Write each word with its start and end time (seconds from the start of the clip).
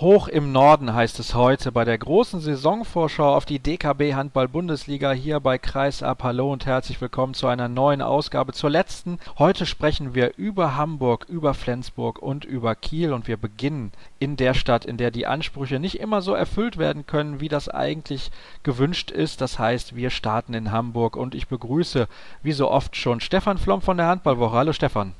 Hoch 0.00 0.28
im 0.28 0.52
Norden 0.52 0.94
heißt 0.94 1.18
es 1.18 1.34
heute 1.34 1.72
bei 1.72 1.84
der 1.84 1.98
großen 1.98 2.38
Saisonvorschau 2.38 3.34
auf 3.34 3.46
die 3.46 3.58
DKB 3.58 4.14
Handball 4.14 4.46
Bundesliga 4.46 5.10
hier 5.10 5.40
bei 5.40 5.58
Kreisab. 5.58 6.22
Hallo 6.22 6.52
und 6.52 6.66
herzlich 6.66 7.00
willkommen 7.00 7.34
zu 7.34 7.48
einer 7.48 7.66
neuen 7.66 8.00
Ausgabe, 8.00 8.52
zur 8.52 8.70
letzten. 8.70 9.18
Heute 9.40 9.66
sprechen 9.66 10.14
wir 10.14 10.34
über 10.36 10.76
Hamburg, 10.76 11.26
über 11.28 11.52
Flensburg 11.52 12.22
und 12.22 12.44
über 12.44 12.76
Kiel 12.76 13.12
und 13.12 13.26
wir 13.26 13.36
beginnen 13.36 13.90
in 14.20 14.36
der 14.36 14.54
Stadt, 14.54 14.84
in 14.84 14.98
der 14.98 15.10
die 15.10 15.26
Ansprüche 15.26 15.80
nicht 15.80 15.98
immer 15.98 16.22
so 16.22 16.32
erfüllt 16.32 16.78
werden 16.78 17.04
können, 17.04 17.40
wie 17.40 17.48
das 17.48 17.68
eigentlich 17.68 18.30
gewünscht 18.62 19.10
ist. 19.10 19.40
Das 19.40 19.58
heißt, 19.58 19.96
wir 19.96 20.10
starten 20.10 20.54
in 20.54 20.70
Hamburg 20.70 21.16
und 21.16 21.34
ich 21.34 21.48
begrüße, 21.48 22.06
wie 22.44 22.52
so 22.52 22.70
oft 22.70 22.94
schon, 22.94 23.18
Stefan 23.18 23.58
Flom 23.58 23.82
von 23.82 23.96
der 23.96 24.06
Handballwoche. 24.06 24.56
Hallo 24.56 24.72
Stefan. 24.72 25.14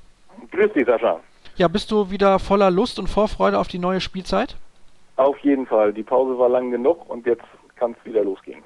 Grüß 0.52 0.72
dich, 0.72 0.86
Sascha. 0.86 1.18
Ja, 1.56 1.66
bist 1.66 1.90
du 1.90 2.12
wieder 2.12 2.38
voller 2.38 2.70
Lust 2.70 3.00
und 3.00 3.08
Vorfreude 3.08 3.58
auf 3.58 3.66
die 3.66 3.80
neue 3.80 4.00
Spielzeit? 4.00 4.54
Auf 5.18 5.36
jeden 5.40 5.66
Fall. 5.66 5.92
Die 5.92 6.04
Pause 6.04 6.38
war 6.38 6.48
lang 6.48 6.70
genug 6.70 7.10
und 7.10 7.26
jetzt 7.26 7.42
kann 7.74 7.96
es 7.98 8.06
wieder 8.06 8.22
losgehen. 8.22 8.62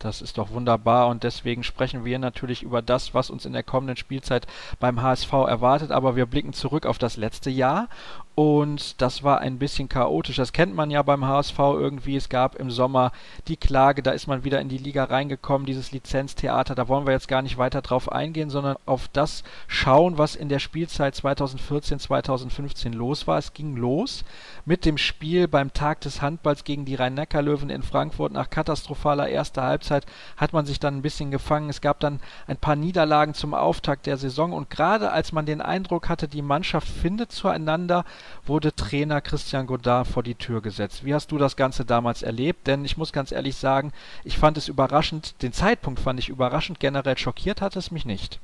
Das 0.00 0.20
ist 0.20 0.36
doch 0.36 0.50
wunderbar 0.50 1.08
und 1.08 1.22
deswegen 1.22 1.62
sprechen 1.62 2.04
wir 2.04 2.18
natürlich 2.18 2.64
über 2.64 2.82
das, 2.82 3.14
was 3.14 3.30
uns 3.30 3.46
in 3.46 3.52
der 3.52 3.62
kommenden 3.62 3.96
Spielzeit 3.96 4.46
beim 4.80 5.00
HSV 5.00 5.32
erwartet. 5.32 5.92
Aber 5.92 6.16
wir 6.16 6.26
blicken 6.26 6.52
zurück 6.52 6.84
auf 6.84 6.98
das 6.98 7.16
letzte 7.16 7.48
Jahr 7.48 7.88
und 8.36 9.00
das 9.00 9.22
war 9.22 9.38
ein 9.38 9.58
bisschen 9.60 9.88
chaotisch. 9.88 10.36
Das 10.36 10.52
kennt 10.52 10.74
man 10.74 10.90
ja 10.90 11.02
beim 11.02 11.24
HSV 11.24 11.56
irgendwie. 11.56 12.16
Es 12.16 12.28
gab 12.28 12.56
im 12.56 12.68
Sommer 12.68 13.12
die 13.46 13.56
Klage, 13.56 14.02
da 14.02 14.10
ist 14.10 14.26
man 14.26 14.42
wieder 14.42 14.60
in 14.60 14.68
die 14.68 14.78
Liga 14.78 15.04
reingekommen, 15.04 15.66
dieses 15.66 15.92
Lizenztheater. 15.92 16.74
Da 16.74 16.88
wollen 16.88 17.06
wir 17.06 17.12
jetzt 17.12 17.28
gar 17.28 17.42
nicht 17.42 17.58
weiter 17.58 17.80
drauf 17.80 18.10
eingehen, 18.10 18.50
sondern 18.50 18.76
auf 18.86 19.06
das 19.12 19.44
schauen, 19.68 20.18
was 20.18 20.34
in 20.34 20.48
der 20.48 20.58
Spielzeit 20.58 21.14
2014, 21.14 22.00
2015 22.00 22.92
los 22.92 23.28
war. 23.28 23.38
Es 23.38 23.52
ging 23.52 23.76
los 23.76 24.24
mit 24.64 24.84
dem 24.84 24.98
Spiel 24.98 25.46
beim 25.46 25.72
Tag 25.72 26.00
des 26.00 26.20
Handballs 26.20 26.64
gegen 26.64 26.84
die 26.84 26.96
Rhein-Neckar-Löwen 26.96 27.70
in 27.70 27.84
Frankfurt. 27.84 28.32
Nach 28.32 28.50
katastrophaler 28.50 29.28
erster 29.28 29.62
Halbzeit 29.62 30.06
hat 30.36 30.52
man 30.52 30.66
sich 30.66 30.80
dann 30.80 30.96
ein 30.96 31.02
bisschen 31.02 31.30
gefangen. 31.30 31.70
Es 31.70 31.80
gab 31.80 32.00
dann 32.00 32.18
ein 32.48 32.56
paar 32.56 32.74
Niederlagen 32.74 33.34
zum 33.34 33.54
Auftakt 33.54 34.06
der 34.06 34.16
Saison 34.16 34.52
und 34.52 34.70
gerade 34.70 35.12
als 35.12 35.30
man 35.30 35.46
den 35.46 35.60
Eindruck 35.60 36.08
hatte, 36.08 36.26
die 36.26 36.42
Mannschaft 36.42 36.88
findet 36.88 37.30
zueinander, 37.30 38.04
wurde 38.46 38.74
Trainer 38.74 39.20
Christian 39.20 39.66
Godard 39.66 40.06
vor 40.06 40.22
die 40.22 40.34
Tür 40.34 40.60
gesetzt. 40.60 41.04
Wie 41.04 41.14
hast 41.14 41.32
du 41.32 41.38
das 41.38 41.56
Ganze 41.56 41.84
damals 41.84 42.22
erlebt? 42.22 42.66
Denn 42.66 42.84
ich 42.84 42.96
muss 42.96 43.12
ganz 43.12 43.32
ehrlich 43.32 43.56
sagen, 43.56 43.92
ich 44.24 44.38
fand 44.38 44.56
es 44.56 44.68
überraschend, 44.68 45.42
den 45.42 45.52
Zeitpunkt 45.52 46.00
fand 46.00 46.18
ich 46.18 46.28
überraschend, 46.28 46.80
generell 46.80 47.18
schockiert 47.18 47.60
hat 47.60 47.76
es 47.76 47.90
mich 47.90 48.06
nicht. 48.06 48.40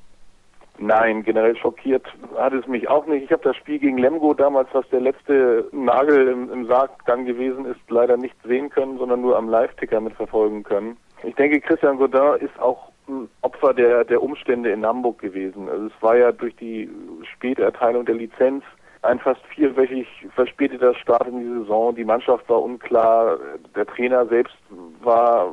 Nein, 0.83 1.23
generell 1.25 1.57
schockiert 1.57 2.07
hat 2.39 2.55
es 2.55 2.67
mich 2.67 2.89
auch 2.89 3.05
nicht. 3.07 3.25
Ich 3.25 3.33
habe 3.33 3.43
das 3.43 3.55
Spiel 3.57 3.79
gegen 3.79 3.99
Lemgo 3.99 4.33
damals, 4.33 4.69
was 4.73 4.89
der 4.89 5.01
letzte 5.01 5.69
Nagel 5.73 6.29
im, 6.29 6.51
im 6.51 6.67
Sarg 6.67 6.91
dann 7.05 7.27
gewesen 7.27 7.67
ist, 7.67 7.79
leider 7.91 8.17
nicht 8.17 8.35
sehen 8.45 8.71
können, 8.71 8.97
sondern 8.97 9.21
nur 9.21 9.37
am 9.37 9.51
Live-Ticker 9.51 10.01
mitverfolgen 10.01 10.63
können. 10.63 10.97
Ich 11.23 11.35
denke, 11.35 11.61
Christian 11.61 11.99
Godin 11.99 12.37
ist 12.41 12.59
auch 12.59 12.91
ein 13.09 13.29
Opfer 13.43 13.75
der, 13.75 14.05
der 14.05 14.23
Umstände 14.23 14.71
in 14.71 14.87
Hamburg 14.87 15.19
gewesen. 15.19 15.69
Also 15.69 15.87
es 15.87 16.03
war 16.03 16.17
ja 16.17 16.33
durch 16.33 16.57
die 16.57 16.89
späte 17.35 17.63
Erteilung 17.63 18.07
der 18.07 18.15
Lizenz 18.15 18.65
ein 19.03 19.19
fast 19.19 19.41
vierwöchig 19.55 20.07
verspäteter 20.35 20.95
Start 20.95 21.27
in 21.27 21.41
die 21.41 21.61
Saison. 21.61 21.95
Die 21.95 22.05
Mannschaft 22.05 22.49
war 22.49 22.63
unklar. 22.63 23.39
Der 23.75 23.87
Trainer 23.87 24.27
selbst 24.27 24.57
war 25.03 25.53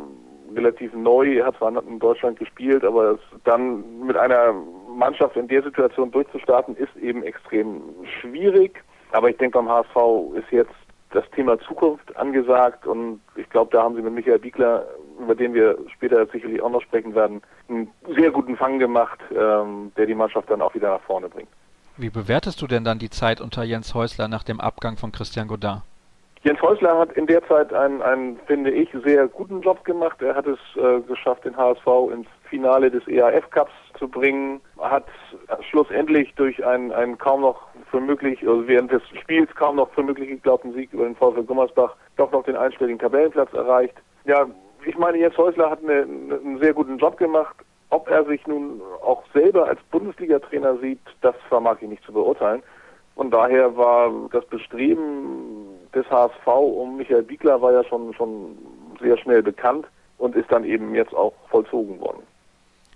relativ 0.55 0.93
neu. 0.93 1.37
Er 1.37 1.47
hat 1.47 1.57
zwar 1.57 1.71
in 1.83 1.99
Deutschland 1.99 2.39
gespielt, 2.39 2.83
aber 2.83 3.11
es 3.11 3.19
dann 3.43 4.05
mit 4.05 4.17
einer 4.17 4.53
Mannschaft 4.95 5.35
in 5.37 5.47
der 5.47 5.63
Situation 5.63 6.11
durchzustarten, 6.11 6.75
ist 6.75 6.95
eben 6.97 7.23
extrem 7.23 7.81
schwierig. 8.19 8.83
Aber 9.11 9.29
ich 9.29 9.37
denke, 9.37 9.57
beim 9.57 9.69
HSV 9.69 10.35
ist 10.35 10.51
jetzt 10.51 10.73
das 11.11 11.23
Thema 11.31 11.57
Zukunft 11.59 12.15
angesagt 12.17 12.85
und 12.85 13.21
ich 13.35 13.49
glaube, 13.49 13.71
da 13.71 13.83
haben 13.83 13.95
sie 13.95 14.01
mit 14.01 14.13
Michael 14.13 14.39
Biegler, 14.39 14.85
über 15.19 15.35
den 15.35 15.53
wir 15.53 15.77
später 15.93 16.25
sicherlich 16.27 16.61
auch 16.61 16.69
noch 16.69 16.81
sprechen 16.81 17.15
werden, 17.15 17.41
einen 17.69 17.89
sehr 18.17 18.31
guten 18.31 18.57
Fang 18.57 18.77
gemacht, 18.77 19.19
ähm, 19.31 19.91
der 19.95 20.05
die 20.05 20.15
Mannschaft 20.15 20.49
dann 20.49 20.61
auch 20.61 20.75
wieder 20.75 20.89
nach 20.89 21.01
vorne 21.01 21.29
bringt. 21.29 21.49
Wie 21.99 22.11
bewertest 22.11 22.61
du 22.61 22.67
denn 22.67 22.83
dann 22.83 22.99
die 22.99 23.09
Zeit 23.09 23.41
unter 23.41 23.63
Jens 23.63 23.95
Häusler 23.95 24.27
nach 24.27 24.43
dem 24.43 24.59
Abgang 24.59 24.97
von 24.97 25.11
Christian 25.11 25.47
Godin? 25.47 25.81
Jens 26.43 26.61
Häusler 26.61 26.99
hat 26.99 27.11
in 27.13 27.25
der 27.25 27.45
Zeit 27.47 27.73
einen, 27.73 28.03
einen 28.03 28.37
finde 28.45 28.69
ich, 28.69 28.87
sehr 29.03 29.27
guten 29.27 29.61
Job 29.61 29.83
gemacht. 29.83 30.21
Er 30.21 30.35
hat 30.35 30.45
es 30.45 30.59
äh, 30.75 31.01
geschafft, 31.01 31.45
den 31.45 31.57
HSV 31.57 31.87
ins 32.13 32.27
Finale 32.47 32.91
des 32.91 33.07
EAF 33.07 33.49
Cups 33.49 33.71
zu 33.97 34.07
bringen, 34.07 34.61
hat 34.79 35.05
schlussendlich 35.71 36.35
durch 36.35 36.63
einen, 36.63 36.91
einen 36.91 37.17
kaum 37.17 37.41
noch 37.41 37.63
für 37.89 37.99
möglich, 37.99 38.47
also 38.47 38.67
während 38.67 38.91
des 38.91 39.01
Spiels 39.19 39.49
kaum 39.55 39.77
noch 39.77 39.89
für 39.93 40.03
möglich 40.03 40.29
geglaubten 40.29 40.73
Sieg 40.73 40.93
über 40.93 41.05
den 41.05 41.15
VfL 41.15 41.43
Gummersbach 41.43 41.95
doch 42.15 42.31
noch 42.31 42.43
den 42.43 42.55
einstelligen 42.55 42.99
Tabellenplatz 42.99 43.51
erreicht. 43.53 43.95
Ja, 44.25 44.45
ich 44.85 44.97
meine, 44.99 45.17
Jens 45.17 45.35
Häusler 45.35 45.71
hat 45.71 45.83
eine, 45.83 46.03
einen 46.03 46.59
sehr 46.61 46.73
guten 46.73 46.99
Job 46.99 47.17
gemacht, 47.17 47.55
ob 47.89 48.09
er 48.09 48.25
sich 48.25 48.45
nun 48.47 48.81
auch 49.03 49.23
selber 49.33 49.67
als 49.67 49.79
Bundesliga-Trainer 49.91 50.77
sieht, 50.77 50.99
das 51.21 51.35
vermag 51.47 51.77
ich 51.81 51.89
nicht 51.89 52.03
zu 52.03 52.11
beurteilen. 52.11 52.63
Und 53.15 53.31
daher 53.31 53.75
war 53.75 54.11
das 54.31 54.45
Bestreben 54.45 55.67
des 55.93 56.09
HSV 56.09 56.47
um 56.47 56.97
Michael 56.97 57.23
Biegler 57.23 57.61
war 57.61 57.71
ja 57.71 57.83
schon, 57.83 58.13
schon 58.13 58.57
sehr 58.99 59.17
schnell 59.17 59.41
bekannt 59.41 59.87
und 60.17 60.35
ist 60.35 60.51
dann 60.51 60.63
eben 60.63 60.93
jetzt 60.93 61.15
auch 61.15 61.33
vollzogen 61.49 61.99
worden. 61.99 62.21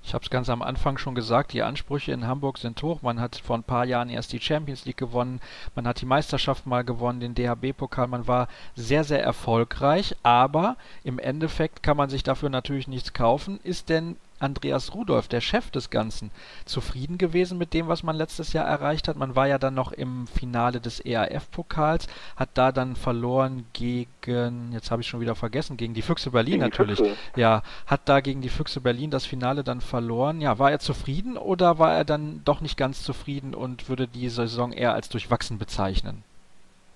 Ich 0.04 0.16
habe 0.16 0.24
es 0.24 0.32
ganz 0.32 0.50
am 0.50 0.64
Anfang 0.64 0.98
schon 0.98 1.14
gesagt, 1.14 1.54
die 1.54 1.62
Ansprüche 1.62 2.12
in 2.12 2.28
Hamburg 2.28 2.58
sind 2.58 2.82
hoch. 2.82 3.04
Man 3.04 3.22
hat 3.22 3.36
vor 3.36 3.56
ein 3.56 3.64
paar 3.64 3.86
Jahren 3.86 4.10
erst 4.10 4.34
die 4.34 4.40
Champions 4.40 4.86
League 4.86 4.98
gewonnen, 4.98 5.40
man 5.76 5.88
hat 5.88 6.02
die 6.02 6.08
Meisterschaft 6.08 6.66
mal 6.66 6.84
gewonnen, 6.84 7.20
den 7.20 7.36
DHB-Pokal, 7.36 8.08
man 8.08 8.28
war 8.28 8.48
sehr, 8.76 9.04
sehr 9.04 9.24
erfolgreich, 9.24 10.16
aber 10.24 10.76
im 11.04 11.20
Endeffekt 11.20 11.84
kann 11.84 11.98
man 11.98 12.10
sich 12.10 12.24
dafür 12.24 12.50
natürlich 12.50 12.88
nichts 12.88 13.14
kaufen. 13.14 13.60
Ist 13.64 13.90
denn 13.90 14.18
Andreas 14.42 14.94
Rudolph, 14.94 15.28
der 15.28 15.42
Chef 15.42 15.72
des 15.72 15.90
Ganzen, 15.90 16.32
zufrieden 16.66 17.18
gewesen 17.18 17.58
mit 17.58 17.74
dem, 17.74 17.88
was 17.88 18.04
man 18.04 18.16
letztes 18.16 18.54
Jahr 18.54 18.66
erreicht 18.66 19.08
hat. 19.08 19.18
Man 19.18 19.36
war 19.36 19.48
ja 19.48 19.58
dann 19.58 19.74
noch 19.74 19.92
im 19.92 20.28
Finale 20.28 20.82
des 20.82 21.04
EAF-Pokals, 21.04 22.08
hat 22.36 22.50
da 22.56 22.72
dann 22.72 22.96
verloren 22.96 23.66
gegen, 23.74 24.72
jetzt 24.72 24.92
habe 24.92 25.02
ich 25.02 25.08
schon 25.08 25.22
wieder 25.22 25.36
vergessen, 25.36 25.78
gegen 25.78 25.94
die 25.94 26.02
Füchse 26.02 26.32
Berlin 26.32 26.54
gegen 26.54 26.64
natürlich. 26.64 26.98
Füchse. 26.98 27.16
Ja, 27.36 27.64
hat 27.86 28.02
da 28.06 28.20
gegen 28.20 28.42
die 28.42 28.50
Füchse 28.50 28.82
Berlin 28.82 29.12
das 29.12 29.26
Finale 29.26 29.64
dann 29.64 29.82
verloren. 29.82 30.42
Ja, 30.42 30.60
war 30.60 30.72
er 30.72 30.80
zufrieden 30.80 31.38
oder 31.38 31.80
war 31.80 31.94
er 31.94 32.06
dann 32.06 32.42
doch 32.44 32.62
nicht 32.62 32.78
ganz 32.78 33.04
zufrieden 33.04 33.54
und 33.54 33.90
würde 33.90 34.08
die 34.08 34.30
Saison 34.30 34.72
eher 34.72 34.94
als 34.94 35.10
durchwachsen 35.10 35.58
bezeichnen? 35.58 36.24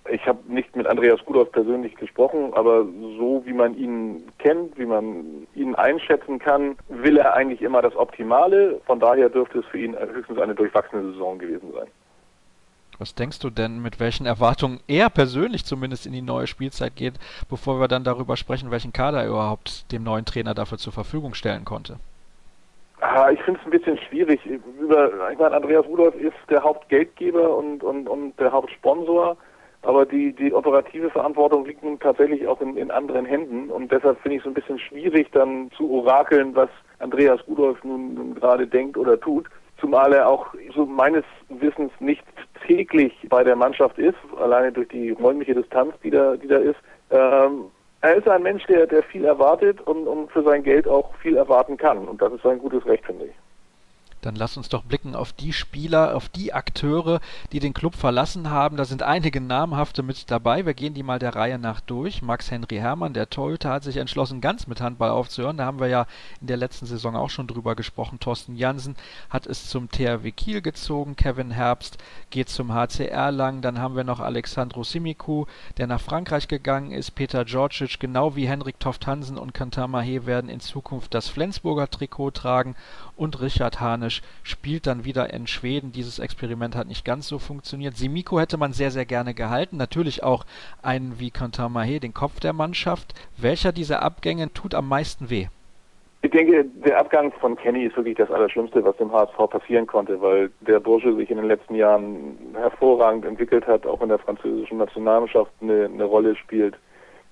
Ich 0.09 0.25
habe 0.27 0.39
nicht 0.47 0.75
mit 0.75 0.85
Andreas 0.85 1.23
Gudolf 1.25 1.51
persönlich 1.51 1.95
gesprochen, 1.95 2.53
aber 2.53 2.85
so 3.17 3.41
wie 3.45 3.53
man 3.53 3.75
ihn 3.75 4.23
kennt, 4.37 4.77
wie 4.77 4.85
man 4.85 5.47
ihn 5.55 5.73
einschätzen 5.73 6.37
kann, 6.37 6.77
will 6.89 7.17
er 7.17 7.33
eigentlich 7.33 7.61
immer 7.61 7.81
das 7.81 7.95
Optimale. 7.95 8.79
Von 8.85 8.99
daher 8.99 9.29
dürfte 9.29 9.59
es 9.59 9.65
für 9.65 9.79
ihn 9.79 9.97
höchstens 9.97 10.37
eine 10.37 10.53
durchwachsene 10.53 11.11
Saison 11.11 11.39
gewesen 11.39 11.71
sein. 11.73 11.87
Was 12.99 13.15
denkst 13.15 13.39
du 13.39 13.49
denn, 13.49 13.81
mit 13.81 13.99
welchen 13.99 14.25
Erwartungen 14.25 14.79
er 14.87 15.09
persönlich 15.09 15.65
zumindest 15.65 16.05
in 16.05 16.13
die 16.13 16.21
neue 16.21 16.47
Spielzeit 16.47 16.95
geht, 16.95 17.15
bevor 17.49 17.79
wir 17.79 17.87
dann 17.87 18.03
darüber 18.03 18.37
sprechen, 18.37 18.71
welchen 18.71 18.93
Kader 18.93 19.23
er 19.23 19.27
überhaupt 19.27 19.91
dem 19.91 20.03
neuen 20.03 20.25
Trainer 20.25 20.53
dafür 20.53 20.77
zur 20.77 20.93
Verfügung 20.93 21.33
stellen 21.33 21.65
konnte? 21.65 21.97
Ah, 23.01 23.29
ich 23.31 23.41
finde 23.41 23.59
es 23.59 23.65
ein 23.65 23.71
bisschen 23.71 23.97
schwierig. 24.07 24.39
Über, 24.45 25.29
ich 25.31 25.37
meine, 25.37 25.55
Andreas 25.55 25.85
Rudolph 25.85 26.15
ist 26.15 26.37
der 26.49 26.63
Hauptgeldgeber 26.63 27.57
und, 27.57 27.83
und, 27.83 28.07
und 28.07 28.39
der 28.39 28.51
Hauptsponsor. 28.51 29.35
Aber 29.85 30.05
die, 30.05 30.33
die 30.33 30.51
operative 30.51 31.11
Verantwortung 31.11 31.65
liegt 31.65 31.83
nun 31.83 31.99
tatsächlich 31.99 32.47
auch 32.47 32.59
in, 32.59 32.75
in 32.75 32.89
anderen 32.89 33.23
Händen 33.23 33.69
und 33.69 33.91
deshalb 33.91 34.19
finde 34.21 34.37
ich 34.37 34.41
es 34.41 34.47
ein 34.47 34.55
bisschen 34.55 34.79
schwierig, 34.79 35.31
dann 35.31 35.69
zu 35.77 35.89
orakeln, 35.91 36.55
was 36.55 36.69
Andreas 36.97 37.39
Rudolph 37.47 37.83
nun, 37.83 38.15
nun 38.15 38.33
gerade 38.33 38.65
denkt 38.65 38.97
oder 38.97 39.19
tut. 39.19 39.47
Zumal 39.79 40.13
er 40.13 40.27
auch 40.27 40.47
so 40.73 40.87
meines 40.87 41.23
Wissens 41.49 41.91
nicht 41.99 42.23
täglich 42.65 43.13
bei 43.29 43.43
der 43.43 43.55
Mannschaft 43.55 43.99
ist, 43.99 44.17
alleine 44.39 44.71
durch 44.71 44.87
die 44.87 45.11
räumliche 45.11 45.53
Distanz, 45.53 45.93
die 46.03 46.09
da, 46.09 46.35
die 46.35 46.47
da 46.47 46.57
ist. 46.57 46.79
Ähm, 47.11 47.65
er 48.01 48.15
ist 48.15 48.27
ein 48.27 48.41
Mensch, 48.41 48.65
der, 48.65 48.87
der 48.87 49.03
viel 49.03 49.25
erwartet 49.25 49.81
und, 49.81 50.07
und 50.07 50.31
für 50.31 50.41
sein 50.43 50.63
Geld 50.63 50.87
auch 50.87 51.13
viel 51.15 51.37
erwarten 51.37 51.77
kann. 51.77 52.07
Und 52.07 52.21
das 52.21 52.33
ist 52.33 52.45
ein 52.45 52.59
gutes 52.59 52.85
Recht, 52.87 53.05
finde 53.05 53.25
ich. 53.25 53.44
Dann 54.25 54.35
lass 54.35 54.57
uns 54.57 54.69
doch 54.69 54.83
blicken 54.83 55.15
auf 55.15 55.33
die 55.33 55.53
Spieler, 55.53 56.15
auf 56.15 56.29
die 56.29 56.51
Akteure, 56.51 57.21
die 57.51 57.59
den 57.59 57.75
Club 57.75 57.95
verlassen 57.95 58.49
haben. 58.49 58.75
Da 58.75 58.83
sind 58.83 59.03
einige 59.03 59.39
namhafte 59.39 60.01
mit 60.01 60.31
dabei. 60.31 60.65
Wir 60.65 60.73
gehen 60.73 60.95
die 60.95 61.03
mal 61.03 61.19
der 61.19 61.35
Reihe 61.35 61.59
nach 61.59 61.79
durch. 61.79 62.23
Max 62.23 62.49
Henry 62.49 62.77
Hermann, 62.77 63.13
der 63.13 63.29
Torhüter, 63.29 63.69
hat 63.69 63.83
sich 63.83 63.97
entschlossen, 63.97 64.41
ganz 64.41 64.65
mit 64.65 64.81
Handball 64.81 65.11
aufzuhören. 65.11 65.57
Da 65.57 65.65
haben 65.65 65.79
wir 65.79 65.89
ja 65.89 66.07
in 66.41 66.47
der 66.47 66.57
letzten 66.57 66.87
Saison 66.87 67.15
auch 67.15 67.29
schon 67.29 67.45
drüber 67.45 67.75
gesprochen. 67.75 68.19
Thorsten 68.19 68.55
Jansen 68.55 68.95
hat 69.29 69.45
es 69.45 69.69
zum 69.69 69.91
THW 69.91 70.31
Kiel 70.31 70.63
gezogen. 70.63 71.15
Kevin 71.15 71.51
Herbst 71.51 71.99
geht 72.31 72.49
zum 72.49 72.73
HCR 72.73 73.31
lang. 73.31 73.61
Dann 73.61 73.77
haben 73.77 73.95
wir 73.95 74.03
noch 74.03 74.21
Alexandro 74.21 74.83
Simiku, 74.83 75.45
der 75.77 75.85
nach 75.85 76.01
Frankreich 76.01 76.47
gegangen 76.47 76.91
ist. 76.91 77.11
Peter 77.11 77.45
Georgic, 77.45 77.99
genau 77.99 78.35
wie 78.35 78.47
Henrik 78.47 78.79
Toft 78.79 79.05
Hansen 79.05 79.37
und 79.37 79.53
Kantar 79.53 79.87
Mahé 79.87 80.25
werden 80.25 80.49
in 80.49 80.61
Zukunft 80.61 81.13
das 81.13 81.29
Flensburger 81.29 81.91
Trikot 81.91 82.31
tragen. 82.31 82.75
Und 83.15 83.39
Richard 83.39 83.79
Hanisch 83.79 84.14
Englisch, 84.15 84.21
spielt 84.43 84.87
dann 84.87 85.05
wieder 85.05 85.33
in 85.33 85.47
Schweden. 85.47 85.91
Dieses 85.91 86.19
Experiment 86.19 86.75
hat 86.75 86.87
nicht 86.87 87.05
ganz 87.05 87.27
so 87.27 87.39
funktioniert. 87.39 87.95
Simiko 87.95 88.39
hätte 88.39 88.57
man 88.57 88.73
sehr, 88.73 88.91
sehr 88.91 89.05
gerne 89.05 89.33
gehalten. 89.33 89.77
Natürlich 89.77 90.23
auch 90.23 90.45
einen 90.81 91.19
wie 91.19 91.31
Quentin 91.31 91.65
Mahé, 91.65 91.99
den 91.99 92.13
Kopf 92.13 92.39
der 92.39 92.53
Mannschaft. 92.53 93.13
Welcher 93.37 93.71
dieser 93.71 94.01
Abgänge 94.01 94.53
tut 94.53 94.75
am 94.75 94.87
meisten 94.87 95.29
weh? 95.29 95.47
Ich 96.21 96.31
denke, 96.31 96.65
der 96.83 96.99
Abgang 96.99 97.31
von 97.33 97.55
Kenny 97.55 97.83
ist 97.83 97.95
wirklich 97.95 98.17
das 98.17 98.31
Allerschlimmste, 98.31 98.83
was 98.83 98.97
dem 98.97 99.11
HSV 99.11 99.37
passieren 99.49 99.85
konnte, 99.85 100.19
weil 100.21 100.49
der 100.61 100.79
Bursche 100.79 101.15
sich 101.15 101.29
in 101.29 101.37
den 101.37 101.45
letzten 101.47 101.75
Jahren 101.75 102.35
hervorragend 102.55 103.25
entwickelt 103.25 103.67
hat, 103.67 103.85
auch 103.85 104.01
in 104.01 104.09
der 104.09 104.17
französischen 104.17 104.79
Nationalmannschaft 104.79 105.51
eine, 105.61 105.85
eine 105.85 106.05
Rolle 106.05 106.35
spielt. 106.35 106.75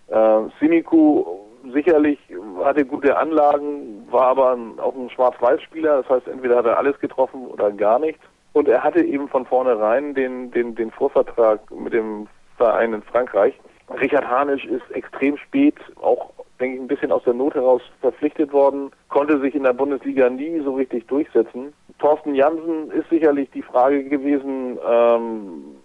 Äh, 0.10 0.42
Simiku 0.60 1.26
sicherlich 1.72 2.20
hatte 2.64 2.86
gute 2.86 3.18
Anlagen, 3.18 4.08
war 4.10 4.28
aber 4.28 4.58
auch 4.78 4.96
ein 4.96 5.10
Schwarz-Weiß-Spieler. 5.10 6.04
Das 6.04 6.10
heißt, 6.10 6.28
entweder 6.28 6.58
hat 6.58 6.66
er 6.66 6.78
alles 6.78 7.00
getroffen 7.00 7.46
oder 7.48 7.72
gar 7.72 8.00
nichts. 8.00 8.22
Und 8.54 8.68
er 8.68 8.84
hatte 8.84 9.02
eben 9.02 9.28
von 9.28 9.46
vornherein 9.46 10.14
den, 10.14 10.52
den, 10.52 10.76
den 10.76 10.92
Vorvertrag 10.92 11.60
mit 11.72 11.94
dem 11.94 12.28
Verein 12.58 12.94
in 12.94 13.02
Frankreich. 13.02 13.60
Richard 14.00 14.28
Hanisch 14.28 14.66
ist 14.66 14.90
extrem 14.92 15.38
spät, 15.38 15.76
auch 16.02 16.32
denke 16.60 16.76
ich, 16.76 16.82
ein 16.82 16.88
bisschen 16.88 17.12
aus 17.12 17.24
der 17.24 17.34
Not 17.34 17.56
heraus 17.56 17.82
verpflichtet 18.02 18.54
worden, 18.54 18.92
konnte 19.10 19.40
sich 19.40 19.56
in 19.56 19.64
der 19.64 19.74
Bundesliga 19.74 20.30
nie 20.30 20.62
so 20.62 20.76
richtig 20.76 21.08
durchsetzen. 21.08 21.74
Thorsten 22.00 22.36
Jansen 22.36 22.92
ist 22.92 23.10
sicherlich 23.10 23.50
die 23.52 23.62
Frage 23.62 24.04
gewesen, 24.04 24.78
ähm, 24.88 25.76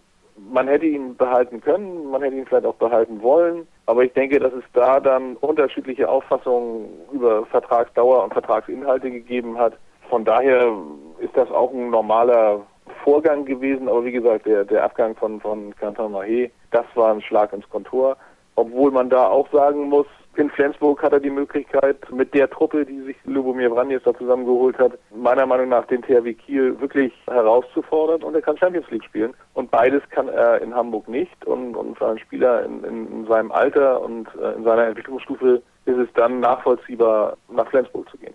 man 0.50 0.68
hätte 0.68 0.86
ihn 0.86 1.16
behalten 1.16 1.60
können, 1.60 2.10
man 2.10 2.22
hätte 2.22 2.36
ihn 2.36 2.46
vielleicht 2.46 2.66
auch 2.66 2.74
behalten 2.74 3.22
wollen. 3.22 3.66
Aber 3.86 4.04
ich 4.04 4.12
denke, 4.12 4.38
dass 4.38 4.52
es 4.52 4.64
da 4.72 5.00
dann 5.00 5.36
unterschiedliche 5.36 6.08
Auffassungen 6.08 6.88
über 7.12 7.46
Vertragsdauer 7.46 8.24
und 8.24 8.32
Vertragsinhalte 8.32 9.10
gegeben 9.10 9.58
hat. 9.58 9.74
Von 10.08 10.24
daher 10.24 10.72
ist 11.18 11.36
das 11.36 11.50
auch 11.50 11.72
ein 11.72 11.90
normaler 11.90 12.60
Vorgang 13.04 13.44
gewesen. 13.44 13.88
Aber 13.88 14.04
wie 14.04 14.12
gesagt, 14.12 14.46
der, 14.46 14.64
der 14.64 14.84
Abgang 14.84 15.14
von, 15.14 15.40
von 15.40 15.74
Canton 15.76 16.12
Mahé, 16.12 16.50
das 16.70 16.84
war 16.94 17.12
ein 17.12 17.22
Schlag 17.22 17.52
ins 17.52 17.68
Kontor. 17.68 18.16
Obwohl 18.58 18.90
man 18.90 19.08
da 19.08 19.28
auch 19.28 19.48
sagen 19.52 19.88
muss, 19.88 20.08
in 20.34 20.50
Flensburg 20.50 21.00
hat 21.00 21.12
er 21.12 21.20
die 21.20 21.30
Möglichkeit, 21.30 21.96
mit 22.10 22.34
der 22.34 22.50
Truppe, 22.50 22.84
die 22.84 23.02
sich 23.02 23.16
Lubomir 23.24 23.70
Vranjes 23.70 24.02
da 24.02 24.12
zusammengeholt 24.12 24.76
hat, 24.78 24.98
meiner 25.14 25.46
Meinung 25.46 25.68
nach 25.68 25.86
den 25.86 26.02
THW 26.02 26.34
Kiel 26.34 26.80
wirklich 26.80 27.12
herauszufordern 27.28 28.24
und 28.24 28.34
er 28.34 28.42
kann 28.42 28.58
Champions 28.58 28.90
League 28.90 29.04
spielen. 29.04 29.32
Und 29.54 29.70
beides 29.70 30.02
kann 30.10 30.26
er 30.28 30.60
in 30.60 30.74
Hamburg 30.74 31.06
nicht. 31.06 31.44
Und, 31.44 31.76
und 31.76 31.96
für 31.96 32.08
einen 32.08 32.18
Spieler 32.18 32.64
in, 32.64 32.82
in, 32.82 33.26
seinem 33.28 33.52
Alter 33.52 34.00
und 34.00 34.28
äh, 34.42 34.56
in 34.56 34.64
seiner 34.64 34.88
Entwicklungsstufe 34.88 35.62
ist 35.84 35.96
es 35.96 36.08
dann 36.14 36.40
nachvollziehbar, 36.40 37.36
nach 37.52 37.68
Flensburg 37.70 38.08
zu 38.10 38.18
gehen. 38.18 38.34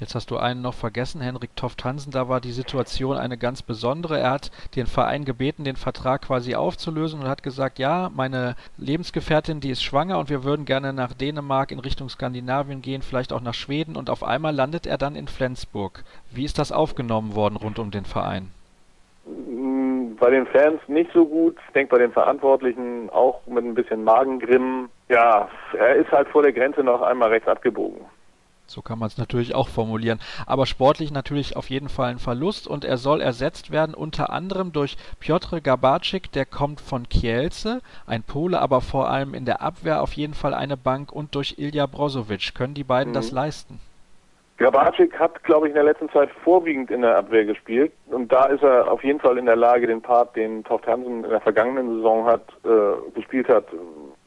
Jetzt 0.00 0.16
hast 0.16 0.32
du 0.32 0.38
einen 0.38 0.60
noch 0.60 0.74
vergessen, 0.74 1.20
Henrik 1.20 1.54
Toft 1.54 1.84
Hansen, 1.84 2.10
da 2.10 2.28
war 2.28 2.40
die 2.40 2.50
Situation 2.50 3.16
eine 3.16 3.38
ganz 3.38 3.62
besondere. 3.62 4.18
Er 4.18 4.32
hat 4.32 4.50
den 4.74 4.86
Verein 4.86 5.24
gebeten, 5.24 5.62
den 5.62 5.76
Vertrag 5.76 6.22
quasi 6.22 6.56
aufzulösen 6.56 7.20
und 7.20 7.28
hat 7.28 7.44
gesagt, 7.44 7.78
ja, 7.78 8.10
meine 8.12 8.56
Lebensgefährtin, 8.76 9.60
die 9.60 9.70
ist 9.70 9.84
schwanger 9.84 10.18
und 10.18 10.30
wir 10.30 10.42
würden 10.42 10.64
gerne 10.64 10.92
nach 10.92 11.12
Dänemark 11.12 11.70
in 11.70 11.78
Richtung 11.78 12.08
Skandinavien 12.08 12.82
gehen, 12.82 13.02
vielleicht 13.02 13.32
auch 13.32 13.40
nach 13.40 13.54
Schweden 13.54 13.94
und 13.94 14.10
auf 14.10 14.24
einmal 14.24 14.52
landet 14.52 14.84
er 14.88 14.98
dann 14.98 15.14
in 15.14 15.28
Flensburg. 15.28 16.02
Wie 16.32 16.44
ist 16.44 16.58
das 16.58 16.72
aufgenommen 16.72 17.36
worden 17.36 17.56
rund 17.56 17.78
um 17.78 17.92
den 17.92 18.04
Verein? 18.04 18.50
Mm, 19.26 20.16
bei 20.18 20.30
den 20.30 20.46
Fans 20.46 20.80
nicht 20.88 21.12
so 21.14 21.24
gut. 21.24 21.56
Ich 21.68 21.72
denke 21.72 21.94
bei 21.94 22.02
den 22.02 22.10
Verantwortlichen 22.10 23.10
auch 23.10 23.46
mit 23.46 23.64
ein 23.64 23.74
bisschen 23.74 24.02
Magengrimm. 24.02 24.88
Ja, 25.08 25.48
er 25.78 25.94
ist 25.94 26.10
halt 26.10 26.28
vor 26.28 26.42
der 26.42 26.52
Grenze 26.52 26.82
noch 26.82 27.00
einmal 27.00 27.28
rechts 27.28 27.46
abgebogen. 27.46 28.00
So 28.66 28.82
kann 28.82 28.98
man 28.98 29.08
es 29.08 29.18
natürlich 29.18 29.54
auch 29.54 29.68
formulieren. 29.68 30.20
Aber 30.46 30.66
sportlich 30.66 31.10
natürlich 31.10 31.56
auf 31.56 31.70
jeden 31.70 31.88
Fall 31.88 32.10
ein 32.10 32.18
Verlust 32.18 32.66
und 32.66 32.84
er 32.84 32.96
soll 32.96 33.20
ersetzt 33.20 33.70
werden 33.70 33.94
unter 33.94 34.30
anderem 34.30 34.72
durch 34.72 34.96
Piotr 35.20 35.60
Gabarczyk, 35.60 36.32
der 36.32 36.46
kommt 36.46 36.80
von 36.80 37.08
Kielce, 37.08 37.82
ein 38.06 38.22
Pole, 38.22 38.60
aber 38.60 38.80
vor 38.80 39.10
allem 39.10 39.34
in 39.34 39.44
der 39.44 39.60
Abwehr 39.60 40.02
auf 40.02 40.14
jeden 40.14 40.34
Fall 40.34 40.54
eine 40.54 40.76
Bank 40.76 41.12
und 41.12 41.34
durch 41.34 41.56
Ilja 41.58 41.86
Brozovic. 41.86 42.54
Können 42.54 42.74
die 42.74 42.84
beiden 42.84 43.10
mhm. 43.10 43.14
das 43.14 43.32
leisten? 43.32 43.80
Gabarczyk 44.56 45.18
hat, 45.18 45.42
glaube 45.42 45.66
ich, 45.66 45.70
in 45.70 45.74
der 45.74 45.84
letzten 45.84 46.08
Zeit 46.10 46.30
vorwiegend 46.44 46.90
in 46.90 47.02
der 47.02 47.16
Abwehr 47.16 47.44
gespielt 47.44 47.92
und 48.06 48.30
da 48.32 48.46
ist 48.46 48.62
er 48.62 48.90
auf 48.90 49.02
jeden 49.02 49.18
Fall 49.18 49.36
in 49.36 49.46
der 49.46 49.56
Lage, 49.56 49.88
den 49.88 50.00
Part, 50.00 50.36
den 50.36 50.62
Toft 50.62 50.86
Hansen 50.86 51.24
in 51.24 51.30
der 51.30 51.40
vergangenen 51.40 51.96
Saison 51.96 52.24
hat, 52.24 52.42
äh, 52.64 53.10
gespielt 53.14 53.48
hat, 53.48 53.64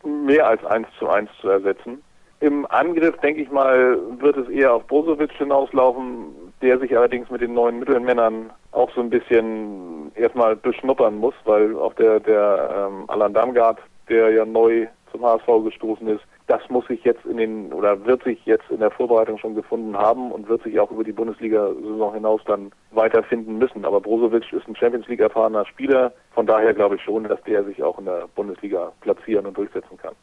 mehr 0.04 0.46
als 0.46 0.64
eins 0.66 0.88
zu 1.00 1.08
eins 1.08 1.30
zu 1.40 1.48
ersetzen. 1.48 2.04
Im 2.40 2.68
Angriff, 2.70 3.18
denke 3.18 3.42
ich 3.42 3.50
mal, 3.50 3.98
wird 4.20 4.38
es 4.38 4.48
eher 4.50 4.74
auf 4.74 4.86
Brozovic 4.86 5.32
hinauslaufen, 5.34 6.28
der 6.62 6.78
sich 6.80 6.96
allerdings 6.96 7.30
mit 7.32 7.42
den 7.42 7.54
neuen 7.54 7.80
Mittelmännern 7.80 8.52
auch 8.72 8.92
so 8.94 9.02
ein 9.02 9.10
bisschen 9.10 10.12
erstmal 10.16 10.56
beschnuppern 10.56 11.18
muss, 11.18 11.34
weil 11.46 11.76
auch 11.76 11.94
der, 11.96 12.20
der 12.20 12.90
ähm, 12.90 13.06
Alan 13.08 13.34
Damgard, 13.34 13.80
der 14.08 14.30
ja 14.32 14.46
neu 14.46 14.88
zum 15.12 15.26
HSV 15.26 15.48
gestoßen 15.64 16.08
ist, 16.08 16.24
das 16.48 16.62
muss 16.70 16.86
sich 16.88 17.04
jetzt 17.04 17.26
in 17.26 17.38
den 17.38 17.74
oder 17.74 18.06
wird 18.06 18.24
sich 18.24 18.46
jetzt 18.46 18.70
in 18.70 18.80
der 18.80 18.92
Vorbereitung 18.92 19.38
schon 19.38 19.56
gefunden 19.56 19.98
haben 19.98 20.32
und 20.32 20.48
wird 20.48 20.64
sich 20.64 20.80
auch 20.80 20.92
über 20.92 21.04
die 21.04 21.12
Bundesliga-Saison 21.12 22.14
hinaus 22.14 22.42
dann 22.46 22.72
weiterfinden 22.92 23.58
müssen. 23.58 23.84
Aber 23.84 24.00
Brozovic 24.00 24.52
ist 24.54 24.68
ein 24.68 24.76
Champions 24.76 25.08
League 25.08 25.20
erfahrener 25.20 25.66
Spieler, 25.66 26.14
von 26.34 26.46
daher 26.46 26.74
glaube 26.74 26.96
ich 26.96 27.02
schon, 27.02 27.24
dass 27.24 27.42
der 27.44 27.64
sich 27.64 27.82
auch 27.84 27.98
in 28.00 28.06
der 28.06 28.28
Bundesliga 28.36 28.92
platzieren 29.02 29.46
und 29.46 29.58
durchsetzen 29.58 29.98
kann. 29.98 30.14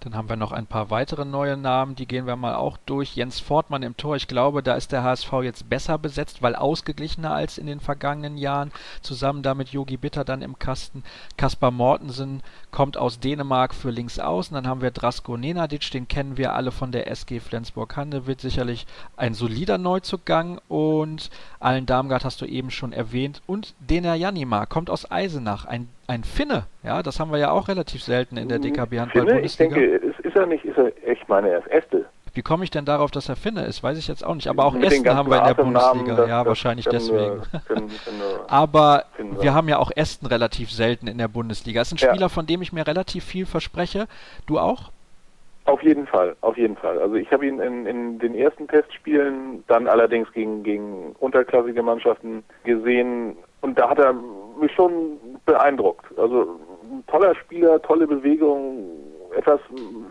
Dann 0.00 0.14
haben 0.14 0.28
wir 0.28 0.36
noch 0.36 0.52
ein 0.52 0.66
paar 0.66 0.90
weitere 0.90 1.24
neue 1.24 1.56
Namen, 1.56 1.96
die 1.96 2.06
gehen 2.06 2.26
wir 2.26 2.36
mal 2.36 2.54
auch 2.54 2.76
durch. 2.86 3.16
Jens 3.16 3.40
Fortmann 3.40 3.82
im 3.82 3.96
Tor, 3.96 4.14
ich 4.14 4.28
glaube, 4.28 4.62
da 4.62 4.74
ist 4.74 4.92
der 4.92 5.02
HSV 5.02 5.32
jetzt 5.42 5.68
besser 5.68 5.98
besetzt, 5.98 6.40
weil 6.40 6.54
ausgeglichener 6.54 7.34
als 7.34 7.58
in 7.58 7.66
den 7.66 7.80
vergangenen 7.80 8.38
Jahren. 8.38 8.70
Zusammen 9.02 9.42
damit 9.42 9.70
Yogi 9.70 9.96
Bitter 9.96 10.24
dann 10.24 10.40
im 10.40 10.58
Kasten. 10.60 11.02
Kaspar 11.36 11.72
Mortensen 11.72 12.44
kommt 12.70 12.96
aus 12.96 13.18
Dänemark 13.18 13.74
für 13.74 13.90
links 13.90 14.20
außen. 14.20 14.54
Dann 14.54 14.68
haben 14.68 14.82
wir 14.82 14.92
Drasko 14.92 15.36
Nenadic, 15.36 15.90
den 15.90 16.06
kennen 16.06 16.36
wir 16.36 16.54
alle 16.54 16.70
von 16.70 16.92
der 16.92 17.10
SG 17.10 17.40
Flensburg-Handewitt. 17.40 18.40
Sicherlich 18.40 18.86
ein 19.16 19.34
solider 19.34 19.78
Neuzugang. 19.78 20.60
Und 20.68 21.30
Allen 21.58 21.86
Darmgard 21.86 22.24
hast 22.24 22.40
du 22.40 22.46
eben 22.46 22.70
schon 22.70 22.92
erwähnt. 22.92 23.42
Und 23.46 23.74
Dener 23.80 24.14
Janima 24.14 24.66
kommt 24.66 24.90
aus 24.90 25.10
Eisenach, 25.10 25.64
ein 25.64 25.88
ein 26.08 26.24
Finne, 26.24 26.64
ja, 26.82 27.02
das 27.02 27.20
haben 27.20 27.30
wir 27.30 27.38
ja 27.38 27.50
auch 27.50 27.68
relativ 27.68 28.02
selten 28.02 28.38
in 28.38 28.48
der 28.48 28.58
DKB 28.58 28.98
Handball 28.98 29.26
Bundesliga. 29.26 29.44
Ich 29.44 29.56
denke, 29.56 29.84
ist, 29.84 30.18
ist 30.20 30.36
er 30.36 30.46
nicht, 30.46 30.64
ist 30.64 30.78
er, 30.78 30.90
ich 31.06 31.28
meine, 31.28 31.50
er 31.50 31.58
ist 31.58 31.68
Este. 31.68 32.06
Wie 32.34 32.42
komme 32.42 32.64
ich 32.64 32.70
denn 32.70 32.84
darauf, 32.84 33.10
dass 33.10 33.28
er 33.28 33.36
Finne 33.36 33.64
ist? 33.64 33.82
Weiß 33.82 33.98
ich 33.98 34.08
jetzt 34.08 34.24
auch 34.24 34.34
nicht. 34.34 34.48
Aber 34.48 34.64
auch 34.64 34.74
Esten 34.74 35.08
haben 35.08 35.30
wir 35.30 35.38
in 35.38 35.44
der 35.44 35.54
Bundesliga. 35.54 36.14
das, 36.14 36.28
ja, 36.28 36.38
das 36.38 36.46
wahrscheinlich 36.46 36.86
deswegen. 36.86 37.42
Können, 37.66 37.88
können 37.88 38.22
Aber 38.48 39.04
wir 39.40 39.54
haben 39.54 39.68
ja 39.68 39.78
auch 39.78 39.90
Esten 39.94 40.26
relativ 40.26 40.70
selten 40.70 41.08
in 41.08 41.18
der 41.18 41.28
Bundesliga. 41.28 41.80
Ist 41.80 41.92
ein 41.92 41.98
Spieler, 41.98 42.20
ja. 42.20 42.28
von 42.28 42.46
dem 42.46 42.62
ich 42.62 42.72
mir 42.72 42.86
relativ 42.86 43.24
viel 43.24 43.44
verspreche. 43.44 44.06
Du 44.46 44.58
auch? 44.58 44.92
Auf 45.64 45.82
jeden 45.82 46.06
Fall, 46.06 46.36
auf 46.40 46.56
jeden 46.56 46.76
Fall. 46.76 46.98
Also 46.98 47.16
ich 47.16 47.30
habe 47.30 47.46
ihn 47.46 47.60
in, 47.60 47.86
in 47.86 48.18
den 48.18 48.34
ersten 48.34 48.68
Testspielen, 48.68 49.64
dann 49.66 49.86
allerdings 49.86 50.32
gegen, 50.32 50.62
gegen 50.62 51.16
unterklassige 51.18 51.82
Mannschaften 51.82 52.42
gesehen 52.64 53.36
und 53.60 53.78
da 53.78 53.90
hat 53.90 53.98
er 53.98 54.14
mich 54.60 54.72
schon 54.72 55.18
beeindruckt. 55.44 56.06
Also 56.18 56.58
ein 56.90 57.04
toller 57.06 57.34
Spieler, 57.34 57.80
tolle 57.82 58.06
Bewegung, 58.06 58.90
etwas, 59.36 59.60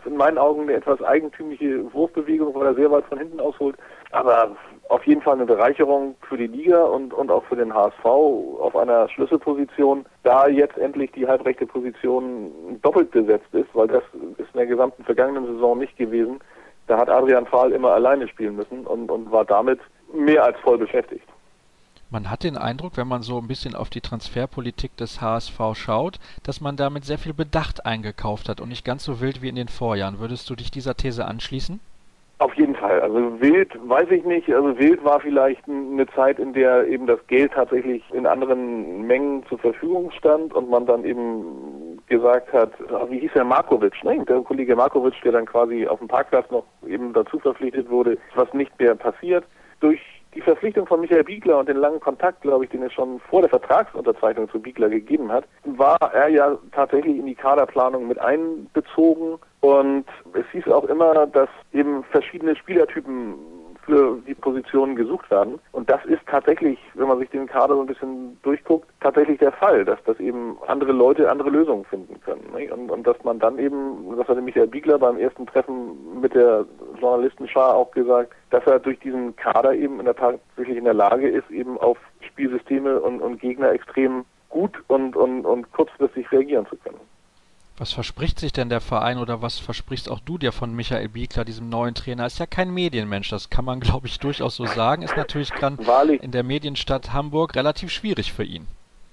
in 0.05 0.15
meinen 0.15 0.37
Augen 0.37 0.63
eine 0.63 0.73
etwas 0.73 1.01
eigentümliche 1.01 1.91
Wurfbewegung, 1.93 2.53
weil 2.55 2.67
er 2.67 2.75
sehr 2.75 2.91
weit 2.91 3.05
von 3.05 3.17
hinten 3.17 3.39
ausholt. 3.39 3.75
Aber 4.11 4.55
auf 4.89 5.05
jeden 5.05 5.21
Fall 5.21 5.35
eine 5.35 5.45
Bereicherung 5.45 6.15
für 6.27 6.37
die 6.37 6.47
Liga 6.47 6.83
und, 6.83 7.13
und 7.13 7.29
auch 7.29 7.43
für 7.45 7.55
den 7.55 7.73
HSV 7.73 8.05
auf 8.05 8.75
einer 8.75 9.09
Schlüsselposition, 9.09 10.05
da 10.23 10.47
jetzt 10.47 10.77
endlich 10.77 11.11
die 11.11 11.27
halbrechte 11.27 11.65
Position 11.65 12.79
doppelt 12.81 13.11
besetzt 13.11 13.53
ist, 13.53 13.69
weil 13.73 13.87
das 13.87 14.03
ist 14.37 14.49
in 14.53 14.57
der 14.57 14.67
gesamten 14.67 15.03
vergangenen 15.03 15.45
Saison 15.45 15.77
nicht 15.77 15.97
gewesen. 15.97 16.39
Da 16.87 16.97
hat 16.97 17.09
Adrian 17.09 17.45
Fahl 17.45 17.73
immer 17.73 17.91
alleine 17.91 18.27
spielen 18.29 18.55
müssen 18.55 18.87
und, 18.87 19.11
und 19.11 19.29
war 19.29 19.43
damit 19.43 19.79
mehr 20.13 20.43
als 20.43 20.57
voll 20.59 20.77
beschäftigt. 20.77 21.27
Man 22.09 22.31
hat 22.31 22.43
den 22.43 22.55
Eindruck, 22.55 22.95
wenn 22.95 23.07
man 23.07 23.21
so 23.21 23.37
ein 23.37 23.49
bisschen 23.49 23.75
auf 23.75 23.89
die 23.89 23.99
Transferpolitik 23.99 24.95
des 24.95 25.19
HSV 25.19 25.59
schaut, 25.73 26.19
dass 26.43 26.61
man 26.61 26.77
damit 26.77 27.03
sehr 27.03 27.17
viel 27.17 27.33
Bedacht 27.33 27.85
eingekauft 27.85 28.47
hat 28.47 28.61
und 28.61 28.69
nicht 28.69 28.85
ganz 28.85 29.03
so 29.03 29.19
wild 29.19 29.41
wie 29.41 29.49
in 29.49 29.55
den 29.55 29.67
Vorjahren. 29.67 30.19
Würdest 30.19 30.49
du 30.49 30.55
dich 30.55 30.71
dieser 30.71 30.95
These 30.95 31.25
anschließen? 31.25 31.81
Auf 32.39 32.53
jeden 32.53 32.75
Fall. 32.75 33.01
Also 33.01 33.41
wild, 33.41 33.71
weiß 33.89 34.09
ich 34.11 34.23
nicht. 34.23 34.47
Also 34.49 34.77
wild 34.77 35.03
war 35.03 35.19
vielleicht 35.19 35.67
eine 35.67 36.07
Zeit, 36.15 36.39
in 36.39 36.53
der 36.53 36.87
eben 36.87 37.07
das 37.07 37.19
Geld 37.27 37.51
tatsächlich 37.53 38.03
in 38.13 38.25
anderen 38.25 39.05
Mengen 39.05 39.43
zur 39.47 39.57
Verfügung 39.57 40.11
stand 40.11 40.53
und 40.53 40.69
man 40.69 40.85
dann 40.85 41.03
eben 41.03 41.99
gesagt 42.07 42.53
hat, 42.53 42.71
wie 43.09 43.19
hieß 43.19 43.31
der 43.33 43.43
Markovic, 43.43 44.01
ne? 44.03 44.23
Der 44.23 44.39
Kollege 44.41 44.77
Markovic, 44.77 45.15
der 45.23 45.33
dann 45.33 45.45
quasi 45.45 45.87
auf 45.87 45.99
dem 45.99 46.07
Parkplatz 46.07 46.49
noch 46.51 46.63
eben 46.87 47.11
dazu 47.11 47.37
verpflichtet 47.39 47.89
wurde, 47.89 48.17
was 48.35 48.53
nicht 48.53 48.79
mehr 48.79 48.95
passiert. 48.95 49.43
Durch 49.81 49.99
die 50.35 50.41
Verpflichtung 50.41 50.85
von 50.85 51.01
Michael 51.01 51.23
Biegler 51.23 51.59
und 51.59 51.69
den 51.69 51.77
langen 51.77 51.99
Kontakt, 51.99 52.41
glaube 52.41 52.65
ich, 52.65 52.71
den 52.71 52.83
er 52.83 52.91
schon 52.91 53.19
vor 53.19 53.41
der 53.41 53.49
Vertragsunterzeichnung 53.49 54.49
zu 54.49 54.59
Biegler 54.59 54.89
gegeben 54.89 55.31
hat, 55.31 55.45
war 55.63 55.97
er 56.13 56.29
ja 56.29 56.57
tatsächlich 56.71 57.17
in 57.17 57.25
die 57.25 57.35
Kaderplanung 57.35 58.07
mit 58.07 58.19
einbezogen. 58.19 59.39
Und 59.61 60.05
es 60.33 60.45
hieß 60.51 60.67
auch 60.67 60.85
immer, 60.85 61.25
dass 61.27 61.49
eben 61.73 62.03
verschiedene 62.05 62.55
Spielertypen 62.55 63.35
die 63.87 64.33
Positionen 64.33 64.95
gesucht 64.95 65.29
werden. 65.31 65.59
Und 65.71 65.89
das 65.89 66.03
ist 66.05 66.21
tatsächlich, 66.27 66.77
wenn 66.95 67.07
man 67.07 67.19
sich 67.19 67.29
den 67.29 67.47
Kader 67.47 67.75
so 67.75 67.81
ein 67.81 67.87
bisschen 67.87 68.37
durchguckt, 68.43 68.87
tatsächlich 69.01 69.39
der 69.39 69.51
Fall, 69.51 69.85
dass 69.85 69.99
das 70.05 70.19
eben 70.19 70.57
andere 70.67 70.91
Leute 70.91 71.29
andere 71.29 71.49
Lösungen 71.49 71.85
finden 71.85 72.19
können. 72.21 72.45
Und, 72.71 72.91
und, 72.91 73.07
dass 73.07 73.23
man 73.23 73.39
dann 73.39 73.57
eben, 73.59 74.15
das 74.17 74.27
hatte 74.27 74.41
Michael 74.41 74.67
Biegler 74.67 74.99
beim 74.99 75.17
ersten 75.17 75.45
Treffen 75.45 76.19
mit 76.21 76.33
der 76.33 76.65
Journalistenschar 76.99 77.75
auch 77.75 77.91
gesagt, 77.91 78.33
dass 78.49 78.65
er 78.65 78.79
durch 78.79 78.99
diesen 78.99 79.35
Kader 79.35 79.73
eben 79.73 79.99
in 79.99 80.05
der 80.05 80.15
tatsächlich 80.15 80.77
in 80.77 80.85
der 80.85 80.93
Lage 80.93 81.29
ist, 81.29 81.49
eben 81.49 81.77
auf 81.77 81.97
Spielsysteme 82.21 82.99
und, 82.99 83.21
und 83.21 83.39
Gegner 83.39 83.71
extrem 83.71 84.25
gut 84.49 84.81
und, 84.87 85.15
und, 85.15 85.45
und 85.45 85.71
kurzfristig 85.71 86.31
reagieren 86.31 86.65
zu 86.67 86.77
können. 86.77 86.99
Was 87.79 87.93
verspricht 87.93 88.39
sich 88.39 88.51
denn 88.53 88.69
der 88.69 88.81
Verein 88.81 89.19
oder 89.19 89.43
was 89.43 89.59
versprichst 89.59 90.09
auch 90.09 90.19
du 90.19 90.39
dir 90.39 90.51
von 90.51 90.73
Michael 90.73 91.09
Biegler, 91.09 91.45
diesem 91.45 91.69
neuen 91.69 91.93
Trainer? 91.93 92.25
Ist 92.25 92.39
ja 92.39 92.47
kein 92.47 92.73
Medienmensch, 92.73 93.29
das 93.29 93.51
kann 93.51 93.65
man, 93.65 93.79
glaube 93.79 94.07
ich, 94.07 94.17
durchaus 94.17 94.55
so 94.55 94.65
sagen. 94.65 95.03
Ist 95.03 95.15
natürlich 95.15 95.51
gerade 95.51 95.77
in 96.15 96.31
der 96.31 96.41
Medienstadt 96.41 97.13
Hamburg 97.13 97.55
relativ 97.55 97.91
schwierig 97.91 98.33
für 98.33 98.43
ihn. 98.43 98.65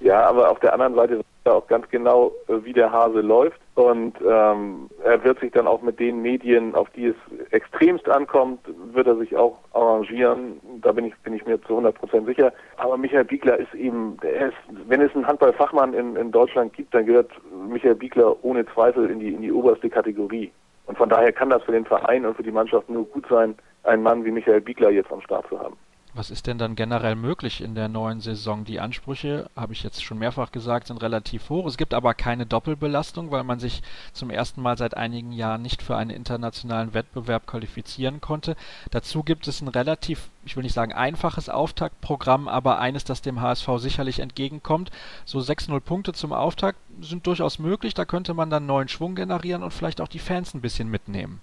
Ja, 0.04 0.28
aber 0.28 0.50
auf 0.50 0.61
der 0.61 0.75
anderen 0.75 0.94
Seite 0.94 1.16
weiß 1.16 1.25
er 1.44 1.54
auch 1.54 1.66
ganz 1.66 1.88
genau, 1.88 2.30
äh, 2.49 2.62
wie 2.62 2.75
der 2.75 2.92
Hase 2.92 3.23
läuft. 3.23 3.58
Und 3.75 4.14
ähm, 4.20 4.90
er 5.02 5.25
wird 5.25 5.40
sich 5.40 5.50
dann 5.52 5.66
auch 5.66 5.80
mit 5.80 5.99
den 5.99 6.20
Medien, 6.20 6.75
auf 6.75 6.90
die 6.90 7.06
es 7.06 7.16
extremst 7.52 8.06
ankommt, 8.11 8.61
wird 8.92 9.06
er 9.06 9.16
sich 9.16 9.34
auch 9.34 9.56
arrangieren. 9.73 10.61
Da 10.82 10.92
bin 10.92 11.06
ich, 11.06 11.16
bin 11.23 11.32
ich 11.32 11.46
mir 11.46 11.58
zu 11.62 11.70
100 11.70 11.94
Prozent 11.94 12.26
sicher. 12.26 12.52
Aber 12.76 12.99
Michael 12.99 13.25
Biegler 13.25 13.58
ist 13.58 13.73
eben, 13.73 14.18
ist, 14.20 14.52
wenn 14.87 15.00
es 15.00 15.14
einen 15.14 15.26
Handballfachmann 15.26 15.94
in, 15.94 16.16
in 16.16 16.30
Deutschland 16.30 16.75
gibt, 16.75 16.92
dann 16.92 17.06
gehört 17.06 17.30
Michael 17.66 17.94
Biegler 17.94 18.37
ohne 18.44 18.66
Zweifel 18.66 19.08
in 19.08 19.20
die, 19.20 19.32
in 19.32 19.40
die 19.40 19.52
oberste 19.52 19.88
Kategorie. 19.88 20.52
Und 20.84 20.99
von 20.99 21.08
daher 21.08 21.32
kann 21.32 21.49
das 21.49 21.62
für 21.62 21.73
den 21.73 21.87
Verein 21.87 22.26
und 22.26 22.37
für 22.37 22.42
die 22.42 22.52
Mannschaft 22.52 22.90
nur 22.90 23.06
gut 23.06 23.25
sein, 23.30 23.54
einen 23.84 24.02
Mann 24.02 24.23
wie 24.26 24.32
Michael 24.32 24.61
Biegler 24.61 24.90
jetzt 24.90 25.11
am 25.11 25.23
Start 25.23 25.49
zu 25.49 25.58
haben. 25.58 25.78
Was 26.16 26.30
ist 26.30 26.47
denn 26.47 26.59
dann 26.59 26.76
generell 26.76 27.16
möglich 27.16 27.61
in 27.61 27.75
der 27.75 27.88
neuen 27.88 28.21
Saison? 28.21 28.64
Die 28.64 28.78
Ansprüche, 28.78 29.50
habe 29.56 29.73
ich 29.73 29.83
jetzt 29.83 30.04
schon 30.04 30.16
mehrfach 30.16 30.52
gesagt, 30.52 30.87
sind 30.87 31.02
relativ 31.02 31.50
hoch. 31.50 31.66
Es 31.66 31.76
gibt 31.76 31.92
aber 31.92 32.14
keine 32.14 32.47
Doppelbelastung, 32.47 33.33
weil 33.33 33.42
man 33.42 33.59
sich 33.59 33.83
zum 34.12 34.30
ersten 34.30 34.62
Mal 34.62 34.78
seit 34.78 34.97
einigen 34.97 35.33
Jahren 35.33 35.62
nicht 35.62 35.83
für 35.83 35.97
einen 35.97 36.11
internationalen 36.11 36.94
Wettbewerb 36.94 37.49
qualifizieren 37.49 38.21
konnte. 38.21 38.54
Dazu 38.92 39.25
gibt 39.25 39.49
es 39.49 39.61
ein 39.61 39.66
relativ, 39.66 40.28
ich 40.44 40.54
will 40.54 40.62
nicht 40.62 40.73
sagen 40.73 40.92
einfaches 40.92 41.49
Auftaktprogramm, 41.49 42.47
aber 42.47 42.78
eines, 42.78 43.02
das 43.02 43.21
dem 43.21 43.40
HSV 43.40 43.68
sicherlich 43.78 44.21
entgegenkommt. 44.21 44.92
So 45.25 45.40
6-0 45.40 45.80
Punkte 45.80 46.12
zum 46.12 46.33
Auftakt 46.33 46.78
sind 47.00 47.26
durchaus 47.26 47.59
möglich. 47.59 47.92
Da 47.92 48.04
könnte 48.04 48.35
man 48.35 48.50
dann 48.50 48.66
neuen 48.66 48.87
Schwung 48.87 49.16
generieren 49.16 49.64
und 49.64 49.73
vielleicht 49.73 50.00
auch 50.00 50.06
die 50.06 50.21
Fans 50.21 50.54
ein 50.54 50.61
bisschen 50.61 50.88
mitnehmen. 50.88 51.40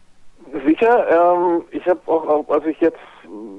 Sicher. 0.65 1.07
Ähm, 1.09 1.63
ich 1.71 1.85
habe 1.87 1.99
auch, 2.05 2.47
als 2.49 2.65
ich 2.65 2.79
jetzt 2.79 2.99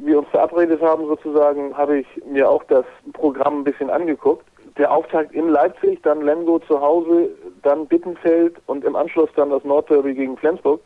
wir 0.03 0.19
uns 0.19 0.29
verabredet 0.29 0.83
haben 0.83 1.07
sozusagen, 1.07 1.77
habe 1.77 2.01
ich 2.01 2.07
mir 2.27 2.49
auch 2.49 2.65
das 2.65 2.85
Programm 3.13 3.61
ein 3.61 3.65
bisschen 3.65 3.91
angeguckt. 3.91 4.47
Der 4.79 4.91
Auftakt 4.91 5.33
in 5.33 5.49
Leipzig, 5.49 6.01
dann 6.03 6.23
Lemgo 6.23 6.59
zu 6.61 6.81
Hause, 6.81 7.31
dann 7.63 7.87
Bittenfeld 7.87 8.57
und 8.67 8.85
im 8.85 8.97
Anschluss 8.97 9.31
dann 9.37 9.51
das 9.51 9.65
Nordderby 9.65 10.15
gegen 10.15 10.37
Flensburg. 10.37 10.81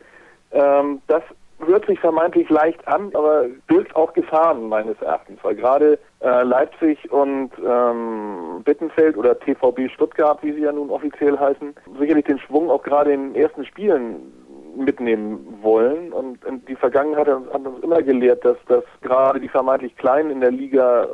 Ähm, 0.51 1.01
das 1.07 1.23
hört 1.65 1.87
sich 1.87 1.99
vermeintlich 1.99 2.49
leicht 2.49 2.87
an, 2.87 3.09
aber 3.13 3.45
birgt 3.67 3.95
auch 3.95 4.13
Gefahren 4.13 4.69
meines 4.69 5.01
Erachtens, 5.01 5.39
weil 5.41 5.55
gerade 5.55 5.97
äh, 6.19 6.43
Leipzig 6.43 7.11
und 7.11 7.51
ähm, 7.65 8.61
Bittenfeld 8.63 9.17
oder 9.17 9.39
TVB 9.39 9.89
Stuttgart, 9.93 10.37
wie 10.43 10.53
sie 10.53 10.61
ja 10.61 10.71
nun 10.71 10.89
offiziell 10.89 11.37
heißen, 11.37 11.73
sicherlich 11.99 12.25
den 12.25 12.39
Schwung 12.39 12.69
auch 12.69 12.83
gerade 12.83 13.11
in 13.13 13.33
den 13.33 13.41
ersten 13.41 13.65
Spielen 13.65 14.31
mitnehmen 14.77 15.59
wollen. 15.61 16.13
Und, 16.13 16.39
die 16.67 16.75
Vergangenheit 16.75 17.27
hat 17.27 17.65
uns 17.65 17.83
immer 17.83 18.01
gelehrt, 18.01 18.43
dass, 18.45 18.57
dass 18.67 18.83
gerade 19.01 19.39
die 19.39 19.49
vermeintlich 19.49 19.95
Kleinen 19.97 20.31
in 20.31 20.41
der 20.41 20.51
Liga 20.51 21.03
äh, 21.03 21.07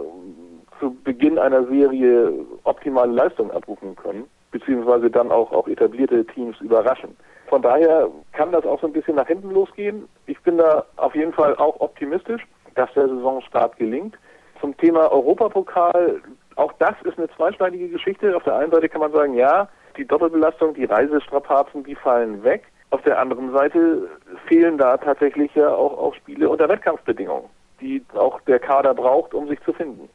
zu 0.80 0.96
Beginn 1.04 1.40
einer 1.40 1.66
Serie 1.66 2.34
optimale 2.64 3.12
Leistungen 3.12 3.52
abrufen 3.52 3.96
können, 3.96 4.26
beziehungsweise 4.52 5.10
dann 5.10 5.32
auch, 5.32 5.52
auch 5.52 5.68
etablierte 5.68 6.26
Teams 6.26 6.60
überraschen. 6.62 7.16
Von 7.48 7.62
daher 7.62 8.10
kann 8.32 8.52
das 8.52 8.66
auch 8.66 8.82
so 8.82 8.88
ein 8.88 8.94
bisschen 8.94 9.16
nach 9.16 9.28
hinten 9.28 9.52
losgehen. 9.52 10.08
Ich 10.26 10.40
bin 10.42 10.58
da 10.58 10.86
auf 10.98 11.16
jeden 11.16 11.34
Fall 11.34 11.56
auch 11.58 11.80
optimistisch, 11.80 12.42
dass 12.76 12.92
der 12.94 13.08
Saisonstart 13.08 13.78
gelingt. 13.78 14.18
Zum 14.60 14.76
Thema 14.78 15.12
Europapokal, 15.12 16.22
auch 16.56 16.74
das 16.80 16.96
ist 17.04 17.18
eine 17.18 17.30
zweischneidige 17.36 17.90
Geschichte. 17.90 18.36
Auf 18.36 18.44
der 18.44 18.56
einen 18.56 18.72
Seite 18.72 18.90
kann 18.90 19.02
man 19.02 19.12
sagen, 19.12 19.34
ja, 19.36 19.68
die 19.98 20.06
Doppelbelastung, 20.06 20.74
die 20.74 20.86
Reisestrapazen, 20.86 21.84
die 21.84 21.96
fallen 21.96 22.44
weg. 22.44 22.64
Auf 22.94 23.02
der 23.02 23.20
anderen 23.20 23.52
Seite 23.52 24.08
fehlen 24.46 24.78
da 24.78 24.98
tatsächlich 24.98 25.56
ja 25.56 25.68
auch, 25.68 25.98
auch 25.98 26.14
Spiele 26.14 26.48
unter 26.48 26.70
Wettkampfbedingungen, 26.70 27.50
die 27.82 28.06
auch 28.14 28.40
der 28.42 28.60
Kader 28.60 28.94
braucht, 28.94 29.34
um 29.34 29.48
sich 29.48 29.60
zu 29.62 29.74
finden. 29.74 30.10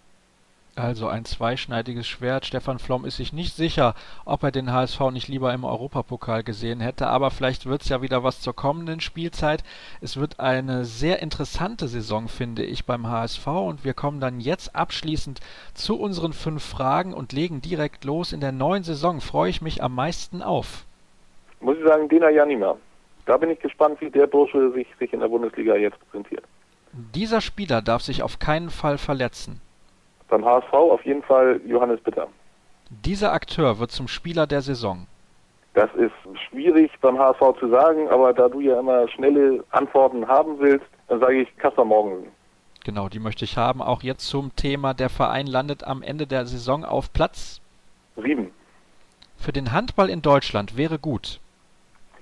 Also 0.77 1.09
ein 1.09 1.25
zweischneidiges 1.25 2.07
Schwert. 2.07 2.47
Stefan 2.47 2.79
Flom 2.79 3.05
ist 3.05 3.17
sich 3.17 3.33
nicht 3.33 3.57
sicher, 3.57 3.97
ob 4.25 4.45
er 4.45 4.53
den 4.53 4.73
HSV 4.73 5.11
nicht 5.11 5.27
lieber 5.27 5.53
im 5.53 5.65
Europapokal 5.65 6.45
gesehen 6.45 6.79
hätte, 6.79 7.09
aber 7.09 7.33
vielleicht 7.33 7.67
wird 7.67 7.83
es 7.83 7.89
ja 7.89 8.01
wieder 8.01 8.23
was 8.23 8.43
zur 8.43 8.55
kommenden 8.55 9.01
Spielzeit. 9.01 9.65
Es 10.01 10.17
wird 10.17 10.39
eine 10.39 10.85
sehr 10.85 11.21
interessante 11.21 11.89
Saison, 11.89 12.29
finde 12.29 12.63
ich, 12.63 12.87
beim 12.87 13.09
HSV 13.09 13.45
und 13.49 13.85
wir 13.85 13.95
kommen 13.95 14.21
dann 14.21 14.39
jetzt 14.39 14.77
abschließend 14.77 15.41
zu 15.75 15.99
unseren 15.99 16.33
fünf 16.33 16.65
Fragen 16.65 17.13
und 17.13 17.33
legen 17.33 17.61
direkt 17.61 18.05
los. 18.05 18.33
In 18.33 18.39
der 18.39 18.53
neuen 18.53 18.85
Saison 18.85 19.21
freue 19.21 19.51
ich 19.51 19.63
mich 19.63 19.83
am 19.83 19.97
meisten 19.97 20.43
auf 20.43 20.85
muss 21.61 21.77
ich 21.79 21.85
sagen, 21.85 22.09
Dena 22.09 22.31
Janima. 22.31 22.77
Da 23.27 23.37
bin 23.37 23.51
ich 23.51 23.61
gespannt, 23.61 24.01
wie 24.01 24.11
der 24.11 24.27
Bursche 24.27 24.73
sich, 24.73 24.87
sich 24.99 25.13
in 25.13 25.21
der 25.21 25.29
Bundesliga 25.29 25.77
jetzt 25.77 25.99
präsentiert. 26.01 26.45
Dieser 27.15 27.41
Spieler 27.41 27.83
darf 27.83 28.03
sich 28.03 28.23
auf 28.23 28.39
keinen 28.39 28.71
Fall 28.71 28.97
verletzen. 28.97 29.61
Beim 30.29 30.45
HSV 30.45 30.73
auf 30.73 31.05
jeden 31.05 31.23
Fall 31.23 31.61
Johannes 31.67 32.01
Bitter. 32.01 32.29
Dieser 32.89 33.33
Akteur 33.33 33.79
wird 33.79 33.91
zum 33.91 34.09
Spieler 34.09 34.47
der 34.47 34.63
Saison. 34.63 35.07
Das 35.75 35.91
ist 35.95 36.15
schwierig 36.49 36.91
beim 37.03 37.19
HSV 37.19 37.61
zu 37.61 37.69
sagen, 37.69 38.09
aber 38.09 38.33
da 38.33 38.49
du 38.49 38.61
ja 38.61 38.81
immer 38.81 39.07
schnelle 39.09 39.63
Antworten 39.71 40.27
haben 40.27 40.59
willst, 40.59 40.87
dann 41.09 41.21
sage 41.21 41.43
ich 41.43 41.57
Kasper 41.59 41.85
Morgensen. 41.85 42.29
Genau, 42.85 43.11
die 43.11 43.19
möchte 43.19 43.45
ich 43.45 43.59
haben. 43.59 43.83
Auch 43.83 44.03
jetzt 44.03 44.27
zum 44.27 44.57
Thema, 44.57 44.95
der 44.95 45.11
Verein 45.11 45.47
landet 45.47 45.85
am 45.85 46.03
Ende 46.03 46.27
der 46.27 46.47
Saison 46.47 46.85
auf 46.85 47.13
Platz 47.13 47.61
7. 48.17 48.51
Für 49.37 49.53
den 49.53 49.73
Handball 49.73 50.09
in 50.09 50.23
Deutschland 50.23 50.79
wäre 50.79 50.99
gut 50.99 51.41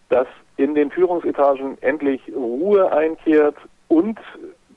dass 0.08 0.26
in 0.56 0.74
den 0.74 0.90
Führungsetagen 0.90 1.76
endlich 1.82 2.20
Ruhe 2.34 2.90
einkehrt 2.92 3.56
und 3.88 4.18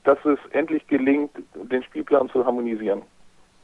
dass 0.04 0.18
es 0.24 0.38
endlich 0.52 0.86
gelingt, 0.86 1.30
den 1.54 1.82
Spielplan 1.82 2.28
zu 2.30 2.44
harmonisieren. 2.44 3.02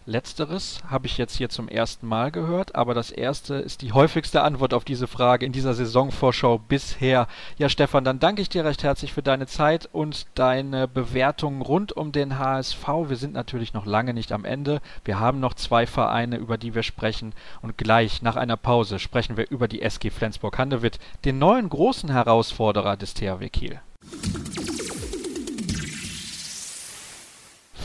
Letzteres 0.08 0.78
habe 0.88 1.08
ich 1.08 1.18
jetzt 1.18 1.34
hier 1.34 1.48
zum 1.48 1.66
ersten 1.66 2.06
Mal 2.06 2.30
gehört, 2.30 2.76
aber 2.76 2.94
das 2.94 3.10
erste 3.10 3.56
ist 3.56 3.82
die 3.82 3.92
häufigste 3.92 4.42
Antwort 4.42 4.72
auf 4.72 4.84
diese 4.84 5.08
Frage 5.08 5.44
in 5.44 5.50
dieser 5.50 5.74
Saisonvorschau 5.74 6.58
bisher. 6.58 7.26
Ja, 7.58 7.68
Stefan, 7.68 8.04
dann 8.04 8.20
danke 8.20 8.40
ich 8.40 8.48
dir 8.48 8.64
recht 8.64 8.84
herzlich 8.84 9.12
für 9.12 9.24
deine 9.24 9.48
Zeit 9.48 9.88
und 9.92 10.26
deine 10.36 10.86
Bewertungen 10.86 11.60
rund 11.60 11.90
um 11.90 12.12
den 12.12 12.38
HSV. 12.38 12.86
Wir 13.08 13.16
sind 13.16 13.34
natürlich 13.34 13.74
noch 13.74 13.84
lange 13.84 14.14
nicht 14.14 14.30
am 14.30 14.44
Ende. 14.44 14.80
Wir 15.04 15.18
haben 15.18 15.40
noch 15.40 15.54
zwei 15.54 15.88
Vereine, 15.88 16.36
über 16.36 16.56
die 16.56 16.76
wir 16.76 16.84
sprechen 16.84 17.34
und 17.60 17.76
gleich 17.76 18.22
nach 18.22 18.36
einer 18.36 18.56
Pause 18.56 19.00
sprechen 19.00 19.36
wir 19.36 19.50
über 19.50 19.66
die 19.66 19.82
SG 19.82 20.10
Flensburg-Handewitt, 20.10 21.00
den 21.24 21.40
neuen 21.40 21.68
großen 21.68 22.12
Herausforderer 22.12 22.96
des 22.96 23.14
THW 23.14 23.48
Kiel. 23.48 23.80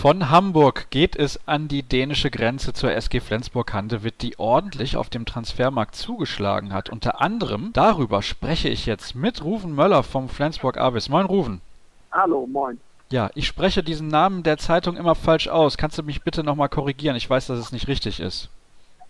Von 0.02 0.32
Hamburg 0.32 0.90
geht 0.90 1.16
es 1.16 1.48
an 1.48 1.68
die 1.68 1.84
dänische 1.84 2.32
Grenze 2.32 2.74
zur 2.74 2.92
SG 2.92 3.20
Flensburg-Handewitt, 3.20 4.24
die 4.24 4.40
ordentlich 4.40 4.98
auf 4.98 5.12
dem 5.12 5.28
Transfermarkt 5.28 5.94
zugeschlagen 5.94 6.74
hat. 6.74 6.90
Unter 6.90 7.22
anderem 7.22 7.70
darüber 7.74 8.24
spreche 8.24 8.68
ich 8.68 8.88
jetzt 8.88 9.14
mit 9.14 9.44
Ruven 9.44 9.76
Möller 9.76 10.02
vom 10.02 10.28
Flensburg 10.28 10.80
Avis. 10.80 11.08
Moin 11.08 11.28
Ruven. 11.28 11.62
Hallo, 12.12 12.48
moin. 12.48 12.80
Ja, 13.12 13.30
ich 13.36 13.46
spreche 13.46 13.84
diesen 13.84 14.08
Namen 14.08 14.42
der 14.42 14.58
Zeitung 14.58 14.98
immer 14.98 15.14
falsch 15.14 15.48
aus. 15.48 15.78
Kannst 15.78 16.00
du 16.00 16.02
mich 16.02 16.24
bitte 16.24 16.44
nochmal 16.44 16.70
korrigieren? 16.70 17.16
Ich 17.16 17.30
weiß, 17.30 17.46
dass 17.46 17.60
es 17.60 17.72
nicht 17.72 17.88
richtig 17.88 18.20
ist. 18.20 18.50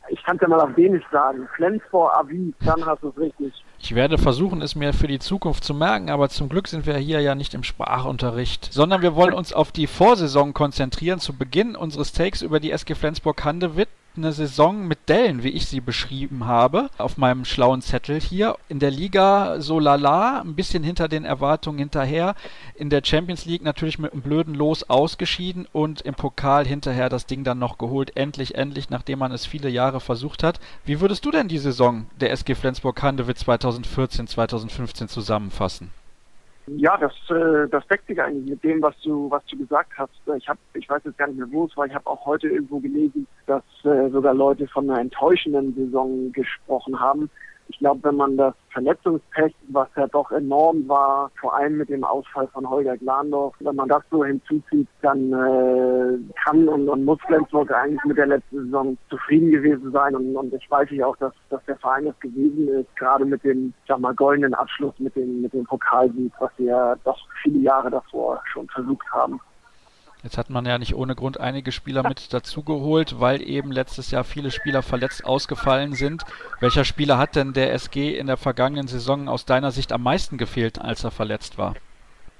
Ich 0.10 0.21
kann 0.25 0.36
es 0.36 0.41
ja 0.41 0.50
mal 0.50 0.60
auf 0.60 0.75
Dänisch 0.75 1.05
sagen. 1.10 1.48
Flensburg 1.55 2.13
Avis, 2.17 2.53
dann 2.65 2.86
hast 2.86 3.01
du 3.01 3.07
es 3.07 3.17
richtig. 3.17 3.53
Ich 3.83 3.95
werde 3.95 4.19
versuchen, 4.19 4.61
es 4.61 4.75
mir 4.75 4.93
für 4.93 5.07
die 5.07 5.17
Zukunft 5.17 5.63
zu 5.63 5.73
merken, 5.73 6.11
aber 6.11 6.29
zum 6.29 6.50
Glück 6.50 6.67
sind 6.67 6.85
wir 6.85 6.97
hier 6.97 7.19
ja 7.19 7.33
nicht 7.33 7.55
im 7.55 7.63
Sprachunterricht, 7.63 8.71
sondern 8.71 9.01
wir 9.01 9.15
wollen 9.15 9.33
uns 9.33 9.53
auf 9.53 9.71
die 9.71 9.88
Vorsaison 9.88 10.53
konzentrieren. 10.53 11.19
Zu 11.19 11.33
Beginn 11.33 11.75
unseres 11.75 12.13
Takes 12.13 12.43
über 12.43 12.59
die 12.59 12.71
SG 12.71 12.93
Flensburg-Handewitt 12.93 13.89
eine 14.15 14.34
Saison 14.34 14.88
mit 14.88 15.10
Dellen, 15.10 15.44
wie 15.44 15.50
ich 15.50 15.68
sie 15.68 15.82
beschrieben 15.82 16.46
habe, 16.46 16.89
auf 16.98 17.18
meinem 17.18 17.46
schlauen 17.46 17.82
Zettel 17.82 18.20
hier. 18.20 18.56
In 18.70 18.80
der 18.80 18.91
Liga 18.91 19.62
so 19.62 19.80
lala, 19.80 20.41
ein 20.41 20.56
bisschen 20.56 20.84
hinter 20.84 21.08
den 21.08 21.25
Erwartungen 21.25 21.80
hinterher. 21.80 22.36
In 22.75 22.89
der 22.89 23.01
Champions 23.03 23.46
League 23.46 23.63
natürlich 23.63 24.00
mit 24.00 24.13
einem 24.13 24.22
blöden 24.22 24.53
Los 24.53 24.89
ausgeschieden 24.89 25.68
und 25.72 26.01
im 26.01 26.15
Pokal 26.15 26.65
hinterher 26.65 27.10
das 27.10 27.25
Ding 27.25 27.44
dann 27.44 27.60
noch 27.60 27.77
geholt. 27.77 28.15
Endlich, 28.18 28.56
endlich, 28.56 28.89
nachdem 28.89 29.20
man 29.20 29.32
es 29.32 29.46
viele 29.46 29.70
Jahre 29.70 30.00
versucht 30.00 30.44
hat. 30.44 30.60
Wie 30.86 31.00
würdest 31.00 31.25
du 31.25 31.32
denn 31.32 31.48
die 31.48 31.58
Saison 31.58 32.06
der 32.20 32.32
SG 32.32 32.56
Flensburg-Handewitt 32.56 33.39
2014, 33.39 34.27
2015 34.27 35.08
zusammenfassen? 35.08 35.91
Ja, 36.77 36.97
das, 36.97 37.13
äh, 37.29 37.67
das 37.69 37.85
deckt 37.87 38.07
sich 38.07 38.21
eigentlich 38.21 38.49
mit 38.49 38.63
dem, 38.63 38.81
was 38.81 38.95
du, 39.01 39.29
was 39.29 39.45
du 39.45 39.57
gesagt 39.57 39.91
hast. 39.97 40.13
Ich 40.37 40.47
habe, 40.47 40.59
ich 40.73 40.89
weiß 40.89 41.01
jetzt 41.03 41.17
gar 41.17 41.27
nicht 41.27 41.37
mehr, 41.37 41.51
wo 41.51 41.65
es 41.65 41.75
war. 41.75 41.85
Ich 41.85 41.93
habe 41.93 42.07
auch 42.07 42.25
heute 42.25 42.47
irgendwo 42.47 42.79
gelesen, 42.79 43.27
dass 43.45 43.63
äh, 43.83 44.09
sogar 44.09 44.33
Leute 44.33 44.67
von 44.67 44.89
einer 44.89 45.01
enttäuschenden 45.01 45.75
Saison 45.75 46.31
gesprochen 46.31 46.99
haben 46.99 47.29
ich 47.71 47.79
glaube, 47.79 48.03
wenn 48.03 48.15
man 48.15 48.37
das 48.37 48.53
Verletzungspech, 48.71 49.53
was 49.69 49.87
ja 49.95 50.07
doch 50.07 50.31
enorm 50.31 50.87
war, 50.87 51.31
vor 51.39 51.55
allem 51.55 51.77
mit 51.77 51.89
dem 51.89 52.03
Ausfall 52.03 52.47
von 52.49 52.69
Holger 52.69 52.97
Glandorf, 52.97 53.55
wenn 53.59 53.75
man 53.75 53.87
das 53.87 54.03
so 54.11 54.23
hinzuzieht, 54.25 54.87
dann 55.01 55.31
äh, 55.31 56.17
kann 56.43 56.67
und, 56.67 56.89
und 56.89 57.05
muss 57.05 57.19
Flensburg 57.25 57.71
eigentlich 57.71 58.03
mit 58.03 58.17
der 58.17 58.27
letzten 58.27 58.65
Saison 58.65 58.97
zufrieden 59.09 59.51
gewesen 59.51 59.91
sein. 59.91 60.15
Und, 60.15 60.35
und 60.35 60.53
ich 60.53 60.69
weiß 60.69 60.91
ich 60.91 61.03
auch, 61.03 61.15
dass, 61.17 61.33
dass 61.49 61.63
der 61.65 61.77
Verein 61.77 62.05
das 62.05 62.19
gewesen 62.19 62.67
ist, 62.67 62.95
gerade 62.97 63.25
mit 63.25 63.43
dem, 63.43 63.73
sag 63.87 63.99
mal, 63.99 64.13
goldenen 64.13 64.53
Abschluss 64.53 64.93
mit 64.99 65.15
dem, 65.15 65.41
mit 65.41 65.53
dem 65.53 65.65
Pokalsieg, 65.65 66.31
was 66.39 66.51
wir 66.57 66.65
ja 66.67 66.95
doch 67.03 67.19
viele 67.41 67.59
Jahre 67.59 67.89
davor 67.89 68.41
schon 68.51 68.67
versucht 68.67 69.09
haben. 69.11 69.39
Jetzt 70.23 70.37
hat 70.37 70.51
man 70.51 70.65
ja 70.65 70.77
nicht 70.77 70.93
ohne 70.93 71.15
Grund 71.15 71.39
einige 71.39 71.71
Spieler 71.71 72.07
mit 72.07 72.31
dazugeholt, 72.31 73.19
weil 73.19 73.41
eben 73.41 73.71
letztes 73.71 74.11
Jahr 74.11 74.23
viele 74.23 74.51
Spieler 74.51 74.83
verletzt 74.83 75.25
ausgefallen 75.25 75.93
sind. 75.93 76.23
Welcher 76.59 76.85
Spieler 76.85 77.17
hat 77.17 77.35
denn 77.35 77.53
der 77.53 77.73
SG 77.73 78.15
in 78.15 78.27
der 78.27 78.37
vergangenen 78.37 78.87
Saison 78.87 79.27
aus 79.27 79.45
deiner 79.45 79.71
Sicht 79.71 79.91
am 79.91 80.03
meisten 80.03 80.37
gefehlt, 80.37 80.79
als 80.79 81.03
er 81.03 81.11
verletzt 81.11 81.57
war? 81.57 81.73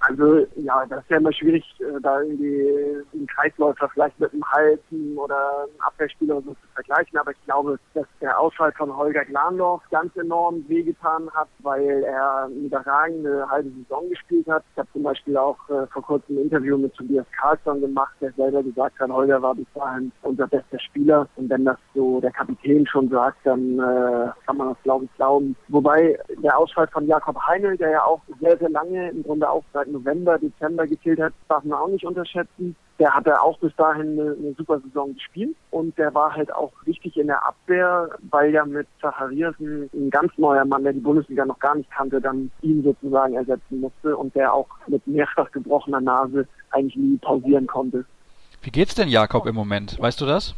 Also 0.02 0.48
ja, 0.56 0.84
das 0.90 1.04
ist 1.04 1.12
ja 1.12 1.18
immer 1.18 1.32
schwierig, 1.32 1.64
äh, 1.80 2.02
da 2.02 2.22
irgendwie 2.22 3.04
einen 3.14 3.28
Kreisläufer 3.28 3.88
vielleicht 3.90 4.20
mit 4.20 4.34
einem 4.34 4.44
Halten 4.52 5.16
oder 5.16 5.64
einem 5.64 5.80
Abwehrspieler 5.80 6.38
oder 6.38 6.46
so 6.48 6.54
zu 6.54 6.68
vergleichen. 6.74 7.20
Aber 7.20 7.32
ich 7.32 7.46
glaube, 7.46 7.80
dass 7.94 8.08
der 8.20 8.40
Ausfall 8.40 8.72
von 8.72 8.96
Holger 8.96 9.24
Glandorf 9.26 9.84
ganz 9.92 10.16
enorm 10.16 10.66
wehgetan 10.68 11.30
hat, 11.32 11.50
weil 11.60 12.04
er 12.04 12.46
eine 12.46 12.56
überragende 12.56 13.48
halbe 13.48 13.70
Saison 13.70 14.10
gespielt 14.10 14.48
hat. 14.48 14.64
Ich 14.72 14.80
habe 14.80 14.90
zum 14.92 15.04
Beispiel 15.04 15.38
auch 15.38 15.58
äh, 15.70 15.86
vor 15.88 16.02
kurzem 16.02 16.38
ein 16.38 16.44
Interview 16.44 16.78
mit 16.78 16.96
Tobias 16.96 17.28
Karlsson 17.40 17.82
gemacht, 17.82 18.16
der 18.22 18.32
selber 18.32 18.64
gesagt 18.64 19.00
hat, 19.00 19.10
Holger 19.12 19.40
war 19.42 19.54
bis 19.54 19.68
dahin 19.76 20.12
unser 20.24 20.48
bester 20.48 20.80
Spieler. 20.80 21.28
Und 21.36 21.48
wenn 21.52 21.66
das 21.66 21.78
so 21.94 22.20
der 22.22 22.32
Kapitän 22.32 22.88
schon 22.88 23.08
sagt, 23.10 23.38
dann 23.44 23.78
äh, 23.78 24.30
kann 24.48 24.58
man 24.58 24.70
das 24.70 24.82
glaube 24.82 25.06
ich 25.06 25.14
glauben. 25.16 25.56
Wobei 25.68 26.18
der 26.44 26.58
Ausfall 26.58 26.88
von 26.88 27.06
Jakob 27.06 27.38
Heinel, 27.48 27.78
der 27.78 27.92
ja 27.92 28.04
auch 28.04 28.22
sehr, 28.40 28.58
sehr 28.58 28.70
lange 28.70 29.12
im 29.12 29.22
Grunde 29.22 29.48
auch 29.48 29.64
seit 29.74 29.91
November, 29.92 30.38
Dezember 30.38 30.88
gezählt 30.88 31.20
hat, 31.20 31.34
darf 31.50 31.64
man 31.64 31.80
auch 31.80 31.88
nicht 31.88 32.06
unterschätzen. 32.06 32.76
Der 33.00 33.14
hatte 33.14 33.42
auch 33.42 33.58
bis 33.60 33.76
dahin 33.76 34.20
eine, 34.20 34.36
eine, 34.38 34.54
super 34.58 34.80
Saison 34.80 35.14
gespielt 35.14 35.56
und 35.72 35.98
der 35.98 36.14
war 36.14 36.36
halt 36.36 36.54
auch 36.54 36.72
wichtig 36.86 37.18
in 37.18 37.28
der 37.28 37.46
Abwehr, 37.46 38.10
weil 38.30 38.54
ja 38.54 38.66
mit 38.66 38.88
Zacharias 39.02 39.56
ein, 39.60 39.90
ein 39.94 40.10
ganz 40.10 40.32
neuer 40.38 40.66
Mann, 40.66 40.84
der 40.84 40.94
die 40.94 41.00
Bundesliga 41.00 41.46
noch 41.46 41.60
gar 41.60 41.76
nicht 41.76 41.90
kannte, 41.90 42.22
dann 42.22 42.52
ihn 42.62 42.84
sozusagen 42.84 43.34
ersetzen 43.34 43.80
musste 43.80 44.16
und 44.16 44.36
der 44.36 44.54
auch 44.54 44.68
mit 44.88 45.06
mehrfach 45.08 45.52
gebrochener 45.52 46.02
Nase 46.02 46.48
eigentlich 46.70 46.96
nie 46.96 47.18
pausieren 47.18 47.68
konnte. 47.68 48.06
Wie 48.62 48.72
geht's 48.72 48.94
denn 48.94 49.08
Jakob 49.08 49.48
im 49.48 49.56
Moment? 49.56 49.98
Weißt 50.00 50.22
du 50.22 50.26
das? 50.26 50.54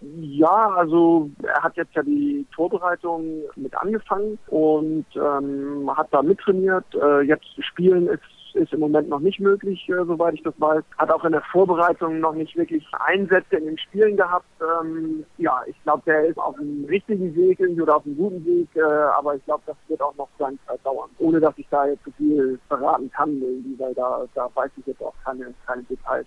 Ja, 0.00 0.70
also 0.76 1.28
er 1.42 1.62
hat 1.62 1.76
jetzt 1.76 1.94
ja 1.94 2.02
die 2.02 2.46
Vorbereitung 2.54 3.42
mit 3.56 3.76
angefangen 3.76 4.38
und 4.46 5.06
ähm, 5.16 5.90
hat 5.96 6.08
da 6.12 6.22
mittrainiert. 6.22 6.84
Äh, 6.94 7.22
jetzt 7.22 7.46
spielen 7.64 8.06
ist 8.06 8.22
ist 8.58 8.72
im 8.72 8.80
Moment 8.80 9.08
noch 9.08 9.20
nicht 9.20 9.40
möglich, 9.40 9.88
äh, 9.88 10.04
soweit 10.04 10.34
ich 10.34 10.42
das 10.42 10.54
weiß. 10.58 10.82
Hat 10.98 11.10
auch 11.10 11.24
in 11.24 11.32
der 11.32 11.42
Vorbereitung 11.52 12.20
noch 12.20 12.34
nicht 12.34 12.56
wirklich 12.56 12.86
Einsätze 13.06 13.56
in 13.56 13.66
den 13.66 13.78
Spielen 13.78 14.16
gehabt. 14.16 14.46
Ähm, 14.60 15.24
ja, 15.38 15.62
ich 15.66 15.80
glaube, 15.84 16.02
der 16.06 16.26
ist 16.26 16.38
auf 16.38 16.56
dem 16.56 16.84
richtigen 16.86 17.34
Weg 17.34 17.60
irgendwie 17.60 17.82
oder 17.82 17.96
auf 17.96 18.06
einem 18.06 18.16
guten 18.16 18.44
Weg, 18.44 18.68
äh, 18.74 18.82
aber 18.82 19.36
ich 19.36 19.44
glaube, 19.44 19.62
das 19.66 19.76
wird 19.88 20.02
auch 20.02 20.14
noch 20.16 20.28
seine 20.38 20.58
Zeit 20.66 20.84
dauern. 20.84 21.10
Ohne 21.18 21.40
dass 21.40 21.56
ich 21.56 21.66
da 21.70 21.86
jetzt 21.86 22.04
zu 22.04 22.10
viel 22.12 22.58
verraten 22.68 23.10
kann, 23.10 23.40
irgendwie, 23.40 23.78
weil 23.78 23.94
da, 23.94 24.24
da 24.34 24.48
weiß 24.54 24.70
ich 24.76 24.86
jetzt 24.86 25.02
auch 25.02 25.14
keine, 25.24 25.54
keine 25.66 25.82
Details. 25.84 26.26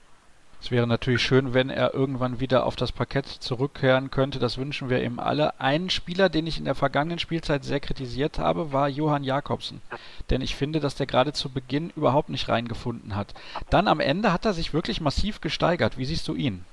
Es 0.61 0.69
wäre 0.69 0.85
natürlich 0.85 1.23
schön, 1.23 1.55
wenn 1.55 1.71
er 1.71 1.95
irgendwann 1.95 2.39
wieder 2.39 2.67
auf 2.67 2.75
das 2.75 2.91
Parkett 2.91 3.25
zurückkehren 3.25 4.11
könnte. 4.11 4.37
Das 4.37 4.59
wünschen 4.59 4.89
wir 4.89 5.03
ihm 5.03 5.19
alle. 5.19 5.59
Ein 5.59 5.89
Spieler, 5.89 6.29
den 6.29 6.45
ich 6.45 6.59
in 6.59 6.65
der 6.65 6.75
vergangenen 6.75 7.17
Spielzeit 7.17 7.63
sehr 7.63 7.79
kritisiert 7.79 8.37
habe, 8.37 8.71
war 8.71 8.87
Johann 8.87 9.23
Jakobsen. 9.23 9.81
Denn 10.29 10.41
ich 10.41 10.55
finde, 10.55 10.79
dass 10.79 10.93
der 10.93 11.07
gerade 11.07 11.33
zu 11.33 11.49
Beginn 11.49 11.91
überhaupt 11.95 12.29
nicht 12.29 12.47
reingefunden 12.47 13.15
hat. 13.15 13.33
Dann 13.71 13.87
am 13.87 13.99
Ende 13.99 14.31
hat 14.31 14.45
er 14.45 14.53
sich 14.53 14.71
wirklich 14.71 15.01
massiv 15.01 15.41
gesteigert. 15.41 15.97
Wie 15.97 16.05
siehst 16.05 16.27
du 16.27 16.35
ihn? 16.35 16.63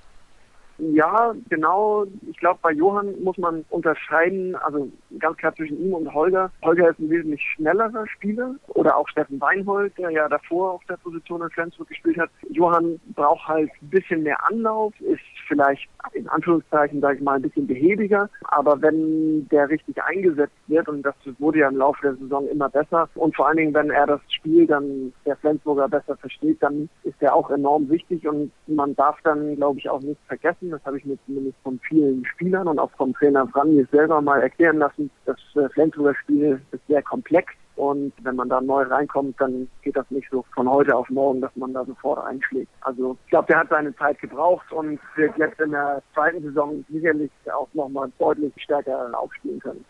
Ja, 0.79 1.35
genau. 1.49 2.07
Ich 2.31 2.39
glaube, 2.39 2.61
bei 2.63 2.71
Johann 2.71 3.21
muss 3.23 3.37
man 3.37 3.65
unterscheiden, 3.71 4.55
also 4.57 4.89
ganz 5.19 5.37
klar 5.37 5.55
zwischen 5.55 5.81
ihm 5.81 5.93
und 5.93 6.13
Holger. 6.15 6.53
Holger 6.63 6.91
ist 6.91 7.01
ein 7.01 7.11
wesentlich 7.11 7.43
schnellerer 7.55 8.07
Spieler 8.07 8.55
oder 8.69 8.97
auch 8.97 9.09
Steffen 9.09 9.41
Weinhold, 9.41 9.97
der 9.99 10.11
ja 10.11 10.29
davor 10.29 10.75
auf 10.75 10.85
der 10.89 10.97
Position 10.99 11.43
in 11.43 11.51
Flensburg 11.51 11.89
gespielt 11.89 12.19
hat. 12.19 12.31
Johann 12.51 13.01
braucht 13.15 13.49
halt 13.49 13.71
ein 13.83 13.91
bisschen 13.91 14.23
mehr 14.23 14.39
Anlauf, 14.49 14.93
ist 15.01 15.21
vielleicht 15.49 15.89
in 16.13 16.29
Anführungszeichen, 16.29 17.01
sage 17.01 17.17
ich 17.17 17.23
mal, 17.23 17.37
ein 17.37 17.43
bisschen 17.43 17.67
behäbiger. 17.67 18.31
Aber 18.45 18.81
wenn 18.81 19.49
der 19.49 19.69
richtig 19.69 20.01
eingesetzt 20.03 20.55
wird, 20.69 20.89
und 20.89 21.03
das 21.03 21.15
wurde 21.39 21.59
ja 21.59 21.69
im 21.69 21.77
Laufe 21.77 22.03
der 22.03 22.15
Saison 22.17 22.47
immer 22.49 22.69
besser, 22.69 23.09
und 23.17 23.35
vor 23.35 23.49
allen 23.49 23.57
Dingen, 23.57 23.75
wenn 23.75 23.91
er 23.91 24.07
das 24.07 24.21
Spiel 24.29 24.67
dann 24.67 25.13
der 25.27 25.37
Flensburger 25.37 25.89
besser 25.89 26.17
versteht, 26.17 26.63
dann 26.63 26.89
ist 27.03 27.21
er 27.21 27.35
auch 27.35 27.51
enorm 27.51 27.89
wichtig 27.89 28.29
und 28.29 28.53
man 28.67 28.95
darf 28.95 29.19
dann, 29.25 29.57
glaube 29.57 29.79
ich, 29.79 29.91
auch 29.91 30.01
nicht 30.01 30.21
vergessen, 30.29 30.68
das 30.71 30.85
habe 30.85 30.99
ich 30.99 31.05
mir 31.05 31.19
zumindest 31.27 31.57
von 31.63 31.79
vielen 31.81 32.25
Spielern 32.25 32.69
und 32.69 32.79
auch 32.79 32.91
vom 32.93 33.15
Trainer 33.15 33.47
Brandes 33.47 33.91
selber 33.91 34.21
mal 34.21 34.41
erklären 34.41 34.79
lassen, 34.79 35.11
das 35.25 35.39
äh, 35.57 35.69
Flensburger 35.71 36.15
Spiel 36.15 36.61
ist 36.73 36.87
sehr 36.89 37.03
komplex 37.03 37.53
und 37.79 38.13
wenn 38.23 38.35
man 38.35 38.49
da 38.49 38.61
neu 38.61 38.83
reinkommt, 38.83 39.41
dann 39.41 39.69
geht 39.83 39.97
das 39.97 40.11
nicht 40.11 40.29
so 40.31 40.45
von 40.55 40.69
heute 40.69 40.97
auf 40.97 41.09
morgen, 41.11 41.41
dass 41.41 41.55
man 41.55 41.73
da 41.73 41.85
sofort 41.85 42.25
einschlägt. 42.27 42.71
Also 42.81 43.17
ich 43.25 43.31
glaube, 43.31 43.47
der 43.47 43.61
hat 43.61 43.69
seine 43.71 43.95
Zeit 43.97 44.19
gebraucht 44.21 44.71
und 44.73 44.99
wird 45.15 45.37
jetzt 45.39 45.61
in 45.61 45.71
der 45.71 46.03
zweiten 46.13 46.43
Saison 46.43 46.85
sicherlich 46.89 47.31
auch 47.53 47.69
nochmal 47.75 48.11
deutlich 48.19 48.53
stärker 48.57 49.11
aufspielen 49.17 49.61
können. 49.61 49.85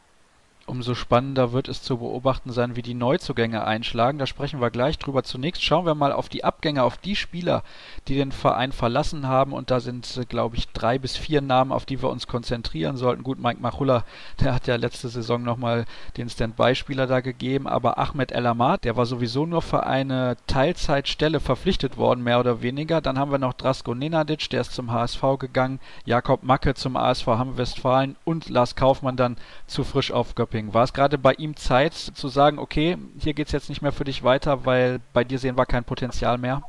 Umso 0.68 0.94
spannender 0.94 1.52
wird 1.52 1.66
es 1.66 1.83
zu 1.83 1.96
beobachten 1.96 2.52
sein, 2.52 2.76
wie 2.76 2.83
die 2.83 2.92
Neuzugänge 2.92 3.64
einschlagen. 3.64 4.18
Da 4.18 4.26
sprechen 4.26 4.61
wir 4.61 4.70
gleich 4.70 4.98
drüber. 4.98 5.22
Zunächst 5.22 5.64
schauen 5.64 5.87
wir 5.87 5.94
mal 5.94 6.12
auf 6.12 6.28
die 6.28 6.44
Abgänge, 6.44 6.83
auf 6.83 6.98
die 6.98 7.16
Spieler, 7.16 7.62
die 8.07 8.16
den 8.16 8.33
Verein 8.33 8.72
verlassen 8.72 9.26
haben. 9.26 9.54
Und 9.54 9.70
da 9.70 9.81
sind, 9.81 10.14
äh, 10.18 10.26
glaube 10.26 10.57
ich, 10.57 10.68
drei 10.68 10.98
bis 10.98 11.16
vier 11.16 11.40
Namen, 11.40 11.72
auf 11.72 11.87
die 11.87 12.02
wir 12.02 12.11
uns 12.11 12.26
konzentrieren 12.26 12.98
sollten. 12.98 13.22
Gut, 13.22 13.40
Mike 13.40 13.62
Machulla, 13.62 14.04
der 14.40 14.54
hat 14.54 14.66
ja 14.66 14.76
letzte 14.76 15.09
Saison 15.09 15.42
nochmal 15.42 15.87
den 16.18 16.28
Standby-Spieler 16.28 17.07
da 17.07 17.20
gegeben. 17.20 17.66
Aber 17.66 17.96
Ahmed 17.96 18.31
El 18.33 18.46
Amad, 18.46 18.85
der 18.85 18.94
war 18.94 19.07
sowieso 19.07 19.46
nur 19.46 19.62
für 19.62 19.87
eine 19.87 20.37
Teilzeitstelle 20.48 21.40
verpflichtet 21.40 21.96
worden, 21.96 22.22
mehr 22.22 22.40
oder 22.40 22.61
weniger. 22.61 23.00
Dann 23.00 23.18
haben 23.18 23.33
wir 23.33 23.38
noch 23.38 23.54
Drasko 23.54 23.94
Nenadic, 23.94 24.50
der 24.50 24.61
ist 24.61 24.74
zum 24.74 24.92
HSV 24.92 25.22
gegangen. 25.38 25.81
Jakob 26.04 26.42
Macke 26.42 26.74
zum 26.74 26.98
ASV 26.98 27.26
Hamm-Westfalen 27.26 28.16
und 28.26 28.50
Lars 28.50 28.76
Kaufmann 28.76 29.16
dann 29.16 29.38
zu 29.66 29.83
frisch 29.83 30.12
auf 30.12 30.35
Göppingen. 30.35 30.58
Doping. 30.59 30.75
War 30.75 30.85
es 30.85 30.92
gerade 30.92 31.18
bei 31.18 31.33
ihm 31.35 31.57
Zeit 31.57 31.94
zu 31.94 32.29
sagen, 32.29 32.59
okay, 32.59 32.97
hier 33.18 33.35
geht 33.35 33.47
es 33.47 33.53
jetzt 33.53 33.68
nicht 33.68 33.83
mehr 33.83 33.92
für 33.92 34.05
dich 34.05 34.25
weiter, 34.25 34.66
weil 34.66 35.01
bei 35.12 35.25
dir 35.25 35.38
sehen 35.38 35.57
wir 35.57 35.66
kein 35.66 35.85
Potenzial 35.85 36.38
mehr? 36.38 36.62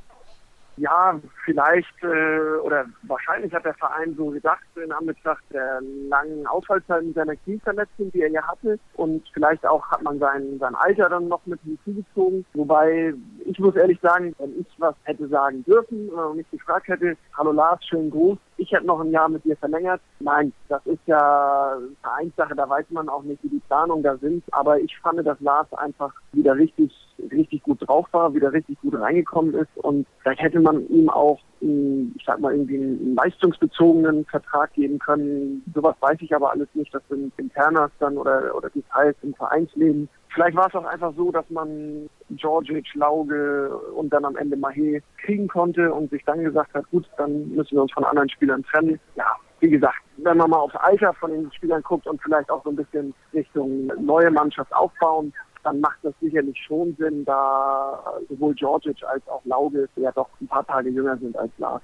Ja, 0.77 1.19
vielleicht 1.43 2.03
äh, 2.03 2.57
oder 2.63 2.85
wahrscheinlich 3.01 3.53
hat 3.53 3.65
der 3.65 3.73
Verein 3.73 4.15
so 4.15 4.27
gedacht 4.27 4.63
in 4.81 4.93
Anbetracht 4.93 5.43
der 5.51 5.81
langen 6.07 6.47
Ausfallzeiten 6.47 7.13
seiner 7.13 7.35
Knieverletzung, 7.35 8.13
die 8.13 8.21
er 8.21 8.31
ja 8.31 8.47
hatte. 8.47 8.79
Und 8.93 9.27
vielleicht 9.33 9.65
auch 9.67 9.85
hat 9.91 10.01
man 10.03 10.19
sein, 10.19 10.57
sein 10.57 10.75
Alter 10.75 11.09
dann 11.09 11.27
noch 11.27 11.45
mit 11.45 11.59
hinzugezogen. 11.63 12.45
Wobei 12.53 13.13
ich 13.43 13.59
muss 13.59 13.75
ehrlich 13.75 13.99
sagen, 13.99 14.33
wenn 14.37 14.57
ich 14.57 14.67
was 14.77 14.95
hätte 15.03 15.27
sagen 15.27 15.65
dürfen 15.65 16.07
oder 16.11 16.33
mich 16.33 16.49
gefragt 16.49 16.87
hätte, 16.87 17.17
hallo 17.37 17.51
Lars, 17.51 17.83
schön 17.83 18.09
groß, 18.09 18.37
ich 18.59 18.71
hätte 18.71 18.85
noch 18.85 18.99
ein 18.99 19.11
Jahr 19.11 19.29
mit 19.29 19.43
dir 19.45 19.57
verlängert. 19.57 20.01
Nein, 20.19 20.53
das 20.67 20.85
ist 20.85 20.99
ja 21.05 21.77
Vereinssache, 22.01 22.55
da 22.55 22.69
weiß 22.69 22.85
man 22.89 23.09
auch 23.09 23.23
nicht, 23.23 23.43
wie 23.43 23.49
die 23.49 23.61
Planungen 23.67 24.03
da 24.03 24.17
sind. 24.17 24.43
Aber 24.51 24.79
ich 24.79 24.97
fand, 24.99 25.25
dass 25.25 25.39
Lars 25.39 25.71
einfach 25.73 26.13
wieder 26.33 26.55
richtig, 26.55 26.93
richtig 27.31 27.63
gut 27.63 27.87
drauf 27.87 28.07
war, 28.11 28.33
wieder 28.33 28.51
richtig 28.53 28.79
gut 28.81 28.99
reingekommen 28.99 29.53
ist 29.53 29.75
und 29.77 30.05
vielleicht 30.21 30.41
hätte 30.41 30.59
man 30.59 30.87
ihm 30.89 31.09
auch, 31.09 31.39
ich 31.61 32.23
sag 32.25 32.39
mal, 32.39 32.53
irgendwie 32.53 32.77
einen 32.77 33.15
leistungsbezogenen 33.15 34.25
Vertrag 34.25 34.73
geben 34.73 34.99
können. 34.99 35.63
Sowas 35.73 35.95
weiß 35.99 36.17
ich 36.21 36.33
aber 36.35 36.51
alles 36.51 36.67
nicht. 36.73 36.93
Das 36.93 37.01
sind 37.09 37.33
Internas 37.37 37.91
dann 37.99 38.17
oder, 38.17 38.55
oder 38.55 38.69
Details 38.69 39.15
im 39.23 39.33
Vereinsleben. 39.33 40.07
Vielleicht 40.33 40.55
war 40.55 40.67
es 40.67 40.75
auch 40.75 40.85
einfach 40.85 41.13
so, 41.15 41.31
dass 41.31 41.49
man 41.49 42.09
Georgic, 42.29 42.85
Lauge 42.93 43.75
und 43.95 44.13
dann 44.13 44.25
am 44.25 44.35
Ende 44.35 44.55
Mahé 44.55 45.01
kriegen 45.17 45.47
konnte 45.47 45.91
und 45.91 46.11
sich 46.11 46.23
dann 46.25 46.43
gesagt 46.43 46.73
hat, 46.73 46.89
gut, 46.91 47.09
dann 47.17 47.49
müssen 47.49 47.75
wir 47.75 47.81
uns 47.81 47.91
von 47.91 48.03
anderen 48.03 48.29
Spielern 48.29 48.63
trennen. 48.63 48.99
Ja, 49.15 49.35
wie 49.59 49.69
gesagt, 49.69 49.97
wenn 50.17 50.37
man 50.37 50.51
mal 50.51 50.59
aufs 50.59 50.75
Alter 50.75 51.13
von 51.13 51.31
den 51.31 51.51
Spielern 51.51 51.81
guckt 51.81 52.05
und 52.07 52.21
vielleicht 52.21 52.49
auch 52.51 52.63
so 52.63 52.69
ein 52.69 52.75
bisschen 52.75 53.13
Richtung 53.33 53.91
neue 53.99 54.29
Mannschaft 54.29 54.73
aufbauen, 54.73 55.33
dann 55.63 55.81
macht 55.81 55.99
das 56.03 56.13
sicherlich 56.21 56.57
schon 56.65 56.95
Sinn, 56.97 57.25
da 57.25 58.01
sowohl 58.29 58.53
Georgic 58.53 59.03
als 59.03 59.27
auch 59.27 59.43
Lauge 59.45 59.89
ja 59.95 60.11
doch 60.11 60.29
ein 60.39 60.47
paar 60.47 60.65
Tage 60.65 60.89
jünger 60.89 61.17
sind 61.17 61.37
als 61.37 61.51
Lars. 61.57 61.81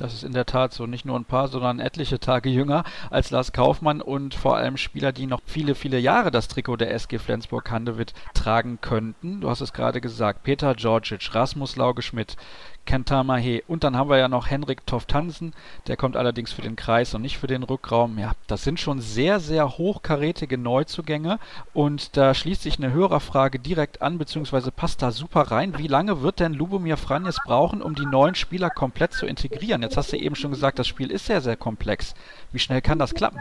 Das 0.00 0.14
ist 0.14 0.24
in 0.24 0.32
der 0.32 0.46
Tat 0.46 0.72
so. 0.72 0.86
Nicht 0.86 1.04
nur 1.04 1.18
ein 1.18 1.26
paar, 1.26 1.48
sondern 1.48 1.78
etliche 1.78 2.18
Tage 2.18 2.48
jünger 2.48 2.84
als 3.10 3.30
Lars 3.30 3.52
Kaufmann 3.52 4.00
und 4.00 4.34
vor 4.34 4.56
allem 4.56 4.78
Spieler, 4.78 5.12
die 5.12 5.26
noch 5.26 5.42
viele, 5.44 5.74
viele 5.74 5.98
Jahre 5.98 6.30
das 6.30 6.48
Trikot 6.48 6.76
der 6.76 6.90
SG 6.94 7.18
Flensburg-Handewitt 7.18 8.14
tragen 8.32 8.78
könnten. 8.80 9.42
Du 9.42 9.50
hast 9.50 9.60
es 9.60 9.74
gerade 9.74 10.00
gesagt. 10.00 10.42
Peter 10.42 10.74
Georgic, 10.74 11.34
Rasmus 11.34 11.76
Lauge-Schmidt, 11.76 12.38
Kentar 12.86 13.22
Mahé. 13.24 13.62
Und 13.68 13.84
dann 13.84 13.96
haben 13.96 14.10
wir 14.10 14.18
ja 14.18 14.28
noch 14.28 14.50
Henrik 14.50 14.86
Toft 14.86 15.14
Hansen. 15.14 15.52
Der 15.86 15.96
kommt 15.96 16.16
allerdings 16.16 16.52
für 16.52 16.62
den 16.62 16.76
Kreis 16.76 17.14
und 17.14 17.22
nicht 17.22 17.38
für 17.38 17.46
den 17.46 17.62
Rückraum. 17.62 18.18
Ja, 18.18 18.32
das 18.46 18.64
sind 18.64 18.80
schon 18.80 19.00
sehr, 19.00 19.40
sehr 19.40 19.78
hochkarätige 19.78 20.58
Neuzugänge. 20.58 21.38
Und 21.72 22.16
da 22.16 22.34
schließt 22.34 22.62
sich 22.62 22.78
eine 22.78 22.92
Hörerfrage 22.92 23.58
direkt 23.58 24.02
an, 24.02 24.18
beziehungsweise 24.18 24.72
passt 24.72 25.02
da 25.02 25.10
super 25.12 25.42
rein. 25.42 25.78
Wie 25.78 25.88
lange 25.88 26.22
wird 26.22 26.40
denn 26.40 26.54
Lubomir 26.54 26.96
Franjes 26.96 27.38
brauchen, 27.44 27.82
um 27.82 27.94
die 27.94 28.06
neuen 28.06 28.34
Spieler 28.34 28.70
komplett 28.70 29.12
zu 29.12 29.26
integrieren? 29.26 29.82
Jetzt 29.82 29.96
hast 29.96 30.12
du 30.12 30.16
eben 30.16 30.34
schon 30.34 30.50
gesagt, 30.50 30.78
das 30.78 30.88
Spiel 30.88 31.10
ist 31.10 31.26
sehr, 31.26 31.40
sehr 31.40 31.56
komplex. 31.56 32.14
Wie 32.52 32.58
schnell 32.58 32.80
kann 32.80 32.98
das 32.98 33.14
klappen? 33.14 33.40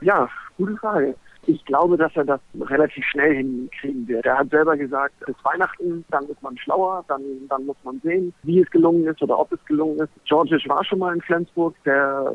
Ja, 0.00 0.28
gute 0.56 0.76
Frage. 0.76 1.14
Ich 1.48 1.64
glaube, 1.64 1.96
dass 1.96 2.14
er 2.14 2.26
das 2.26 2.40
relativ 2.60 3.02
schnell 3.06 3.36
hinkriegen 3.36 4.06
wird. 4.06 4.26
Er 4.26 4.36
hat 4.36 4.50
selber 4.50 4.76
gesagt, 4.76 5.14
bis 5.24 5.34
Weihnachten, 5.44 6.04
dann 6.10 6.24
ist 6.24 6.42
man 6.42 6.58
schlauer, 6.58 7.06
dann, 7.08 7.22
dann 7.48 7.64
muss 7.64 7.76
man 7.84 7.98
sehen, 8.04 8.34
wie 8.42 8.60
es 8.60 8.70
gelungen 8.70 9.06
ist 9.06 9.22
oder 9.22 9.38
ob 9.38 9.50
es 9.50 9.64
gelungen 9.64 9.98
ist. 9.98 10.10
Georgic 10.26 10.68
war 10.68 10.84
schon 10.84 10.98
mal 10.98 11.14
in 11.14 11.22
Flensburg, 11.22 11.74
der 11.86 12.34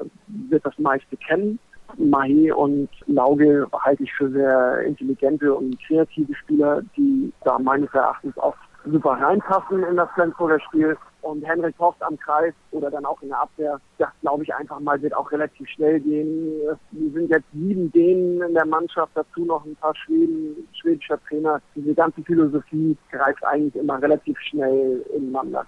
wird 0.49 0.65
das 0.65 0.79
meiste 0.79 1.15
kennen. 1.17 1.59
Mahé 1.99 2.51
und 2.53 2.89
Lauge 3.05 3.67
halte 3.71 4.01
ich 4.01 4.11
für 4.13 4.31
sehr 4.31 4.79
intelligente 4.79 5.53
und 5.53 5.79
kreative 5.85 6.33
Spieler, 6.33 6.81
die 6.97 7.31
da 7.43 7.59
meines 7.59 7.93
Erachtens 7.93 8.35
auch 8.39 8.55
super 8.83 9.11
reinpassen 9.11 9.83
in 9.83 9.95
das 9.95 10.09
Flensburger 10.15 10.59
Spiel 10.59 10.97
und 11.23 11.43
Henrik 11.45 11.77
Hoft 11.79 12.01
am 12.03 12.17
Kreis 12.17 12.53
oder 12.71 12.91
dann 12.91 13.05
auch 13.05 13.21
in 13.21 13.29
der 13.29 13.39
Abwehr, 13.39 13.79
das 13.97 14.09
glaube 14.21 14.43
ich 14.43 14.53
einfach 14.53 14.79
mal 14.79 15.01
wird 15.01 15.15
auch 15.15 15.31
relativ 15.31 15.67
schnell 15.69 15.99
gehen. 15.99 16.53
Wir 16.91 17.11
sind 17.11 17.29
jetzt 17.29 17.45
sieben 17.53 17.91
Dänen 17.91 18.41
in 18.41 18.53
der 18.53 18.65
Mannschaft, 18.65 19.11
dazu 19.15 19.45
noch 19.45 19.65
ein 19.65 19.75
paar 19.77 19.95
Schweden, 19.95 20.67
schwedischer 20.73 21.19
Trainer. 21.27 21.61
Diese 21.75 21.93
ganze 21.93 22.21
Philosophie 22.23 22.97
greift 23.11 23.43
eigentlich 23.45 23.75
immer 23.75 24.01
relativ 24.01 24.37
schnell 24.39 25.03
ineinander. 25.15 25.65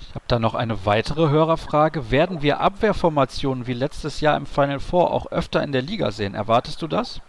Ich 0.00 0.14
habe 0.14 0.24
da 0.26 0.38
noch 0.38 0.54
eine 0.54 0.84
weitere 0.84 1.28
Hörerfrage. 1.30 2.10
Werden 2.10 2.42
wir 2.42 2.60
Abwehrformationen 2.60 3.66
wie 3.66 3.72
letztes 3.72 4.20
Jahr 4.20 4.36
im 4.36 4.46
Final 4.46 4.80
Four 4.80 5.12
auch 5.12 5.30
öfter 5.30 5.62
in 5.62 5.72
der 5.72 5.82
Liga 5.82 6.10
sehen? 6.10 6.34
Erwartest 6.34 6.82
du 6.82 6.88
das? 6.88 7.20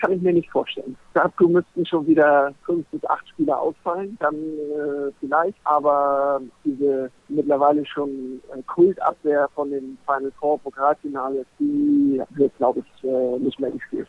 Kann 0.00 0.12
ich 0.12 0.22
mir 0.22 0.32
nicht 0.32 0.50
vorstellen. 0.50 0.96
Dazu 1.14 1.48
müssten 1.48 1.86
schon 1.86 2.06
wieder 2.06 2.52
fünf 2.64 2.86
bis 2.88 3.04
acht 3.06 3.28
Spieler 3.28 3.60
ausfallen, 3.60 4.16
dann 4.20 4.34
äh, 4.34 5.12
vielleicht. 5.20 5.58
Aber 5.64 6.40
diese 6.64 7.10
mittlerweile 7.28 7.84
schon 7.86 8.40
äh, 8.52 8.62
Kultabwehr 8.66 9.48
von 9.54 9.70
den 9.70 9.98
Final 10.06 10.32
Four 10.38 10.58
Pokalfinale, 10.60 11.44
die 11.58 12.22
wird, 12.30 12.56
glaube 12.56 12.80
ich, 12.80 13.04
äh, 13.04 13.38
nicht 13.38 13.58
mehr 13.60 13.70
gespielt. 13.70 14.08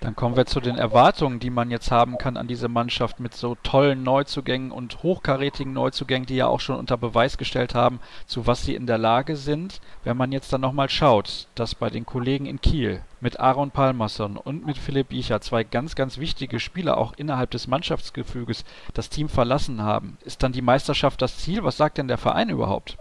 Dann 0.00 0.16
kommen 0.16 0.34
wir 0.34 0.46
zu 0.46 0.60
den 0.60 0.78
Erwartungen, 0.78 1.40
die 1.40 1.50
man 1.50 1.70
jetzt 1.70 1.90
haben 1.90 2.16
kann 2.16 2.38
an 2.38 2.46
diese 2.46 2.68
Mannschaft 2.68 3.20
mit 3.20 3.34
so 3.34 3.54
tollen 3.62 4.02
Neuzugängen 4.02 4.72
und 4.72 5.02
hochkarätigen 5.02 5.74
Neuzugängen, 5.74 6.24
die 6.24 6.36
ja 6.36 6.46
auch 6.46 6.60
schon 6.60 6.78
unter 6.78 6.96
Beweis 6.96 7.36
gestellt 7.36 7.74
haben, 7.74 8.00
zu 8.24 8.46
was 8.46 8.62
sie 8.62 8.74
in 8.74 8.86
der 8.86 8.96
Lage 8.96 9.36
sind. 9.36 9.82
Wenn 10.02 10.16
man 10.16 10.32
jetzt 10.32 10.54
dann 10.54 10.62
nochmal 10.62 10.88
schaut, 10.88 11.48
dass 11.54 11.74
bei 11.74 11.90
den 11.90 12.06
Kollegen 12.06 12.46
in 12.46 12.62
Kiel 12.62 13.02
mit 13.20 13.38
Aaron 13.38 13.70
Palmerson 13.70 14.38
und 14.38 14.64
mit 14.64 14.78
Philipp 14.78 15.10
Biecher 15.10 15.42
zwei 15.42 15.64
ganz, 15.64 15.94
ganz 15.94 16.16
wichtige 16.16 16.60
Spieler 16.60 16.96
auch 16.96 17.12
innerhalb 17.18 17.50
des 17.50 17.66
Mannschaftsgefüges 17.66 18.64
das 18.94 19.10
Team 19.10 19.28
verlassen 19.28 19.82
haben, 19.82 20.16
ist 20.24 20.42
dann 20.42 20.52
die 20.52 20.62
Meisterschaft 20.62 21.20
das 21.20 21.36
Ziel? 21.36 21.62
Was 21.62 21.76
sagt 21.76 21.98
denn 21.98 22.08
der 22.08 22.16
Verein 22.16 22.48
überhaupt? 22.48 22.96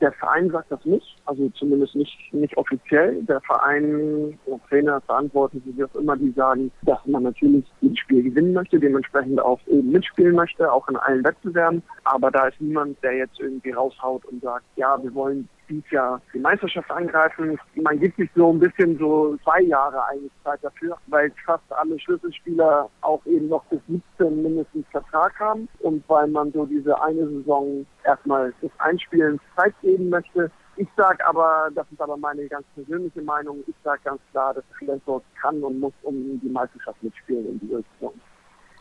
Der 0.00 0.12
Verein 0.12 0.50
sagt 0.50 0.70
das 0.70 0.84
nicht, 0.84 1.16
also 1.30 1.48
zumindest 1.50 1.94
nicht, 1.94 2.34
nicht 2.34 2.56
offiziell. 2.56 3.22
Der 3.22 3.40
Verein, 3.42 4.36
Trainer, 4.68 5.00
Verantwortliche, 5.02 5.76
wie 5.76 5.84
auch 5.84 5.94
immer, 5.94 6.16
die 6.16 6.32
sagen, 6.32 6.72
dass 6.82 6.98
man 7.06 7.22
natürlich 7.22 7.64
jedes 7.80 7.98
Spiel 7.98 8.24
gewinnen 8.24 8.52
möchte, 8.52 8.80
dementsprechend 8.80 9.40
auch 9.40 9.60
eben 9.68 9.92
mitspielen 9.92 10.34
möchte, 10.34 10.70
auch 10.72 10.88
in 10.88 10.96
allen 10.96 11.24
Wettbewerben. 11.24 11.82
Aber 12.04 12.32
da 12.32 12.48
ist 12.48 12.60
niemand, 12.60 13.00
der 13.04 13.16
jetzt 13.16 13.38
irgendwie 13.38 13.70
raushaut 13.70 14.24
und 14.26 14.42
sagt, 14.42 14.64
ja, 14.74 15.00
wir 15.00 15.14
wollen 15.14 15.48
dieses 15.68 15.90
Jahr 15.90 16.20
die 16.34 16.38
Meisterschaft 16.38 16.90
angreifen. 16.90 17.58
Man 17.76 18.00
gibt 18.00 18.16
sich 18.16 18.28
so 18.34 18.52
ein 18.52 18.58
bisschen 18.58 18.98
so 18.98 19.36
zwei 19.44 19.62
Jahre 19.62 20.04
eigentlich 20.06 20.32
Zeit 20.44 20.58
dafür, 20.62 20.96
weil 21.06 21.32
fast 21.46 21.64
alle 21.70 21.98
Schlüsselspieler 22.00 22.88
auch 23.02 23.24
eben 23.26 23.48
noch 23.48 23.64
bis 23.66 23.80
17 23.88 24.42
mindestens 24.42 24.86
Vertrag 24.90 25.38
haben 25.38 25.68
und 25.80 26.02
weil 26.08 26.26
man 26.28 26.52
so 26.52 26.66
diese 26.66 27.00
eine 27.02 27.26
Saison 27.28 27.86
erstmal 28.04 28.52
das 28.60 28.70
Einspielen 28.78 29.40
Zeit 29.56 29.74
geben 29.80 30.08
möchte. 30.08 30.50
Ich 30.80 30.88
sage 30.96 31.26
aber, 31.26 31.68
das 31.74 31.86
ist 31.92 32.00
aber 32.00 32.16
meine 32.16 32.48
ganz 32.48 32.64
persönliche 32.74 33.20
Meinung, 33.20 33.62
ich 33.66 33.74
sage 33.84 34.00
ganz 34.02 34.18
klar, 34.30 34.54
dass 34.54 34.64
Flensburg 34.78 35.22
kann 35.38 35.62
und 35.62 35.78
muss 35.78 35.92
um 36.00 36.40
die 36.42 36.48
Meisterschaft 36.48 37.02
mitspielen 37.02 37.46
in 37.50 37.60
dieser 37.60 37.82
Saison. 37.92 38.14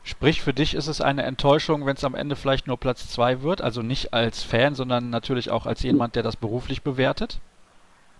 Sprich, 0.03 0.41
für 0.41 0.53
dich 0.53 0.75
ist 0.75 0.87
es 0.87 1.01
eine 1.01 1.23
Enttäuschung, 1.23 1.85
wenn 1.85 1.97
es 1.97 2.05
am 2.05 2.15
Ende 2.15 2.37
vielleicht 2.37 2.67
nur 2.67 2.77
Platz 2.77 3.09
2 3.09 3.41
wird, 3.41 3.61
also 3.61 3.81
nicht 3.81 4.13
als 4.13 4.43
Fan, 4.43 4.75
sondern 4.75 5.09
natürlich 5.09 5.51
auch 5.51 5.65
als 5.65 5.83
jemand, 5.83 6.15
der 6.15 6.23
das 6.23 6.37
beruflich 6.37 6.83
bewertet? 6.83 7.41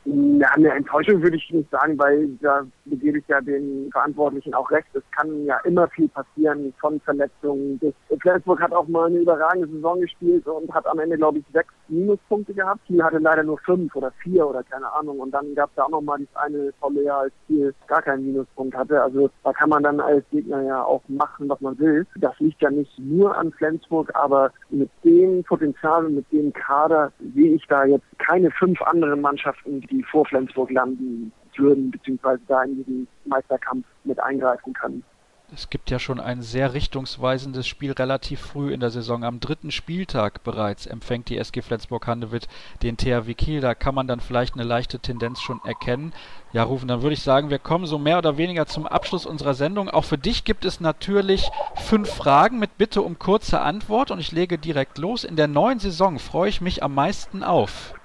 Ja, 0.03 0.49
eine 0.55 0.71
Enttäuschung 0.71 1.21
würde 1.21 1.37
ich 1.37 1.49
nicht 1.49 1.71
sagen, 1.71 1.97
weil 1.97 2.27
da 2.41 2.65
gebe 2.97 3.19
ich 3.19 3.27
ja 3.27 3.41
den 3.41 3.89
Verantwortlichen 3.91 4.53
auch 4.53 4.69
recht. 4.71 4.87
Es 4.93 5.03
kann 5.15 5.45
ja 5.45 5.57
immer 5.63 5.87
viel 5.89 6.07
passieren 6.09 6.73
von 6.79 6.99
Verletzungen. 7.01 7.77
Bis 7.79 7.93
Flensburg 8.21 8.61
hat 8.61 8.71
auch 8.71 8.87
mal 8.87 9.07
eine 9.07 9.19
überragende 9.19 9.67
Saison 9.67 9.99
gespielt 9.99 10.47
und 10.47 10.73
hat 10.73 10.85
am 10.87 10.99
Ende, 10.99 11.17
glaube 11.17 11.39
ich, 11.39 11.45
sechs 11.53 11.73
Minuspunkte 11.87 12.53
gehabt. 12.53 12.85
Kiel 12.85 13.03
hatte 13.03 13.17
leider 13.17 13.43
nur 13.43 13.57
fünf 13.59 13.95
oder 13.95 14.11
vier 14.23 14.47
oder 14.47 14.63
keine 14.63 14.91
Ahnung. 14.93 15.19
Und 15.19 15.31
dann 15.31 15.55
gab 15.55 15.69
es 15.69 15.75
da 15.75 15.83
auch 15.83 15.89
noch 15.89 16.01
mal 16.01 16.19
das 16.19 16.35
eine 16.35 16.71
Jahr, 17.03 17.21
als 17.21 17.33
Kiel 17.47 17.73
gar 17.87 18.01
keinen 18.01 18.25
Minuspunkt 18.25 18.75
hatte. 18.75 19.01
Also 19.01 19.29
da 19.43 19.53
kann 19.53 19.69
man 19.69 19.83
dann 19.83 19.99
als 19.99 20.23
Gegner 20.31 20.61
ja 20.61 20.83
auch 20.83 21.01
machen, 21.07 21.49
was 21.49 21.59
man 21.61 21.77
will. 21.79 22.05
Das 22.17 22.37
liegt 22.39 22.61
ja 22.61 22.69
nicht 22.69 22.97
nur 22.99 23.35
an 23.35 23.51
Flensburg, 23.51 24.11
aber 24.15 24.51
mit 24.69 24.89
dem 25.03 25.43
Potenzial 25.43 26.05
und 26.05 26.15
mit 26.15 26.31
dem 26.31 26.53
Kader 26.53 27.11
sehe 27.33 27.55
ich 27.55 27.65
da 27.67 27.85
jetzt 27.85 28.05
keine 28.19 28.51
fünf 28.51 28.81
anderen 28.81 29.21
Mannschaften, 29.21 29.81
die 29.81 30.03
vor 30.03 30.25
Flensburg 30.25 30.71
landen 30.71 31.31
würden, 31.59 31.91
beziehungsweise 31.91 32.41
da 32.47 32.63
in 32.63 32.77
diesen 32.77 33.07
Meisterkampf 33.25 33.85
mit 34.03 34.19
eingreifen 34.19 34.73
können. 34.73 35.03
Es 35.51 35.71
gibt 35.71 35.89
ja 35.89 35.97
schon 35.97 36.19
ein 36.19 36.43
sehr 36.43 36.75
richtungsweisendes 36.75 37.67
Spiel 37.67 37.91
relativ 37.93 38.39
früh 38.39 38.71
in 38.71 38.79
der 38.79 38.91
Saison. 38.91 39.23
Am 39.23 39.39
dritten 39.39 39.71
Spieltag 39.71 40.43
bereits 40.43 40.85
empfängt 40.85 41.27
die 41.29 41.37
SG 41.37 41.63
Flensburg-Handewitt 41.63 42.47
den 42.83 42.97
THW 42.97 43.33
Kiel. 43.33 43.59
Da 43.59 43.73
kann 43.73 43.95
man 43.95 44.05
dann 44.05 44.19
vielleicht 44.19 44.53
eine 44.53 44.63
leichte 44.63 44.99
Tendenz 44.99 45.41
schon 45.41 45.59
erkennen. 45.65 46.13
Ja, 46.53 46.63
Rufen, 46.63 46.87
dann 46.87 47.01
würde 47.01 47.15
ich 47.15 47.23
sagen, 47.23 47.49
wir 47.49 47.57
kommen 47.57 47.87
so 47.87 47.97
mehr 47.97 48.19
oder 48.19 48.37
weniger 48.37 48.67
zum 48.67 48.85
Abschluss 48.85 49.25
unserer 49.25 49.55
Sendung. 49.55 49.89
Auch 49.89 50.05
für 50.05 50.19
dich 50.19 50.43
gibt 50.43 50.65
es 50.65 50.79
natürlich 50.81 51.49
fünf 51.75 52.11
Fragen 52.13 52.59
mit 52.59 52.77
Bitte 52.77 53.01
um 53.01 53.17
kurze 53.17 53.59
Antwort 53.61 54.11
und 54.11 54.19
ich 54.19 54.31
lege 54.31 54.59
direkt 54.59 54.99
los. 54.99 55.23
In 55.23 55.35
der 55.35 55.47
neuen 55.47 55.79
Saison 55.79 56.19
freue 56.19 56.49
ich 56.49 56.61
mich 56.61 56.83
am 56.83 56.93
meisten 56.93 57.43
auf. 57.43 57.95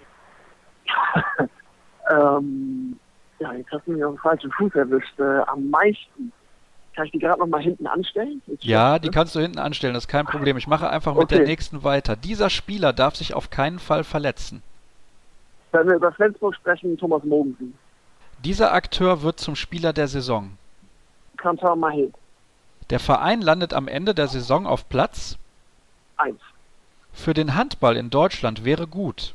ähm, 2.11 2.99
ja, 3.45 3.53
jetzt 3.53 3.71
hast 3.71 3.87
du 3.87 3.93
mich 3.93 4.05
auf 4.05 4.15
den 4.15 4.19
falschen 4.19 4.51
Fuß 4.53 4.75
erwischt. 4.75 5.21
Äh, 5.21 5.41
am 5.47 5.69
meisten. 5.69 6.33
Kann 6.95 7.07
ich 7.07 7.13
die 7.13 7.19
gerade 7.19 7.41
noch 7.41 7.49
mal 7.49 7.61
hinten 7.61 7.87
anstellen? 7.87 8.41
Jetzt 8.47 8.65
ja, 8.65 9.01
die 9.01 9.09
kannst 9.09 9.35
du 9.35 9.41
hinten 9.41 9.59
anstellen, 9.59 9.95
das 9.95 10.05
ist 10.05 10.09
kein 10.09 10.27
Problem. 10.27 10.57
Ich 10.57 10.69
mache 10.69 10.89
einfach 10.89 11.15
mit 11.15 11.25
okay. 11.25 11.39
der 11.39 11.47
nächsten 11.47 11.83
weiter. 11.83 12.15
Dieser 12.15 12.51
Spieler 12.51 12.93
darf 12.93 13.17
sich 13.17 13.35
auf 13.35 13.51
keinen 13.51 13.81
Fall 13.81 14.05
verletzen. 14.05 14.63
Wenn 15.73 15.89
wir 15.89 15.97
über 15.97 16.13
Flensburg 16.13 16.55
sprechen, 16.55 16.97
Thomas 16.97 17.25
Mogensen. 17.25 17.77
Dieser 18.45 18.73
Akteur 18.73 19.23
wird 19.23 19.41
zum 19.41 19.57
Spieler 19.57 19.93
der 19.93 20.07
Saison. 20.07 20.57
Kantar 21.37 21.75
Mahé. 21.75 22.13
Der 22.91 23.01
Verein 23.01 23.43
landet 23.43 23.75
am 23.75 23.89
Ende 23.89 24.15
der 24.15 24.29
Saison 24.29 24.67
auf 24.67 24.89
Platz 24.89 25.37
1. 26.19 26.39
Für 27.13 27.35
den 27.35 27.57
Handball 27.57 27.97
in 27.97 28.11
Deutschland 28.11 28.65
wäre 28.65 28.87
gut 28.87 29.35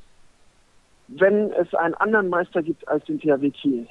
wenn 1.09 1.51
es 1.53 1.73
einen 1.73 1.95
anderen 1.95 2.29
Meister 2.29 2.61
gibt 2.61 2.87
als 2.87 3.03
den 3.05 3.19
THW 3.19 3.49
Kiel. 3.49 3.87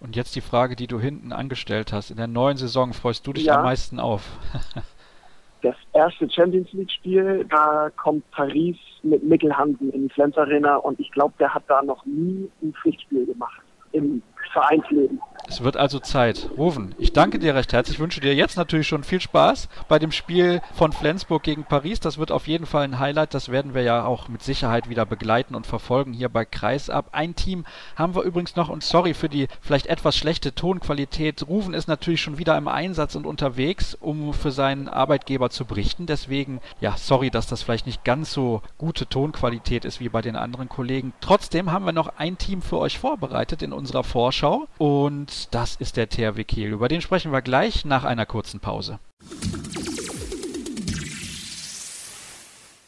Und 0.00 0.14
jetzt 0.14 0.36
die 0.36 0.40
Frage, 0.40 0.76
die 0.76 0.86
du 0.86 1.00
hinten 1.00 1.32
angestellt 1.32 1.92
hast. 1.92 2.10
In 2.10 2.16
der 2.16 2.26
neuen 2.26 2.56
Saison 2.56 2.92
freust 2.92 3.26
du 3.26 3.32
dich 3.32 3.44
ja. 3.44 3.56
am 3.56 3.64
meisten 3.64 3.98
auf? 3.98 4.22
das 5.62 5.76
erste 5.94 6.30
Champions 6.30 6.72
League 6.72 6.90
Spiel, 6.90 7.46
da 7.48 7.90
kommt 7.96 8.30
Paris 8.30 8.76
mit 9.02 9.22
Mikkel 9.24 9.56
Hansen 9.56 9.90
in 9.90 10.08
die 10.08 10.14
Flens 10.14 10.36
Arena 10.36 10.76
und 10.76 11.00
ich 11.00 11.10
glaube, 11.12 11.34
der 11.38 11.54
hat 11.54 11.64
da 11.68 11.82
noch 11.82 12.04
nie 12.04 12.48
ein 12.62 12.74
Pflichtspiel 12.74 13.26
gemacht. 13.26 13.62
Im 13.92 14.22
Vereinsleben. 14.52 15.20
Es 15.48 15.62
wird 15.62 15.76
also 15.76 16.00
Zeit. 16.00 16.50
Rufen, 16.58 16.94
ich 16.98 17.12
danke 17.12 17.38
dir 17.38 17.54
recht 17.54 17.72
herzlich. 17.72 17.96
Ich 17.96 18.00
wünsche 18.00 18.20
dir 18.20 18.34
jetzt 18.34 18.56
natürlich 18.56 18.88
schon 18.88 19.04
viel 19.04 19.20
Spaß 19.20 19.68
bei 19.88 20.00
dem 20.00 20.10
Spiel 20.10 20.60
von 20.74 20.92
Flensburg 20.92 21.44
gegen 21.44 21.64
Paris. 21.64 22.00
Das 22.00 22.18
wird 22.18 22.32
auf 22.32 22.48
jeden 22.48 22.66
Fall 22.66 22.82
ein 22.82 22.98
Highlight. 22.98 23.32
Das 23.32 23.50
werden 23.50 23.72
wir 23.72 23.82
ja 23.82 24.04
auch 24.04 24.28
mit 24.28 24.42
Sicherheit 24.42 24.88
wieder 24.88 25.06
begleiten 25.06 25.54
und 25.54 25.66
verfolgen 25.66 26.12
hier 26.12 26.28
bei 26.28 26.44
Kreisab. 26.44 27.10
Ein 27.12 27.36
Team 27.36 27.64
haben 27.94 28.16
wir 28.16 28.22
übrigens 28.22 28.56
noch 28.56 28.68
und 28.68 28.82
sorry 28.82 29.14
für 29.14 29.28
die 29.28 29.46
vielleicht 29.60 29.86
etwas 29.86 30.16
schlechte 30.16 30.52
Tonqualität. 30.52 31.46
Rufen 31.46 31.74
ist 31.74 31.86
natürlich 31.86 32.22
schon 32.22 32.38
wieder 32.38 32.58
im 32.58 32.66
Einsatz 32.66 33.14
und 33.14 33.24
unterwegs, 33.24 33.94
um 33.94 34.34
für 34.34 34.50
seinen 34.50 34.88
Arbeitgeber 34.88 35.50
zu 35.50 35.64
berichten. 35.64 36.06
Deswegen, 36.06 36.60
ja, 36.80 36.96
sorry, 36.96 37.30
dass 37.30 37.46
das 37.46 37.62
vielleicht 37.62 37.86
nicht 37.86 38.04
ganz 38.04 38.32
so 38.32 38.62
gute 38.78 39.08
Tonqualität 39.08 39.84
ist 39.84 40.00
wie 40.00 40.08
bei 40.08 40.22
den 40.22 40.34
anderen 40.34 40.68
Kollegen. 40.68 41.12
Trotzdem 41.20 41.70
haben 41.70 41.84
wir 41.84 41.92
noch 41.92 42.18
ein 42.18 42.36
Team 42.36 42.62
für 42.62 42.78
euch 42.78 42.98
vorbereitet 42.98 43.62
in 43.62 43.72
unserer 43.72 44.02
Vorschau 44.36 44.68
und 44.76 45.54
das 45.54 45.76
ist 45.76 45.96
der 45.96 46.10
THW 46.10 46.44
Kiel. 46.44 46.68
Über 46.68 46.88
den 46.88 47.00
sprechen 47.00 47.32
wir 47.32 47.40
gleich 47.40 47.86
nach 47.86 48.04
einer 48.04 48.26
kurzen 48.26 48.60
Pause. 48.60 48.98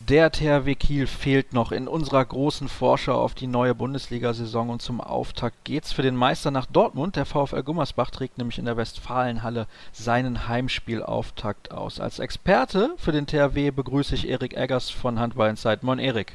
Der 0.00 0.30
THW 0.30 0.74
Kiel 0.74 1.06
fehlt 1.06 1.54
noch 1.54 1.72
in 1.72 1.88
unserer 1.88 2.22
großen 2.22 2.68
Vorschau 2.68 3.14
auf 3.14 3.34
die 3.34 3.46
neue 3.46 3.74
Bundesliga-Saison 3.74 4.68
und 4.68 4.82
zum 4.82 5.00
Auftakt 5.00 5.64
geht's 5.64 5.90
für 5.90 6.02
den 6.02 6.16
Meister 6.16 6.50
nach 6.50 6.66
Dortmund. 6.66 7.16
Der 7.16 7.24
VfL 7.24 7.62
Gummersbach 7.62 8.10
trägt 8.10 8.36
nämlich 8.36 8.58
in 8.58 8.66
der 8.66 8.76
Westfalenhalle 8.76 9.68
seinen 9.90 10.48
Heimspielauftakt 10.48 11.70
aus. 11.72 11.98
Als 11.98 12.18
Experte 12.18 12.90
für 12.98 13.12
den 13.12 13.26
THW 13.26 13.70
begrüße 13.70 14.14
ich 14.14 14.28
Erik 14.28 14.54
Eggers 14.54 14.90
von 14.90 15.18
Handball 15.18 15.48
Insight. 15.48 15.82
Moin 15.82 15.98
Erik. 15.98 16.34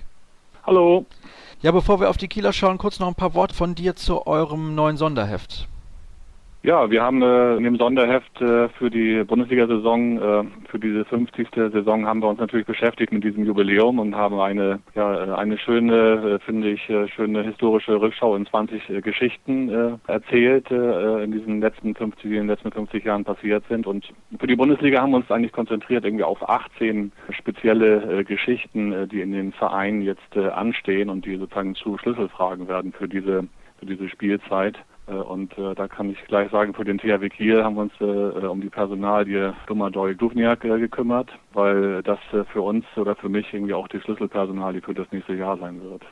Hallo. 0.65 1.05
Ja, 1.61 1.71
bevor 1.71 1.99
wir 1.99 2.09
auf 2.09 2.15
die 2.15 2.29
Kieler 2.29 2.53
schauen, 2.53 2.77
kurz 2.77 2.97
noch 2.97 3.09
ein 3.09 3.15
paar 3.15 3.33
Worte 3.33 3.53
von 3.53 3.75
dir 3.75 3.97
zu 3.97 4.25
eurem 4.25 4.75
neuen 4.75 4.95
Sonderheft. 4.95 5.67
Ja, 6.65 6.89
wir 6.89 7.03
haben 7.03 7.21
äh, 7.21 7.57
in 7.57 7.65
dem 7.65 7.75
Sonderheft 7.75 8.39
äh, 8.39 8.69
für 8.69 8.89
die 8.89 9.25
Bundesliga-Saison, 9.25 10.17
äh, 10.17 10.43
für 10.69 10.79
diese 10.79 11.03
50. 11.03 11.49
Saison 11.53 12.05
haben 12.05 12.21
wir 12.21 12.29
uns 12.29 12.39
natürlich 12.39 12.65
beschäftigt 12.65 13.11
mit 13.11 13.25
diesem 13.25 13.43
Jubiläum 13.43 13.99
und 13.99 14.15
haben 14.15 14.39
eine, 14.39 14.79
ja, 14.95 15.25
äh, 15.25 15.33
eine 15.33 15.57
schöne, 15.57 16.35
äh, 16.35 16.39
finde 16.39 16.69
ich, 16.69 16.89
äh, 16.89 17.09
schöne 17.09 17.43
historische 17.43 17.99
Rückschau 17.99 18.37
in 18.37 18.45
20 18.45 18.89
äh, 18.89 19.01
Geschichten 19.01 19.67
äh, 19.67 19.97
erzählt, 20.09 20.71
äh, 20.71 21.25
in 21.25 21.33
diesen 21.33 21.59
letzten 21.59 21.95
50, 21.95 22.23
in 22.23 22.31
den 22.31 22.47
letzten 22.47 22.71
50 22.71 23.03
Jahren 23.03 23.25
passiert 23.25 23.65
sind. 23.67 23.85
Und 23.85 24.13
für 24.39 24.47
die 24.47 24.55
Bundesliga 24.55 25.01
haben 25.01 25.11
wir 25.11 25.17
uns 25.17 25.31
eigentlich 25.31 25.51
konzentriert 25.51 26.05
irgendwie 26.05 26.23
auf 26.23 26.47
18 26.47 27.11
spezielle 27.31 28.23
Geschichten, 28.23 29.09
die 29.09 29.19
in 29.19 29.33
den 29.33 29.51
Vereinen 29.51 30.01
jetzt 30.01 30.37
anstehen 30.37 31.09
und 31.09 31.25
die 31.25 31.35
sozusagen 31.35 31.75
zu 31.75 31.97
Schlüsselfragen 31.97 32.69
werden 32.69 32.93
für 32.93 33.09
diese, 33.09 33.49
für 33.79 33.85
diese 33.85 34.07
Spielzeit. 34.07 34.77
Äh, 35.07 35.13
und 35.13 35.57
äh, 35.57 35.75
da 35.75 35.87
kann 35.87 36.09
ich 36.09 36.23
gleich 36.25 36.49
sagen, 36.51 36.73
für 36.73 36.85
den 36.85 36.97
THW 36.97 37.29
Kiel 37.29 37.63
haben 37.63 37.75
wir 37.75 37.81
uns 37.83 37.93
äh, 37.99 38.45
um 38.45 38.61
die 38.61 38.69
Personalie 38.69 39.53
Domadoj 39.67 40.15
Duvniak 40.15 40.63
äh, 40.63 40.79
gekümmert, 40.79 41.29
weil 41.53 42.01
das 42.03 42.19
äh, 42.31 42.43
für 42.45 42.61
uns 42.61 42.85
oder 42.95 43.15
für 43.15 43.29
mich 43.29 43.53
irgendwie 43.53 43.73
auch 43.73 43.87
die 43.87 43.99
Schlüsselpersonalie 43.99 44.81
für 44.81 44.93
das 44.93 45.11
nächste 45.11 45.33
Jahr 45.33 45.57
sein 45.57 45.81
wird. 45.81 46.03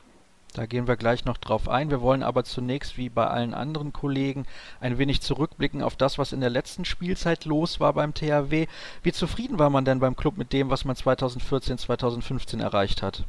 Da 0.54 0.66
gehen 0.66 0.86
wir 0.86 0.96
gleich 0.96 1.24
noch 1.24 1.38
drauf 1.38 1.66
ein. 1.66 1.90
Wir 1.90 2.02
wollen 2.02 2.22
aber 2.22 2.44
zunächst, 2.44 2.98
wie 2.98 3.08
bei 3.08 3.26
allen 3.26 3.54
anderen 3.54 3.94
Kollegen, 3.94 4.44
ein 4.80 4.98
wenig 4.98 5.22
zurückblicken 5.22 5.82
auf 5.82 5.96
das, 5.96 6.18
was 6.18 6.34
in 6.34 6.40
der 6.40 6.50
letzten 6.50 6.84
Spielzeit 6.84 7.46
los 7.46 7.80
war 7.80 7.94
beim 7.94 8.12
THW. 8.12 8.66
Wie 9.02 9.12
zufrieden 9.12 9.58
war 9.58 9.70
man 9.70 9.86
denn 9.86 10.00
beim 10.00 10.14
Club 10.14 10.36
mit 10.36 10.52
dem, 10.52 10.68
was 10.68 10.84
man 10.84 10.94
2014, 10.94 11.78
2015 11.78 12.60
erreicht 12.60 13.02
hat? 13.02 13.24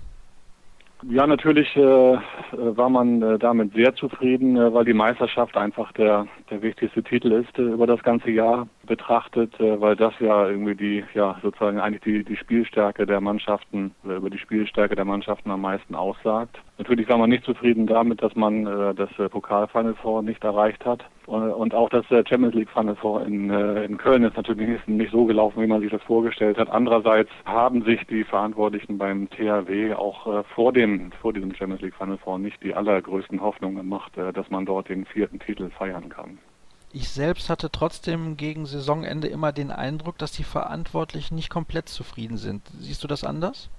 Ja, 1.10 1.28
natürlich 1.28 1.76
äh, 1.76 1.82
war 1.82 2.90
man 2.90 3.22
äh, 3.22 3.38
damit 3.38 3.74
sehr 3.74 3.94
zufrieden, 3.96 4.56
äh, 4.56 4.74
weil 4.74 4.86
die 4.86 4.94
Meisterschaft 4.94 5.58
einfach 5.58 5.92
der, 5.94 6.28
der 6.50 6.62
wichtigste 6.62 7.04
Titel 7.04 7.32
ist 7.34 7.58
äh, 7.58 7.64
über 7.64 7.88
das 7.88 8.02
ganze 8.04 8.32
Jahr 8.32 8.68
betrachtet, 8.86 9.60
äh, 9.60 9.82
weil 9.82 9.96
das 9.96 10.14
ja 10.20 10.48
irgendwie 10.48 10.76
die, 10.76 11.04
ja 11.14 11.38
sozusagen 11.42 11.80
eigentlich 11.80 12.04
die, 12.04 12.24
die 12.24 12.38
Spielstärke 12.38 13.06
der 13.06 13.20
Mannschaften, 13.20 13.94
oder 14.06 14.16
über 14.16 14.30
die 14.30 14.38
Spielstärke 14.38 14.96
der 14.96 15.06
Mannschaften 15.06 15.52
am 15.52 15.62
meisten 15.62 15.94
aussagt. 15.94 16.58
Natürlich 16.78 17.10
war 17.10 17.18
man 17.18 17.30
nicht 17.30 17.44
zufrieden 17.44 17.86
damit, 17.86 18.22
dass 18.22 18.36
man 18.36 18.66
äh, 18.66 18.96
das 18.96 19.10
äh, 19.20 19.28
Pokal-Final 19.28 19.96
Four 19.96 20.24
nicht 20.24 20.44
erreicht 20.44 20.86
hat. 20.86 21.04
Und, 21.26 21.52
und 21.52 21.74
auch 21.74 21.90
das 21.90 22.10
äh, 22.12 22.24
Champions 22.28 22.56
League 22.56 22.70
Final 22.70 22.96
Four 22.96 23.26
in, 23.26 23.50
äh, 23.50 23.84
in 23.86 23.98
Köln 23.98 24.24
ist 24.24 24.36
natürlich 24.36 24.86
nicht, 24.88 25.12
so 25.12 25.26
gelaufen, 25.26 25.62
wie 25.62 25.68
man 25.68 25.82
sich 25.82 25.92
das 25.92 26.02
vorgestellt 26.04 26.58
hat. 26.58 26.70
Andererseits 26.70 27.30
haben 27.46 27.84
sich 27.84 28.06
die 28.08 28.24
Verantwortlichen 28.24 28.98
beim 28.98 29.30
THW 29.30 29.94
auch 29.94 30.28
äh, 30.28 30.44
vor 30.56 30.74
dem, 30.74 31.12
vor 31.22 31.34
diesem 31.34 31.54
Champions 31.54 31.82
League 31.82 31.96
Final 31.96 32.18
Four 32.18 32.40
nicht 32.40 32.62
die 32.64 32.74
allergrößten 32.74 33.42
Hoffnungen 33.42 33.78
gemacht, 33.78 34.18
äh, 34.18 34.34
dass 34.34 34.50
man 34.50 34.66
dort 34.66 34.90
den 34.90 35.06
vierten 35.06 35.40
Titel 35.40 35.70
feiern 35.70 36.10
kann. 36.10 36.38
Ich 36.92 37.10
selbst 37.10 37.50
hatte 37.50 37.72
trotzdem 37.72 38.38
gegen 38.38 38.66
Saisonende 38.66 39.28
immer 39.28 39.52
den 39.52 39.72
Eindruck, 39.72 40.18
dass 40.20 40.32
die 40.32 40.44
Verantwortlichen 40.44 41.36
nicht 41.36 41.50
komplett 41.50 41.90
zufrieden 41.90 42.38
sind. 42.38 42.62
Siehst 42.80 43.04
du 43.04 43.08
das 43.08 43.24
anders? 43.24 43.70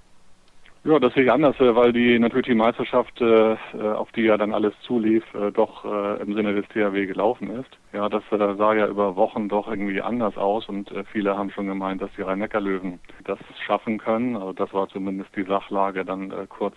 Ja, 0.87 0.99
das 0.99 1.15
sehe 1.15 1.23
ich 1.23 1.31
anders, 1.31 1.59
äh, 1.59 1.75
weil 1.75 1.91
die 1.93 2.19
natürlich 2.19 2.45
die 2.45 2.53
Meisterschaft, 2.53 3.19
äh, 3.19 3.57
auf 3.73 4.11
die 4.11 4.21
ja 4.21 4.37
dann 4.37 4.53
alles 4.53 4.71
zulief, 4.81 5.23
äh, 5.33 5.51
doch 5.51 5.83
im 5.83 6.35
Sinne 6.35 6.53
des 6.53 6.67
THW 6.67 7.07
gelaufen 7.07 7.49
ist. 7.59 7.71
Ja, 7.91 8.07
das 8.07 8.21
sah 8.29 8.73
ja 8.75 8.85
über 8.85 9.15
Wochen 9.15 9.49
doch 9.49 9.67
irgendwie 9.67 9.99
anders 9.99 10.37
aus 10.37 10.69
und 10.69 10.93
viele 11.11 11.35
haben 11.35 11.49
schon 11.49 11.65
gemeint, 11.65 12.03
dass 12.03 12.11
die 12.15 12.21
Rhein-Neckar-Löwen 12.21 12.99
das 13.23 13.39
schaffen 13.65 13.97
können. 13.97 14.35
Also 14.35 14.53
das 14.53 14.71
war 14.73 14.87
zumindest 14.89 15.35
die 15.35 15.43
Sachlage 15.43 16.05
dann 16.05 16.31
kurz 16.49 16.75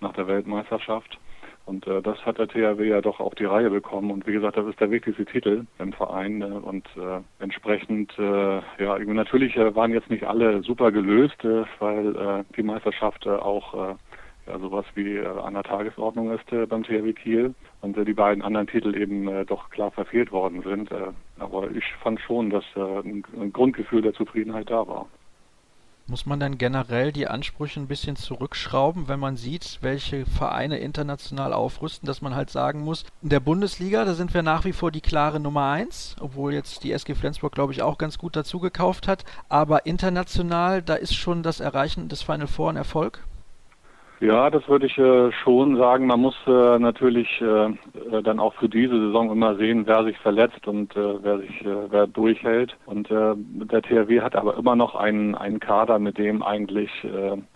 nach 0.00 0.12
der 0.12 0.28
Weltmeisterschaft. 0.28 1.18
Und 1.64 1.86
äh, 1.86 2.02
das 2.02 2.24
hat 2.26 2.38
der 2.38 2.48
THW 2.48 2.88
ja 2.88 3.00
doch 3.00 3.20
auf 3.20 3.34
die 3.34 3.44
Reihe 3.44 3.70
bekommen. 3.70 4.10
Und 4.10 4.26
wie 4.26 4.32
gesagt, 4.32 4.56
das 4.56 4.66
ist 4.66 4.80
der 4.80 4.90
wichtigste 4.90 5.24
Titel 5.24 5.64
im 5.78 5.92
Verein. 5.92 6.42
Äh, 6.42 6.46
und 6.46 6.86
äh, 6.96 7.20
entsprechend, 7.38 8.12
äh, 8.18 8.60
ja, 8.82 8.98
natürlich 8.98 9.56
äh, 9.56 9.74
waren 9.74 9.92
jetzt 9.92 10.10
nicht 10.10 10.24
alle 10.24 10.62
super 10.62 10.90
gelöst, 10.90 11.44
äh, 11.44 11.64
weil 11.78 12.16
äh, 12.16 12.44
die 12.56 12.62
Meisterschaft 12.62 13.26
äh, 13.26 13.30
auch 13.30 13.74
äh, 13.74 13.94
ja, 14.46 14.58
sowas 14.58 14.84
wie 14.94 15.16
äh, 15.16 15.26
an 15.26 15.54
der 15.54 15.62
Tagesordnung 15.62 16.32
ist 16.32 16.50
äh, 16.52 16.66
beim 16.66 16.82
THW 16.82 17.12
Kiel 17.12 17.54
und 17.80 17.96
äh, 17.96 18.04
die 18.04 18.14
beiden 18.14 18.42
anderen 18.42 18.66
Titel 18.66 18.96
eben 18.96 19.28
äh, 19.28 19.44
doch 19.44 19.70
klar 19.70 19.90
verfehlt 19.92 20.32
worden 20.32 20.62
sind. 20.62 20.90
Äh, 20.90 21.12
aber 21.38 21.70
ich 21.70 21.84
fand 22.02 22.20
schon, 22.20 22.50
dass 22.50 22.64
äh, 22.74 22.80
ein 22.80 23.52
Grundgefühl 23.52 24.02
der 24.02 24.14
Zufriedenheit 24.14 24.70
da 24.70 24.86
war. 24.86 25.08
Muss 26.12 26.26
man 26.26 26.40
dann 26.40 26.58
generell 26.58 27.10
die 27.10 27.26
Ansprüche 27.26 27.80
ein 27.80 27.86
bisschen 27.86 28.16
zurückschrauben, 28.16 29.08
wenn 29.08 29.18
man 29.18 29.38
sieht, 29.38 29.78
welche 29.80 30.26
Vereine 30.26 30.76
international 30.76 31.54
aufrüsten, 31.54 32.06
dass 32.06 32.20
man 32.20 32.34
halt 32.34 32.50
sagen 32.50 32.80
muss, 32.80 33.06
in 33.22 33.30
der 33.30 33.40
Bundesliga, 33.40 34.04
da 34.04 34.12
sind 34.12 34.34
wir 34.34 34.42
nach 34.42 34.66
wie 34.66 34.74
vor 34.74 34.90
die 34.90 35.00
klare 35.00 35.40
Nummer 35.40 35.70
eins, 35.70 36.14
obwohl 36.20 36.52
jetzt 36.52 36.84
die 36.84 36.92
SG 36.92 37.14
Flensburg, 37.14 37.54
glaube 37.54 37.72
ich, 37.72 37.80
auch 37.80 37.96
ganz 37.96 38.18
gut 38.18 38.36
dazu 38.36 38.60
gekauft 38.60 39.08
hat. 39.08 39.24
Aber 39.48 39.86
international, 39.86 40.82
da 40.82 40.96
ist 40.96 41.14
schon 41.14 41.42
das 41.42 41.60
Erreichen 41.60 42.10
des 42.10 42.20
Final 42.20 42.46
Four 42.46 42.68
ein 42.68 42.76
Erfolg? 42.76 43.24
Ja, 44.22 44.50
das 44.50 44.68
würde 44.68 44.86
ich 44.86 44.96
äh, 44.98 45.32
schon 45.32 45.76
sagen. 45.76 46.06
Man 46.06 46.20
muss 46.20 46.36
äh, 46.46 46.78
natürlich 46.78 47.40
äh, 47.40 48.22
dann 48.22 48.38
auch 48.38 48.54
für 48.54 48.68
diese 48.68 48.96
Saison 49.06 49.32
immer 49.32 49.56
sehen, 49.56 49.84
wer 49.84 50.04
sich 50.04 50.16
verletzt 50.18 50.68
und 50.68 50.94
wer 50.94 51.38
sich 51.38 51.64
wer 51.64 52.06
durchhält. 52.06 52.76
Und 52.86 53.10
der 53.10 53.82
THW 53.82 54.20
hat 54.20 54.36
aber 54.36 54.56
immer 54.56 54.76
noch 54.76 54.94
einen 54.94 55.34
einen 55.34 55.58
Kader, 55.58 55.98
mit 55.98 56.18
dem 56.18 56.42
eigentlich 56.42 56.90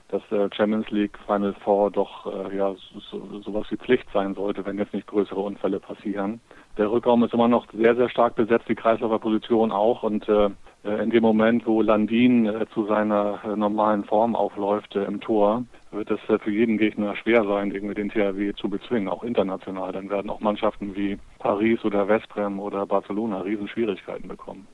das 0.09 0.23
Champions 0.55 0.91
League 0.91 1.17
Final 1.27 1.55
Four 1.63 1.91
doch 1.91 2.27
ja 2.53 2.75
so, 3.11 3.41
sowas 3.43 3.67
wie 3.71 3.77
Pflicht 3.77 4.07
sein 4.13 4.35
sollte, 4.35 4.65
wenn 4.65 4.79
jetzt 4.79 4.95
nicht 4.95 5.07
größere 5.07 5.41
Unfälle 5.41 5.79
passieren. 5.79 6.41
Der 6.79 6.91
Rückraum 6.91 7.23
ist 7.25 7.35
immer 7.35 7.49
noch 7.49 7.67
sehr 7.73 7.95
sehr 7.95 8.09
stark 8.09 8.35
besetzt, 8.35 8.69
die 8.69 8.75
Kreislaufer 8.75 9.19
Position 9.19 9.71
auch 9.73 10.03
und 10.03 10.29
in 10.29 11.11
dem 11.11 11.23
Moment, 11.23 11.67
wo 11.67 11.83
Landin 11.83 12.51
zu 12.73 12.87
seiner 12.87 13.41
normalen 13.57 14.05
Form 14.05 14.35
aufläuft 14.35 14.97
im 14.97 15.21
Tor, 15.21 15.65
wird 15.91 16.11
es 16.11 16.21
für 16.21 16.51
jeden 16.51 16.79
Gegner 16.79 17.17
schwer 17.17 17.45
sein, 17.45 17.71
irgendwie 17.71 17.95
den 17.95 18.11
THW 18.11 18.53
zu 18.55 18.69
bezwingen, 18.69 19.09
auch 19.09 19.23
international. 19.23 19.93
Dann 19.93 20.11
werden 20.11 20.31
auch 20.31 20.41
Mannschaften 20.41 20.95
wie 20.95 21.19
Paris 21.39 21.85
oder 21.85 22.09
Westbrem 22.09 22.59
oder 22.61 22.87
Barcelona 22.87 23.41
Riesenschwierigkeiten 23.41 24.29
bekommen. 24.29 24.67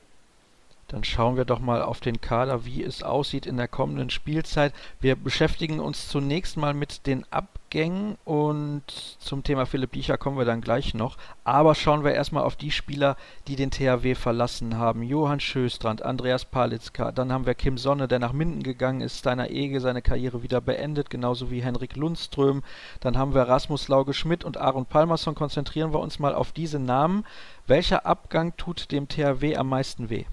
Dann 0.88 1.05
schauen 1.05 1.37
wir 1.38 1.47
doch 1.47 1.59
mal 1.59 1.81
auf 1.81 2.01
den 2.01 2.21
Kader, 2.21 2.66
wie 2.66 2.83
es 2.83 3.03
aussieht 3.03 3.47
in 3.47 3.57
der 3.57 3.66
kommenden 3.66 4.11
Spielzeit. 4.11 4.75
Wir 5.01 5.16
beschäftigen 5.16 5.81
uns 5.81 6.09
zunächst 6.09 6.59
mal 6.59 6.75
mit 6.75 7.07
den 7.07 7.25
Abgängen 7.31 8.18
und 8.27 8.83
zum 9.18 9.42
Thema 9.42 9.64
Philipp 9.64 9.92
Biecher 9.92 10.18
kommen 10.18 10.37
wir 10.37 10.45
dann 10.45 10.61
gleich 10.61 10.92
noch. 10.92 11.16
Aber 11.45 11.75
schauen 11.75 12.05
wir 12.05 12.12
erstmal 12.12 12.45
auf 12.45 12.57
die 12.57 12.71
Spieler, 12.71 13.16
die 13.49 13.57
den 13.57 13.71
THW 13.71 14.14
verlassen 14.14 14.77
haben. 14.77 15.03
Johann 15.03 15.40
Schöstrand, 15.40 16.03
Andreas 16.03 16.45
Palitzka, 16.45 17.11
dann 17.11 17.33
haben 17.33 17.47
wir 17.47 17.55
Kim 17.55 17.79
Sonne, 17.79 18.07
der 18.07 18.18
nach 18.18 18.35
Minden 18.35 18.62
gegangen 18.62 19.01
ist, 19.01 19.18
Steiner 19.18 19.49
Ege 19.49 19.81
seine 19.81 20.03
Karriere 20.03 20.42
wieder 20.42 20.61
beendet, 20.61 21.09
genauso 21.09 21.51
wie 21.51 21.62
Henrik 21.62 21.97
Lundström. 21.97 22.62
Dann 23.01 23.16
haben 23.16 23.33
wir 23.33 23.49
Rasmus 23.49 23.88
Lauge 23.88 24.12
Schmidt 24.12 24.45
und 24.45 24.59
Aaron 24.59 24.85
Palmerson. 24.85 25.35
Konzentrieren 25.35 25.95
wir 25.95 26.01
uns 26.01 26.18
mal 26.18 26.35
auf 26.35 26.53
diese 26.53 26.79
Namen. 26.79 27.25
Welcher 27.66 28.05
Abgang 28.05 28.55
tut 28.59 28.92
dem 28.92 29.09
THW 29.09 29.57
am 29.57 29.71
meisten 29.71 30.11
weh? 30.11 30.27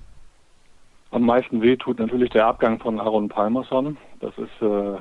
Am 1.12 1.24
meisten 1.26 1.62
weh 1.62 1.76
tut 1.76 2.00
natürlich 2.00 2.30
der 2.30 2.46
Abgang 2.46 2.80
von 2.80 3.00
Aaron 3.00 3.30
Palmerson. 3.30 3.98
Das 4.20 4.38
ist 4.38 4.62
äh, 4.62 4.98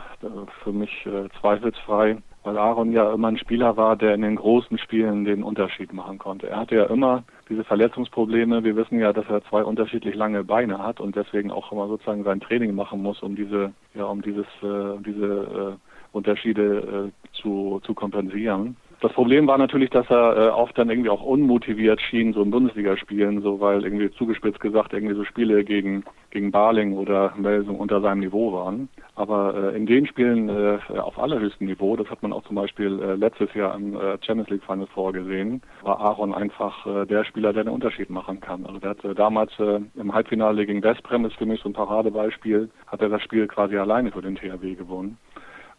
für 0.62 0.72
mich 0.72 1.06
äh, 1.06 1.28
zweifelsfrei 1.40 2.18
weil 2.48 2.56
Aaron 2.56 2.92
ja 2.92 3.12
immer 3.12 3.28
ein 3.28 3.36
Spieler 3.36 3.76
war, 3.76 3.96
der 3.96 4.14
in 4.14 4.22
den 4.22 4.36
großen 4.36 4.78
Spielen 4.78 5.24
den 5.24 5.42
Unterschied 5.42 5.92
machen 5.92 6.18
konnte. 6.18 6.48
Er 6.48 6.60
hatte 6.60 6.76
ja 6.76 6.84
immer 6.84 7.24
diese 7.48 7.62
Verletzungsprobleme. 7.62 8.64
Wir 8.64 8.74
wissen 8.74 8.98
ja, 8.98 9.12
dass 9.12 9.28
er 9.28 9.44
zwei 9.44 9.62
unterschiedlich 9.62 10.14
lange 10.14 10.44
Beine 10.44 10.78
hat 10.78 10.98
und 11.00 11.14
deswegen 11.14 11.50
auch 11.50 11.70
immer 11.72 11.88
sozusagen 11.88 12.24
sein 12.24 12.40
Training 12.40 12.74
machen 12.74 13.02
muss, 13.02 13.22
um 13.22 13.36
diese, 13.36 13.72
ja, 13.94 14.04
um 14.04 14.22
dieses, 14.22 14.46
äh, 14.62 14.98
diese 15.04 15.76
äh, 15.76 16.16
Unterschiede 16.16 17.10
äh, 17.12 17.36
zu, 17.36 17.80
zu 17.84 17.92
kompensieren. 17.92 18.76
Das 19.00 19.12
Problem 19.12 19.46
war 19.46 19.58
natürlich, 19.58 19.90
dass 19.90 20.10
er 20.10 20.36
äh, 20.36 20.48
oft 20.50 20.76
dann 20.76 20.90
irgendwie 20.90 21.10
auch 21.10 21.22
unmotiviert 21.22 22.00
schien, 22.00 22.32
so 22.32 22.42
im 22.42 22.50
Bundesligaspielen, 22.50 23.42
so 23.42 23.60
weil 23.60 23.84
irgendwie 23.84 24.10
zugespitzt 24.10 24.58
gesagt 24.58 24.92
irgendwie 24.92 25.14
so 25.14 25.24
Spiele 25.24 25.64
gegen 25.64 26.04
gegen 26.30 26.50
Barling 26.50 26.96
oder 26.96 27.32
Melsung 27.36 27.78
unter 27.78 28.00
seinem 28.00 28.20
Niveau 28.20 28.52
waren. 28.52 28.88
Aber 29.14 29.72
äh, 29.72 29.76
in 29.76 29.86
den 29.86 30.06
Spielen 30.06 30.48
äh, 30.48 30.78
auf 30.98 31.18
allerhöchstem 31.18 31.66
Niveau, 31.66 31.96
das 31.96 32.10
hat 32.10 32.22
man 32.22 32.32
auch 32.32 32.42
zum 32.44 32.56
Beispiel 32.56 33.00
äh, 33.00 33.14
letztes 33.14 33.52
Jahr 33.54 33.74
im 33.74 33.94
äh, 33.94 34.18
Champions 34.20 34.50
League 34.50 34.64
Final 34.64 34.86
vorgesehen, 34.88 35.62
war 35.82 36.00
Aaron 36.00 36.34
einfach 36.34 36.86
äh, 36.86 37.06
der 37.06 37.24
Spieler, 37.24 37.52
der 37.52 37.64
den 37.64 37.72
Unterschied 37.72 38.10
machen 38.10 38.40
kann. 38.40 38.66
Also 38.66 38.78
der 38.78 38.90
hat 38.90 39.04
äh, 39.04 39.14
damals 39.14 39.52
äh, 39.58 39.80
im 39.94 40.12
Halbfinale 40.12 40.66
gegen 40.66 40.82
Westbrem, 40.82 41.24
ist 41.24 41.36
für 41.36 41.46
mich 41.46 41.60
so 41.62 41.68
ein 41.68 41.72
Paradebeispiel, 41.72 42.68
hat 42.86 43.00
er 43.00 43.08
das 43.08 43.22
Spiel 43.22 43.46
quasi 43.46 43.76
alleine 43.76 44.10
für 44.10 44.22
den 44.22 44.36
THW 44.36 44.74
gewonnen. 44.74 45.18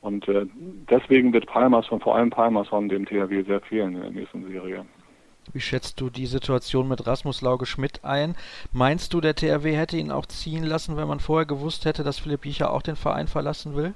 Und 0.02 0.28
äh, 0.28 0.46
deswegen 0.90 1.34
wird 1.34 1.48
Palmerson, 1.48 2.00
vor 2.00 2.16
allem 2.16 2.30
Palmerson, 2.30 2.90
dem 2.90 3.06
THW 3.06 3.44
sehr 3.44 3.62
fehlen 3.62 3.96
in 3.96 4.02
der 4.02 4.12
nächsten 4.12 4.48
Serie. 4.48 4.86
Wie 5.52 5.60
schätzt 5.60 6.00
du 6.00 6.10
die 6.10 6.28
Situation 6.28 6.88
mit 6.88 7.08
Rasmus 7.08 7.42
Lauge 7.42 7.66
Schmidt 7.66 8.02
ein? 8.04 8.36
Meinst 8.72 9.14
du, 9.14 9.20
der 9.20 9.36
THW 9.36 9.76
hätte 9.76 9.98
ihn 9.98 10.12
auch 10.12 10.28
ziehen 10.28 10.64
lassen, 10.64 10.96
wenn 10.96 11.08
man 11.08 11.20
vorher 11.20 11.48
gewusst 11.48 11.86
hätte, 11.86 12.04
dass 12.04 12.20
Philipp 12.20 12.42
Biecher 12.42 12.72
auch 12.72 12.84
den 12.84 12.96
Verein 12.96 13.28
verlassen 13.28 13.76
will? 13.76 13.94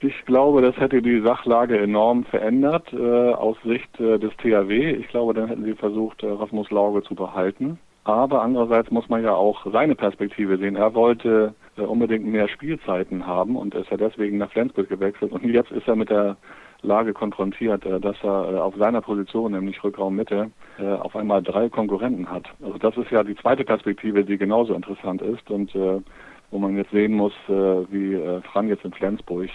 Ich 0.00 0.24
glaube, 0.26 0.60
das 0.60 0.76
hätte 0.76 1.00
die 1.00 1.20
Sachlage 1.20 1.78
enorm 1.78 2.24
verändert 2.24 2.92
äh, 2.92 3.30
aus 3.32 3.56
Sicht 3.64 3.98
äh, 3.98 4.18
des 4.18 4.36
THW. 4.36 4.90
Ich 4.90 5.08
glaube, 5.08 5.32
dann 5.32 5.48
hätten 5.48 5.64
sie 5.64 5.74
versucht, 5.74 6.22
äh, 6.22 6.26
Rasmus 6.26 6.70
Lauge 6.70 7.02
zu 7.02 7.14
behalten. 7.14 7.78
Aber 8.06 8.40
andererseits 8.42 8.92
muss 8.92 9.08
man 9.08 9.24
ja 9.24 9.34
auch 9.34 9.66
seine 9.72 9.96
Perspektive 9.96 10.58
sehen. 10.58 10.76
Er 10.76 10.94
wollte 10.94 11.54
äh, 11.76 11.80
unbedingt 11.80 12.24
mehr 12.24 12.46
Spielzeiten 12.46 13.26
haben 13.26 13.56
und 13.56 13.74
ist 13.74 13.90
ja 13.90 13.96
deswegen 13.96 14.38
nach 14.38 14.52
Flensburg 14.52 14.88
gewechselt. 14.88 15.32
Und 15.32 15.42
jetzt 15.42 15.72
ist 15.72 15.88
er 15.88 15.96
mit 15.96 16.08
der 16.08 16.36
Lage 16.82 17.12
konfrontiert, 17.12 17.84
äh, 17.84 17.98
dass 17.98 18.14
er 18.22 18.52
äh, 18.52 18.58
auf 18.58 18.76
seiner 18.76 19.00
Position, 19.00 19.50
nämlich 19.50 19.82
Rückraum 19.82 20.14
Mitte, 20.14 20.52
auf 20.78 21.16
einmal 21.16 21.42
drei 21.42 21.68
Konkurrenten 21.70 22.30
hat. 22.30 22.44
Also 22.62 22.76
das 22.78 22.96
ist 22.98 23.10
ja 23.10 23.24
die 23.24 23.34
zweite 23.34 23.64
Perspektive, 23.64 24.24
die 24.24 24.36
genauso 24.36 24.74
interessant 24.74 25.22
ist 25.22 25.50
und 25.50 25.72
wo 25.74 26.58
man 26.58 26.76
jetzt 26.76 26.90
sehen 26.90 27.14
muss, 27.14 27.32
wie 27.48 28.20
Fran 28.52 28.68
jetzt 28.68 28.84
in 28.84 28.92
Flensburg 28.92 29.48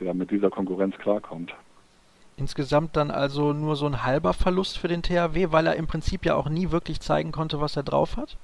mit 0.00 0.30
dieser 0.30 0.48
Konkurrenz 0.48 0.96
klarkommt. 0.96 1.52
Insgesamt 2.36 2.96
dann 2.96 3.10
also 3.10 3.52
nur 3.52 3.76
so 3.76 3.86
ein 3.86 4.04
halber 4.04 4.32
Verlust 4.32 4.78
für 4.78 4.88
den 4.88 5.02
THW, 5.02 5.52
weil 5.52 5.66
er 5.66 5.76
im 5.76 5.86
Prinzip 5.86 6.24
ja 6.24 6.34
auch 6.34 6.48
nie 6.48 6.70
wirklich 6.70 7.00
zeigen 7.00 7.32
konnte, 7.32 7.60
was 7.60 7.76
er 7.76 7.82
drauf 7.82 8.16
hat? 8.16 8.36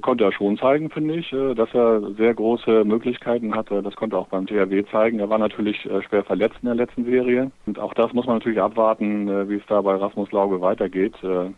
konnte 0.00 0.24
er 0.24 0.32
schon 0.32 0.56
zeigen, 0.58 0.90
finde 0.90 1.14
ich, 1.14 1.32
äh, 1.32 1.54
dass 1.54 1.72
er 1.74 2.00
sehr 2.16 2.34
große 2.34 2.84
Möglichkeiten 2.84 3.54
hatte. 3.54 3.82
Das 3.82 3.94
konnte 3.96 4.16
er 4.16 4.20
auch 4.20 4.28
beim 4.28 4.46
THW 4.46 4.84
zeigen. 4.90 5.20
Er 5.20 5.30
war 5.30 5.38
natürlich 5.38 5.84
äh, 5.86 6.02
schwer 6.02 6.24
verletzt 6.24 6.56
in 6.62 6.66
der 6.66 6.74
letzten 6.74 7.04
Serie. 7.04 7.50
Und 7.66 7.78
auch 7.78 7.94
das 7.94 8.12
muss 8.12 8.26
man 8.26 8.36
natürlich 8.36 8.60
abwarten, 8.60 9.28
äh, 9.28 9.48
wie 9.48 9.56
es 9.56 9.66
da 9.68 9.80
bei 9.82 9.94
Rasmus 9.94 10.32
Lauge 10.32 10.60
weitergeht. 10.60 11.14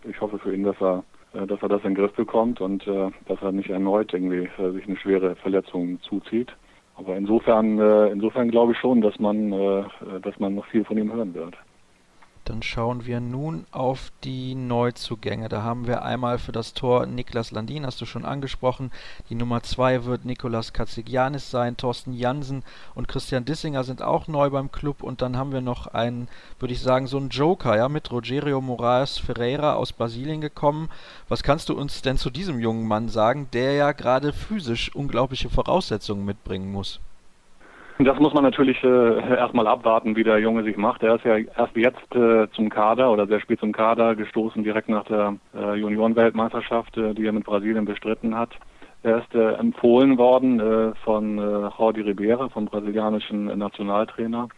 Ich 0.09 0.21
hoffe 0.21 0.39
für 0.39 0.55
ihn, 0.55 0.65
dass 0.65 0.81
er 0.81 1.05
dass 1.33 1.61
er 1.61 1.69
das 1.69 1.83
in 1.83 1.91
den 1.91 1.97
Griff 1.97 2.13
bekommt 2.13 2.61
und 2.63 2.87
dass 2.87 3.43
er 3.43 3.53
nicht 3.53 3.69
erneut 3.69 4.15
irgendwie 4.15 4.49
sich 4.73 4.87
eine 4.87 4.97
schwere 4.97 5.37
Verletzung 5.37 6.01
zuzieht. 6.01 6.51
Aber 6.97 7.17
insofern, 7.17 7.79
insofern 8.13 8.51
glaube 8.51 8.73
ich 8.73 8.79
schon, 8.79 9.01
dass 9.01 9.19
man, 9.19 9.51
dass 10.23 10.39
man 10.39 10.55
noch 10.55 10.67
viel 10.67 10.85
von 10.85 10.97
ihm 10.97 11.13
hören 11.13 11.35
wird. 11.35 11.55
Dann 12.47 12.63
schauen 12.63 13.07
wir 13.07 13.19
nun 13.19 13.67
auf 13.73 14.13
die 14.23 14.55
Neuzugänge. 14.55 15.49
Da 15.49 15.65
haben 15.65 15.89
wir 15.89 16.05
einmal 16.05 16.39
für 16.39 16.53
das 16.53 16.75
Tor 16.75 17.05
Niklas 17.05 17.51
Landin, 17.51 17.85
hast 17.85 18.01
du 18.01 18.07
schon 18.07 18.25
angesprochen. 18.25 18.93
Die 19.29 19.35
Nummer 19.35 19.65
2 19.65 20.05
wird 20.05 20.25
Nikolas 20.25 20.73
Katzigianis 20.73 21.51
sein. 21.51 21.77
Thorsten 21.77 22.13
Jansen 22.13 22.63
und 22.95 23.09
Christian 23.09 23.45
Dissinger 23.45 23.83
sind 23.83 24.01
auch 24.01 24.29
neu 24.29 24.49
beim 24.51 24.71
Club. 24.71 25.03
Und 25.03 25.23
dann 25.23 25.37
haben 25.37 25.51
wir 25.51 25.61
noch 25.61 25.89
einen, 25.89 26.29
würde 26.61 26.73
ich 26.73 26.81
sagen, 26.81 27.09
so 27.09 27.17
einen 27.17 27.31
Joker, 27.31 27.77
ja, 27.77 27.89
mit 27.89 28.13
Rogerio 28.13 28.61
Moraes 28.61 29.19
Ferreira 29.19 29.75
aus 29.75 29.93
Brasilien 29.93 30.41
gekommen. 30.41 30.89
Was 31.29 31.43
kannst 31.43 31.69
du 31.69 31.75
uns 31.77 32.01
denn 32.03 32.17
zu 32.17 32.31
diesem 32.31 32.61
jungen 32.61 32.87
Mann 32.87 33.09
sagen, 33.09 33.49
der 33.53 33.73
ja 33.73 33.91
gerade 33.91 34.33
physisch 34.33 34.95
unglaubliche 34.95 35.51
Voraussetzungen 35.51 36.25
mitbringen 36.25 36.71
muss? 36.71 37.01
Das 37.99 38.19
muss 38.19 38.35
man 38.35 38.45
natürlich 38.45 38.83
äh, 38.85 39.37
erstmal 39.37 39.67
abwarten, 39.67 40.17
wie 40.17 40.25
der 40.25 40.39
Junge 40.39 40.63
sich 40.65 40.77
macht. 40.77 41.03
Er 41.03 41.15
ist 41.15 41.25
ja 41.25 41.39
erst 41.39 41.75
jetzt 41.77 42.15
äh, 42.15 42.47
zum 42.53 42.69
Kader 42.69 43.11
oder 43.11 43.27
sehr 43.27 43.41
spät 43.41 43.59
zum 43.59 43.73
Kader 43.73 44.15
gestoßen, 44.15 44.63
direkt 44.63 44.91
nach 44.91 45.05
der 45.05 45.37
äh, 45.55 45.77
Juniorenweltmeisterschaft, 45.77 46.95
äh, 46.99 47.15
die 47.15 47.25
er 47.25 47.33
mit 47.33 47.45
Brasilien 47.45 47.87
bestritten 47.87 48.37
hat. 48.37 48.51
Er 49.03 49.19
ist 49.19 49.35
äh, 49.35 49.53
empfohlen 49.55 50.19
worden 50.19 50.61
äh, 50.61 50.95
von 51.05 51.39
äh, 51.39 51.71
Jordi 51.79 52.03
Ribeira, 52.03 52.51
vom 52.51 52.67
brasilianischen 52.67 53.47
Nationaltrainer. 53.57 54.49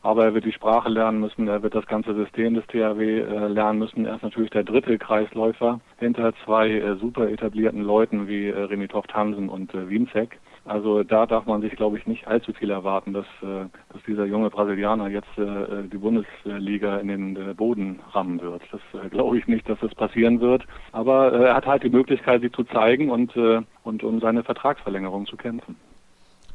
Aber 0.00 0.24
er 0.24 0.34
wird 0.34 0.44
die 0.44 0.52
Sprache 0.52 0.88
lernen 0.88 1.20
müssen, 1.20 1.48
er 1.48 1.62
wird 1.62 1.74
das 1.74 1.86
ganze 1.86 2.14
System 2.14 2.54
des 2.54 2.66
THW 2.68 3.20
äh, 3.20 3.48
lernen 3.48 3.80
müssen. 3.80 4.06
Er 4.06 4.14
ist 4.14 4.22
natürlich 4.22 4.50
der 4.50 4.64
dritte 4.64 4.96
Kreisläufer 4.96 5.80
hinter 5.98 6.32
zwei 6.44 6.70
äh, 6.70 6.96
super 6.96 7.28
etablierten 7.28 7.82
Leuten 7.82 8.26
wie 8.26 8.46
äh, 8.46 8.64
René 8.66 8.88
Hansen 9.12 9.48
und 9.50 9.74
äh, 9.74 9.90
Wienzek. 9.90 10.38
Also 10.66 11.04
da 11.04 11.26
darf 11.26 11.46
man 11.46 11.60
sich, 11.60 11.76
glaube 11.76 11.96
ich, 11.96 12.06
nicht 12.06 12.26
allzu 12.26 12.52
viel 12.52 12.70
erwarten, 12.70 13.12
dass, 13.12 13.26
äh, 13.40 13.66
dass 13.92 14.02
dieser 14.04 14.24
junge 14.24 14.50
Brasilianer 14.50 15.08
jetzt 15.08 15.38
äh, 15.38 15.84
die 15.84 15.98
Bundesliga 15.98 16.96
in 16.96 17.08
den 17.08 17.36
äh, 17.36 17.54
Boden 17.54 18.00
rammen 18.12 18.40
wird. 18.40 18.62
Das 18.72 19.10
glaube 19.10 19.38
ich 19.38 19.46
nicht, 19.46 19.68
dass 19.68 19.78
das 19.78 19.94
passieren 19.94 20.40
wird. 20.40 20.64
Aber 20.90 21.32
er 21.32 21.54
hat 21.54 21.66
halt 21.66 21.84
die 21.84 21.90
Möglichkeit, 21.90 22.42
sie 22.42 22.50
zu 22.50 22.64
zeigen 22.64 23.10
und, 23.10 23.36
und 23.84 24.02
um 24.02 24.20
seine 24.20 24.42
Vertragsverlängerung 24.42 25.26
zu 25.26 25.36
kämpfen. 25.36 25.76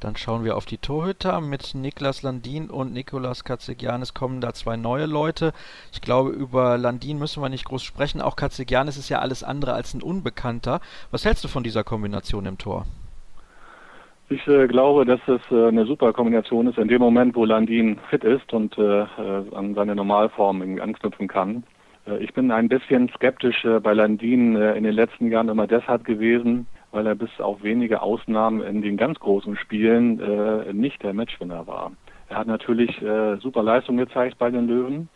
Dann 0.02 0.15
schauen 0.17 0.43
wir 0.43 0.58
auf 0.58 0.65
die 0.65 0.80
Torhüter. 0.80 1.39
Mit 1.41 1.76
Niklas 1.76 2.24
Landin 2.24 2.69
und 2.69 2.91
Nikolas 2.91 3.43
Katzigianis 3.43 4.13
kommen 4.13 4.41
da 4.41 4.54
zwei 4.54 4.76
neue 4.76 5.06
Leute. 5.06 5.54
Ich 5.93 6.02
glaube, 6.02 6.32
über 6.32 6.78
Landin 6.78 7.19
müssen 7.19 7.41
wir 7.41 7.50
nicht 7.50 7.65
groß 7.65 7.84
sprechen. 7.84 8.19
Auch 8.19 8.36
Katzigianis 8.36 8.97
ist 8.97 9.10
ja 9.10 9.19
alles 9.19 9.43
andere 9.43 9.74
als 9.74 9.93
ein 9.93 10.02
Unbekannter. 10.02 10.82
Was 11.12 11.24
hältst 11.24 11.43
du 11.43 11.47
von 11.47 11.63
dieser 11.63 11.84
Kombination 11.84 12.47
im 12.47 12.58
Tor? 12.58 12.86
Ich 14.32 14.48
äh, 14.48 14.65
glaube, 14.65 15.04
dass 15.04 15.20
es 15.28 15.41
äh, 15.52 15.67
eine 15.67 15.86
super 15.86 16.13
Kombination 16.13 16.65
ist 16.67 16.78
in 16.78 16.88
dem 16.88 17.02
Moment, 17.02 17.36
wo 17.36 17.44
Landin 17.44 17.98
fit 18.10 18.24
ist 18.24 18.54
und 18.54 18.78
äh, 18.78 19.02
äh 19.02 19.06
an 19.54 19.74
seine 19.76 19.94
Normalform 19.94 20.62
anknüpfen 20.80 21.28
kann. 21.28 21.63
Äh, 22.08 22.24
ich 22.24 22.34
bin 22.34 22.50
ein 22.50 22.70
bisschen 22.70 23.10
skeptisch 23.10 23.65
äh, 23.65 23.82
bei 23.82 23.91
Landin 23.91 24.56
in 24.56 24.86
den 24.86 24.94
letzten 24.94 25.30
Jahren 25.30 25.50
immer 25.50 25.67
deshalb 25.67 26.06
gewesen, 26.06 26.65
weil 26.94 27.08
er 27.08 27.15
bis 27.15 27.41
auf 27.41 27.62
wenige 27.62 28.02
Ausnahmen 28.02 28.62
in 28.62 28.82
den 28.82 28.96
ganz 28.96 29.20
großen 29.20 29.58
Spielen 29.58 30.22
nicht 30.72 31.04
der 31.04 31.13
Matchwinner 31.13 31.67
war. 31.67 31.91
Er 32.30 32.38
hat 32.38 32.48
natürlich 32.48 33.02
super 33.39 33.63
Leistung 33.63 33.96
gezeigt 33.96 34.38
bei 34.38 34.50
den 34.50 34.67
Löwen, 34.67 35.10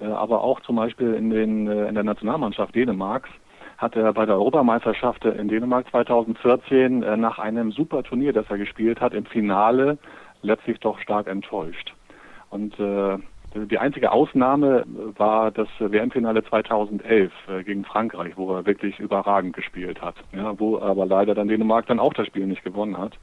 aber 0.00 0.42
auch 0.42 0.60
zum 0.60 0.76
Beispiel 0.76 1.14
in, 1.14 1.30
den, 1.30 1.68
in 1.68 1.94
der 1.94 2.02
Nationalmannschaft 2.02 2.74
Dänemarks 2.74 3.30
hat 3.80 3.96
er 3.96 4.12
bei 4.12 4.26
der 4.26 4.34
Europameisterschaft 4.34 5.24
in 5.24 5.48
Dänemark 5.48 5.88
2014 5.90 7.02
äh, 7.02 7.16
nach 7.16 7.38
einem 7.38 7.72
super 7.72 8.02
Turnier, 8.02 8.34
das 8.34 8.44
er 8.50 8.58
gespielt 8.58 9.00
hat, 9.00 9.14
im 9.14 9.24
Finale 9.24 9.96
letztlich 10.42 10.78
doch 10.80 10.98
stark 10.98 11.26
enttäuscht. 11.26 11.94
Und 12.50 12.78
äh, 12.78 13.16
die 13.54 13.78
einzige 13.78 14.12
Ausnahme 14.12 14.84
war 15.16 15.50
das 15.50 15.68
WM-Finale 15.78 16.44
2011 16.44 17.32
äh, 17.48 17.64
gegen 17.64 17.84
Frankreich, 17.84 18.36
wo 18.36 18.54
er 18.54 18.66
wirklich 18.66 19.00
überragend 19.00 19.56
gespielt 19.56 20.02
hat, 20.02 20.16
ja, 20.32 20.58
wo 20.60 20.78
aber 20.78 21.06
leider 21.06 21.34
dann 21.34 21.48
Dänemark 21.48 21.86
dann 21.86 22.00
auch 22.00 22.12
das 22.12 22.26
Spiel 22.26 22.46
nicht 22.46 22.62
gewonnen 22.62 22.98
hat. 22.98 23.18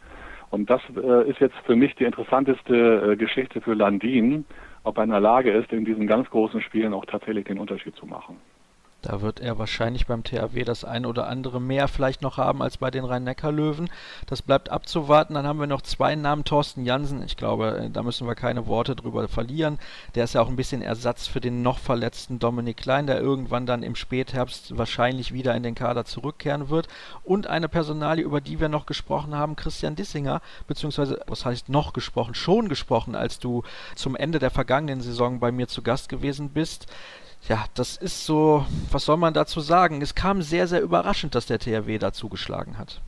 Und 0.50 0.70
das 0.70 0.82
äh, 0.96 1.30
ist 1.30 1.40
jetzt 1.40 1.56
für 1.66 1.76
mich 1.76 1.94
die 1.96 2.06
interessanteste 2.06 3.12
äh, 3.12 3.16
Geschichte 3.16 3.62
für 3.62 3.76
Landin, 3.76 4.46
ob 4.84 4.98
er 4.98 5.04
in 5.04 5.12
der 5.12 5.20
Lage 5.20 5.52
ist, 5.52 5.72
in 5.72 5.86
diesen 5.86 6.08
ganz 6.08 6.30
großen 6.30 6.62
Spielen 6.62 6.94
auch 6.94 7.06
tatsächlich 7.06 7.46
den 7.46 7.60
Unterschied 7.60 7.96
zu 7.96 8.08
machen. 8.08 8.38
Da 9.08 9.22
wird 9.22 9.40
er 9.40 9.58
wahrscheinlich 9.58 10.06
beim 10.06 10.26
THW 10.26 10.66
das 10.66 10.84
ein 10.84 11.06
oder 11.06 11.30
andere 11.30 11.62
mehr 11.62 11.88
vielleicht 11.88 12.22
noch 12.22 12.36
haben 12.36 12.62
als 12.62 12.76
bei 12.76 12.92
den 12.92 13.06
Rhein-Neckar-Löwen. 13.06 13.90
Das 14.26 14.42
bleibt 14.42 14.68
abzuwarten. 14.68 15.36
Dann 15.36 15.48
haben 15.48 15.62
wir 15.62 15.68
noch 15.68 15.82
zwei 15.82 16.14
Namen. 16.16 16.44
Thorsten 16.44 16.84
Jansen, 16.84 17.24
ich 17.24 17.38
glaube, 17.38 17.78
äh, 17.86 17.90
da 17.90 18.04
müssen 18.04 18.28
wir 18.28 18.36
keine 18.36 18.68
Worte 18.68 18.98
drüber 18.98 19.30
verlieren. 19.30 19.80
Der 20.16 20.26
ist 20.26 20.34
ja 20.34 20.42
auch 20.42 20.50
ein 20.50 20.58
bisschen 20.58 20.82
Ersatz 20.82 21.26
für 21.26 21.40
den 21.40 21.62
noch 21.62 21.80
verletzten 21.80 22.38
Dominik 22.38 22.76
Klein, 22.76 23.08
der 23.08 23.22
irgendwann 23.22 23.66
dann 23.66 23.82
im 23.82 23.96
Spätherbst 23.96 24.78
wahrscheinlich 24.78 25.34
wieder 25.34 25.56
in 25.56 25.64
den 25.64 25.74
Kader 25.74 26.04
zurückkehren 26.04 26.70
wird. 26.70 26.90
Und 27.24 27.48
eine 27.48 27.70
Personalie, 27.70 28.26
über 28.26 28.42
die 28.42 28.60
wir 28.60 28.68
noch 28.68 28.86
gesprochen 28.86 29.34
haben, 29.34 29.56
Christian 29.56 29.96
Dissinger, 29.96 30.42
beziehungsweise, 30.68 31.22
was 31.28 31.46
heißt 31.46 31.70
noch 31.70 31.94
gesprochen, 31.94 32.34
schon 32.34 32.68
gesprochen, 32.68 33.16
als 33.16 33.40
du 33.40 33.64
zum 33.96 34.18
Ende 34.18 34.40
der 34.40 34.52
vergangenen 34.52 35.00
Saison 35.00 35.40
bei 35.40 35.54
mir 35.54 35.70
zu 35.70 35.82
Gast 35.82 36.10
gewesen 36.10 36.50
bist 36.50 36.88
ja, 37.44 37.66
das 37.76 37.98
ist 37.98 38.26
so, 38.26 38.66
was 38.92 39.06
soll 39.06 39.18
man 39.18 39.34
dazu 39.34 39.60
sagen? 39.60 40.02
Es 40.02 40.16
kam 40.16 40.42
sehr, 40.42 40.68
sehr 40.68 40.82
überraschend, 40.82 41.36
dass 41.36 41.46
der 41.46 41.60
THW 41.60 41.98
da 41.98 42.12
zugeschlagen 42.12 42.78
hat. 42.78 43.02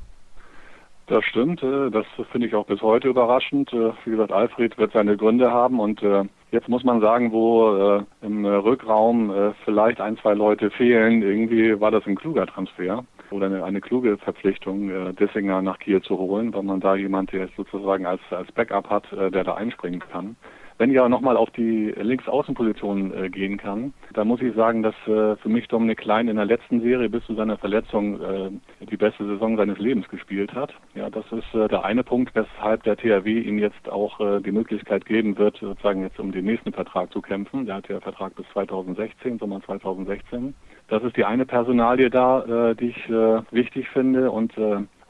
Das 1.09 1.25
stimmt, 1.25 1.63
äh, 1.63 1.89
das 1.89 2.05
finde 2.31 2.45
ich 2.45 2.53
auch 2.53 2.67
bis 2.67 2.83
heute 2.83 3.07
überraschend. 3.07 3.73
Äh, 3.73 3.93
wie 4.05 4.11
gesagt, 4.11 4.31
Alfred 4.31 4.77
wird 4.77 4.93
seine 4.93 5.17
Gründe 5.17 5.51
haben 5.51 5.79
und 5.79 6.03
äh, 6.03 6.23
jetzt 6.51 6.69
muss 6.69 6.83
man 6.83 7.01
sagen, 7.01 7.31
wo 7.31 8.03
im 8.21 8.45
Rückraum 8.45 9.53
vielleicht 9.65 10.01
ein, 10.01 10.17
zwei 10.17 10.33
Leute 10.33 10.71
fehlen, 10.71 11.21
irgendwie 11.21 11.79
war 11.79 11.91
das 11.91 12.05
ein 12.07 12.15
kluger 12.15 12.47
Transfer 12.47 13.05
oder 13.29 13.45
eine, 13.45 13.63
eine 13.63 13.81
kluge 13.81 14.17
Verpflichtung, 14.17 15.15
Dissinger 15.15 15.61
nach 15.61 15.77
Kiel 15.77 16.01
zu 16.01 16.17
holen, 16.17 16.51
weil 16.51 16.63
man 16.63 16.79
da 16.79 16.95
jemand, 16.95 17.33
der 17.33 17.49
sozusagen 17.55 18.07
als, 18.07 18.21
als 18.31 18.51
Backup 18.51 18.89
hat, 18.89 19.03
der 19.11 19.43
da 19.43 19.53
einspringen 19.53 19.99
kann. 19.99 20.35
Wenn 20.79 20.91
ich 20.91 20.97
aber 20.97 21.09
nochmal 21.09 21.35
auf 21.35 21.49
die 21.51 21.93
Linksaußenposition 21.97 23.13
äh, 23.13 23.29
gehen 23.29 23.57
kann, 23.57 23.93
da 24.13 24.23
muss 24.23 24.41
ich 24.41 24.55
sagen, 24.55 24.81
dass 24.81 24.95
äh, 25.07 25.35
für 25.35 25.49
mich 25.49 25.67
Dominik 25.67 25.97
Klein 25.97 26.29
in 26.29 26.37
der 26.37 26.45
letzten 26.45 26.79
Serie 26.79 27.09
bis 27.09 27.21
zu 27.25 27.35
seiner 27.35 27.57
Verletzung 27.57 28.21
äh, 28.21 28.49
die 28.85 28.95
beste 28.95 29.25
Saison 29.25 29.57
seines 29.57 29.77
Lebens 29.77 30.07
gespielt 30.07 30.53
hat. 30.53 30.73
Ja, 30.95 31.09
das 31.09 31.25
ist 31.33 31.53
äh, 31.53 31.67
der 31.67 31.83
eine 31.83 32.05
Punkt, 32.05 32.33
weshalb 32.33 32.83
der 32.83 32.95
THW 32.95 33.41
ihm 33.41 33.59
jetzt 33.59 33.89
auch 33.89 34.21
äh, 34.21 34.39
die 34.39 34.53
Möglichkeit 34.53 35.05
geben 35.05 35.37
wird, 35.37 35.57
sozusagen 35.57 36.01
jetzt 36.01 36.17
um 36.17 36.31
den 36.31 36.45
nächsten 36.45 36.71
Vertrag 36.71 37.11
zu 37.11 37.21
kämpfen. 37.21 37.65
Der 37.65 37.75
hat 37.75 37.89
ja 37.89 37.99
Vertrag 37.99 38.33
bis 38.37 38.45
2016, 38.53 39.37
Sommer 39.37 39.61
2016. 39.65 40.55
Das 40.87 41.03
ist 41.03 41.17
die 41.17 41.25
eine 41.25 41.45
Personalie 41.45 42.09
da, 42.09 42.69
äh, 42.69 42.75
die 42.75 42.91
ich 42.91 43.09
wichtig 43.51 43.89
finde 43.89 44.31
und 44.31 44.53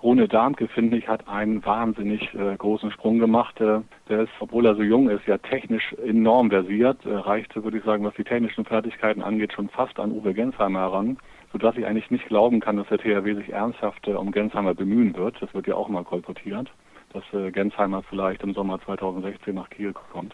Rune 0.01 0.29
Darmke, 0.29 0.67
finde 0.69 0.97
ich, 0.97 1.09
hat 1.09 1.27
einen 1.27 1.65
wahnsinnig 1.65 2.33
äh, 2.33 2.55
großen 2.55 2.89
Sprung 2.91 3.19
gemacht. 3.19 3.59
Äh, 3.59 3.81
der 4.07 4.21
ist, 4.21 4.31
obwohl 4.39 4.65
er 4.65 4.75
so 4.75 4.81
jung 4.81 5.09
ist, 5.09 5.27
ja 5.27 5.37
technisch 5.37 5.93
enorm 6.05 6.49
versiert, 6.49 7.05
äh, 7.05 7.13
reichte, 7.13 7.63
würde 7.65 7.79
ich 7.79 7.83
sagen, 7.83 8.05
was 8.05 8.13
die 8.15 8.23
technischen 8.23 8.63
Fertigkeiten 8.63 9.21
angeht, 9.21 9.51
schon 9.51 9.67
fast 9.67 9.99
an 9.99 10.11
Uwe 10.11 10.33
Gensheimer 10.33 10.79
heran, 10.79 11.17
sodass 11.51 11.75
ich 11.75 11.85
eigentlich 11.85 12.11
nicht 12.11 12.27
glauben 12.27 12.61
kann, 12.61 12.77
dass 12.77 12.87
der 12.87 12.99
THW 12.99 13.35
sich 13.35 13.49
ernsthaft 13.49 14.07
äh, 14.07 14.13
um 14.13 14.31
Gensheimer 14.31 14.73
bemühen 14.73 15.15
wird. 15.17 15.35
Das 15.41 15.53
wird 15.53 15.67
ja 15.67 15.75
auch 15.75 15.89
mal 15.89 16.05
kolportiert, 16.05 16.71
dass 17.11 17.23
äh, 17.33 17.51
Gensheimer 17.51 18.01
vielleicht 18.03 18.41
im 18.43 18.53
Sommer 18.53 18.79
2016 18.79 19.53
nach 19.53 19.69
Kiel 19.69 19.93
kommt. 20.13 20.33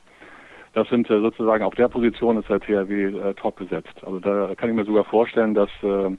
Das 0.75 0.87
sind 0.89 1.09
äh, 1.09 1.21
sozusagen 1.21 1.63
auf 1.63 1.73
der 1.73 1.87
Position 1.87 2.37
ist 2.37 2.49
der 2.49 2.59
THW 2.59 3.05
äh, 3.05 3.33
top 3.33 3.55
besetzt. 3.55 3.95
Also 4.03 4.19
da 4.19 4.53
kann 4.55 4.69
ich 4.69 4.75
mir 4.75 4.85
sogar 4.85 5.05
vorstellen, 5.05 5.55
dass 5.55 5.69
äh, 5.81 6.11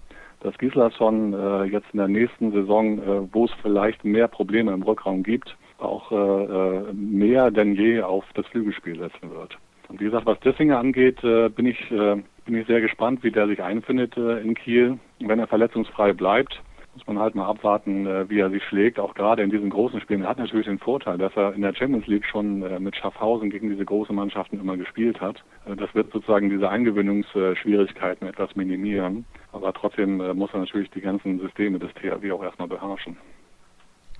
dass 0.46 0.56
Gislason 0.58 1.32
äh, 1.32 1.64
jetzt 1.64 1.88
in 1.92 1.98
der 1.98 2.08
nächsten 2.08 2.52
Saison, 2.52 2.98
äh, 2.98 3.34
wo 3.34 3.46
es 3.46 3.50
vielleicht 3.62 4.04
mehr 4.04 4.28
Probleme 4.28 4.72
im 4.72 4.82
Rückraum 4.82 5.24
gibt, 5.24 5.56
auch 5.78 6.12
äh, 6.12 6.14
äh, 6.14 6.92
mehr 6.92 7.50
denn 7.50 7.74
je 7.74 8.00
auf 8.02 8.24
das 8.34 8.46
Flügelspiel 8.46 8.98
setzen 8.98 9.30
wird. 9.30 9.58
Und 9.88 10.00
wie 10.00 10.04
gesagt, 10.04 10.26
was 10.26 10.40
Dissinger 10.40 10.78
angeht, 10.78 11.22
äh, 11.24 11.48
bin 11.48 11.66
ich 11.66 11.90
äh, 11.90 12.22
bin 12.44 12.56
ich 12.56 12.66
sehr 12.68 12.80
gespannt, 12.80 13.24
wie 13.24 13.32
der 13.32 13.48
sich 13.48 13.60
einfindet 13.60 14.16
in 14.16 14.54
Kiel. 14.54 14.98
Wenn 15.18 15.40
er 15.40 15.48
verletzungsfrei 15.48 16.12
bleibt, 16.12 16.62
muss 16.94 17.06
man 17.08 17.18
halt 17.18 17.34
mal 17.34 17.46
abwarten, 17.46 18.06
wie 18.30 18.38
er 18.38 18.50
sich 18.50 18.62
schlägt, 18.62 19.00
auch 19.00 19.14
gerade 19.14 19.42
in 19.42 19.50
diesen 19.50 19.68
großen 19.68 20.00
Spielen. 20.00 20.22
Er 20.22 20.28
hat 20.28 20.38
natürlich 20.38 20.66
den 20.66 20.78
Vorteil, 20.78 21.18
dass 21.18 21.36
er 21.36 21.54
in 21.54 21.62
der 21.62 21.74
Champions 21.74 22.06
League 22.06 22.24
schon 22.24 22.60
mit 22.80 22.94
Schaffhausen 22.94 23.50
gegen 23.50 23.68
diese 23.68 23.84
großen 23.84 24.14
Mannschaften 24.14 24.60
immer 24.60 24.76
gespielt 24.76 25.20
hat. 25.20 25.42
Das 25.76 25.92
wird 25.96 26.12
sozusagen 26.12 26.48
diese 26.48 26.70
Eingewöhnungsschwierigkeiten 26.70 28.28
etwas 28.28 28.54
minimieren. 28.54 29.24
Aber 29.56 29.72
trotzdem 29.72 30.18
muss 30.36 30.50
er 30.52 30.60
natürlich 30.60 30.90
die 30.90 31.00
ganzen 31.00 31.40
Systeme 31.40 31.78
des 31.78 31.90
THW 31.94 32.30
auch 32.32 32.42
erstmal 32.42 32.68
beherrschen. 32.68 33.16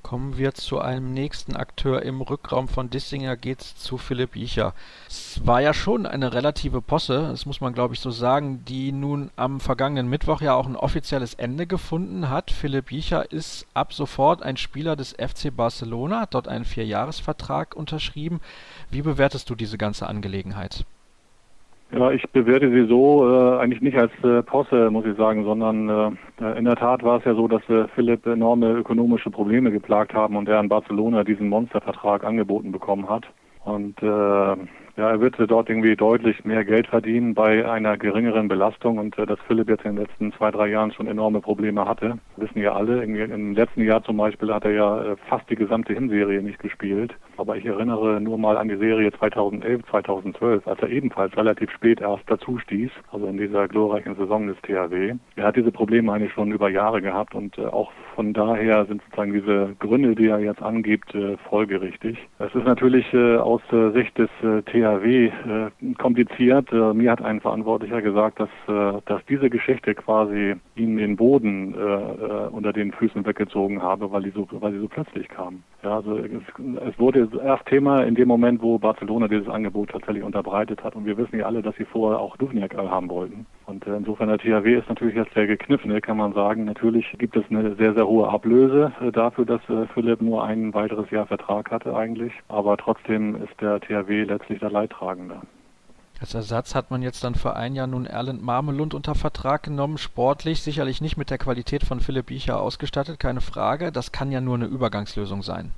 Kommen 0.03 0.39
wir 0.39 0.55
zu 0.55 0.78
einem 0.78 1.12
nächsten 1.12 1.57
Akteur 1.57 2.03
im 2.03 2.22
Rückraum 2.22 2.68
von 2.68 2.89
Dissinger, 2.89 3.37
geht's 3.37 3.76
zu 3.76 3.99
Philipp 3.99 4.34
Jicher. 4.34 4.72
Es 5.09 5.45
war 5.45 5.61
ja 5.61 5.74
schon 5.74 6.07
eine 6.07 6.32
relative 6.32 6.80
Posse, 6.80 7.28
das 7.30 7.45
muss 7.45 7.61
man 7.61 7.74
glaube 7.74 7.93
ich 7.93 8.01
so 8.01 8.11
sagen, 8.11 8.64
die 8.64 8.93
nun 8.93 9.30
am 9.37 9.61
vergangenen 9.61 10.09
Mittwoch 10.09 10.41
ja 10.41 10.55
auch 10.55 10.66
ein 10.66 10.76
offizielles 10.76 11.34
Ende 11.34 11.66
gefunden 11.66 12.30
hat. 12.30 12.51
Philipp 12.51 12.91
Jicher 12.91 13.30
ist 13.30 13.66
ab 13.74 13.93
sofort 13.93 14.43
ein 14.43 14.57
Spieler 14.57 14.97
des 14.97 15.12
FC 15.12 15.55
Barcelona, 15.55 16.20
hat 16.20 16.34
dort 16.34 16.49
einen 16.49 16.64
Vierjahresvertrag 16.64 17.76
unterschrieben. 17.76 18.41
Wie 18.91 19.03
bewertest 19.03 19.51
du 19.51 19.55
diese 19.55 19.76
ganze 19.76 20.07
Angelegenheit? 20.07 20.87
Ja, 21.97 22.11
ich 22.11 22.28
bewerte 22.30 22.70
sie 22.70 22.86
so 22.86 23.26
äh, 23.26 23.59
eigentlich 23.59 23.80
nicht 23.80 23.97
als 23.97 24.12
äh, 24.22 24.42
Posse, 24.42 24.90
muss 24.90 25.07
ich 25.07 25.16
sagen, 25.16 25.44
sondern 25.44 26.18
äh, 26.38 26.59
in 26.59 26.66
der 26.66 26.76
Tat 26.76 27.03
war 27.03 27.18
es 27.18 27.24
ja 27.24 27.34
so, 27.34 27.49
dass 27.49 27.66
äh, 27.70 27.88
Philipp 27.94 28.26
enorme 28.26 28.70
ökonomische 28.72 29.30
Probleme 29.30 29.70
geplagt 29.70 30.12
haben 30.12 30.36
und 30.36 30.47
er 30.47 30.61
in 30.61 30.68
Barcelona 30.68 31.24
diesen 31.24 31.49
Monstervertrag 31.49 32.22
angeboten 32.22 32.70
bekommen 32.70 33.09
hat. 33.09 33.24
Und 33.64 34.01
äh, 34.03 34.07
ja, 34.07 35.11
er 35.11 35.20
wird 35.20 35.36
dort 35.38 35.70
irgendwie 35.70 35.97
deutlich 35.97 36.44
mehr 36.44 36.64
Geld 36.64 36.86
verdienen 36.86 37.34
bei 37.34 37.68
einer 37.68 37.97
geringeren 37.97 38.49
Belastung 38.49 38.99
und 38.99 39.18
äh, 39.18 39.24
dass 39.24 39.40
Philipp 39.47 39.68
jetzt 39.70 39.84
in 39.86 39.97
den 39.97 40.05
letzten 40.05 40.32
zwei, 40.34 40.51
drei 40.51 40.68
Jahren 40.68 40.92
schon 40.92 41.07
enorme 41.07 41.40
Probleme 41.40 41.86
hatte, 41.86 42.18
wissen 42.36 42.61
ja 42.61 42.74
alle. 42.74 43.03
Im 43.03 43.55
letzten 43.55 43.82
Jahr 43.82 44.05
zum 44.05 44.18
Beispiel 44.18 44.53
hat 44.53 44.64
er 44.66 44.72
ja 44.72 45.03
äh, 45.03 45.16
fast 45.28 45.49
die 45.49 45.57
gesamte 45.57 45.94
Hinserie 45.94 46.42
nicht 46.42 46.59
gespielt. 46.59 47.14
Aber 47.37 47.57
ich 47.57 47.66
erinnere 47.66 48.20
nur 48.20 48.39
mal 48.39 48.57
an 48.57 48.68
die 48.68 48.76
Serie 48.76 49.12
2011, 49.12 49.82
2012, 49.91 50.66
als 50.66 50.80
er 50.80 50.89
ebenfalls 50.89 51.37
relativ 51.37 51.70
spät 51.70 52.01
erst 52.01 52.24
dazu 52.26 52.59
stieß, 52.59 52.91
also 53.12 53.26
in 53.26 53.37
dieser 53.37 53.68
glorreichen 53.68 54.16
Saison 54.16 54.47
des 54.47 54.57
THW. 54.62 55.14
Er 55.37 55.45
hat 55.45 55.57
diese 55.57 55.72
Probleme 55.72 56.12
eigentlich 56.12 56.32
schon 56.32 56.51
über 56.51 56.68
Jahre 56.68 57.03
gehabt 57.03 57.34
und 57.34 57.59
äh, 57.59 57.66
auch 57.66 57.91
von 58.14 58.32
daher 58.32 58.87
sind 58.87 59.03
sozusagen 59.03 59.32
diese 59.32 59.76
Gründe, 59.78 60.14
die 60.14 60.28
er 60.28 60.41
jetzt 60.41 60.62
angibt, 60.62 61.14
äh, 61.14 61.37
folgerichtig. 61.49 62.18
Es 62.39 62.55
ist 62.55 62.64
natürlich 62.64 63.12
äh, 63.12 63.37
aus 63.37 63.61
Sicht 63.95 64.16
des 64.18 64.30
THW 64.41 65.30
kompliziert. 65.99 66.70
Mir 66.72 67.11
hat 67.11 67.22
ein 67.22 67.41
Verantwortlicher 67.41 68.01
gesagt, 68.01 68.41
dass, 68.41 68.49
dass 69.05 69.24
diese 69.28 69.51
Geschichte 69.51 69.95
quasi 69.95 70.55
ihm 70.76 70.97
den 70.97 71.16
Boden 71.16 71.74
unter 71.74 72.72
den 72.72 72.93
Füßen 72.93 73.26
weggezogen 73.26 73.82
habe, 73.82 74.11
weil, 74.12 74.22
die 74.22 74.30
so, 74.30 74.47
sie 74.51 74.78
so 74.78 74.89
plötzlich 74.89 75.28
kam. 75.28 75.62
Ja, 75.82 75.97
also 75.97 76.16
es, 76.18 76.43
es 76.89 76.99
wurde 76.99 77.26
erst 77.35 77.66
Thema 77.66 78.03
in 78.03 78.14
dem 78.14 78.29
Moment, 78.29 78.62
wo 78.62 78.79
Barcelona 78.79 79.29
dieses 79.29 79.49
Angebot 79.49 79.91
tatsächlich 79.91 80.22
unterbreitet 80.22 80.83
hat. 80.85 80.95
Und 80.95 81.07
wir 81.07 81.16
wissen 81.16 81.39
ja 81.39 81.47
alle, 81.47 81.62
dass 81.62 81.77
sie 81.77 81.85
vorher 81.85 82.20
auch 82.20 82.37
Duvniak 82.37 82.77
haben 82.77 83.09
wollten. 83.09 83.47
Und 83.66 83.87
äh, 83.87 83.97
insofern 83.97 84.29
der 84.29 84.39
THW 84.39 84.74
ist 84.74 84.89
natürlich 84.89 85.16
jetzt 85.16 85.35
sehr 85.35 85.47
gekniffen, 85.47 86.01
kann 86.01 86.16
man 86.16 86.33
sagen. 86.33 86.64
Natürlich 86.64 87.07
gibt 87.18 87.37
es 87.37 87.45
eine 87.51 87.74
sehr, 87.74 87.95
sehr 87.95 88.07
hohe 88.07 88.29
Ablöse 88.29 88.93
äh, 89.01 89.11
dafür, 89.11 89.45
dass 89.45 89.61
äh, 89.68 89.87
Philipp 89.95 90.22
nur 90.22 90.45
ein 90.45 90.74
weiteres 90.74 91.11
Jahr 91.11 91.27
Vertrag 91.27 91.70
hatte 91.70 91.95
eigentlich. 91.97 92.33
Aber 92.49 92.77
trotzdem 92.77 93.37
ist 93.37 93.61
der 93.61 93.81
THW 93.81 94.24
letztlich 94.24 94.61
der 94.61 94.70
Leidtragende. 94.70 95.41
Als 96.18 96.33
Ersatz 96.33 96.74
hat 96.74 96.91
man 96.91 97.03
jetzt 97.03 97.22
dann 97.24 97.35
für 97.35 97.57
ein 97.57 97.74
Jahr 97.74 97.87
nun 97.87 98.07
Erland 98.07 98.43
Marmelund 98.43 98.95
unter 98.95 99.14
Vertrag 99.14 99.64
genommen. 99.64 99.99
Sportlich 99.99 100.62
sicherlich 100.62 101.03
nicht 101.03 101.18
mit 101.18 101.29
der 101.29 101.37
Qualität 101.37 101.85
von 101.85 102.01
Philipp 102.01 102.27
Biecher 102.27 102.61
ausgestattet, 102.61 103.20
keine 103.20 103.43
Frage. 103.43 103.93
Das 103.93 104.12
kann 104.12 104.33
ja 104.33 104.41
nur 104.41 104.55
eine 104.55 104.64
Übergangslösung 104.64 105.43
sein. 105.43 105.72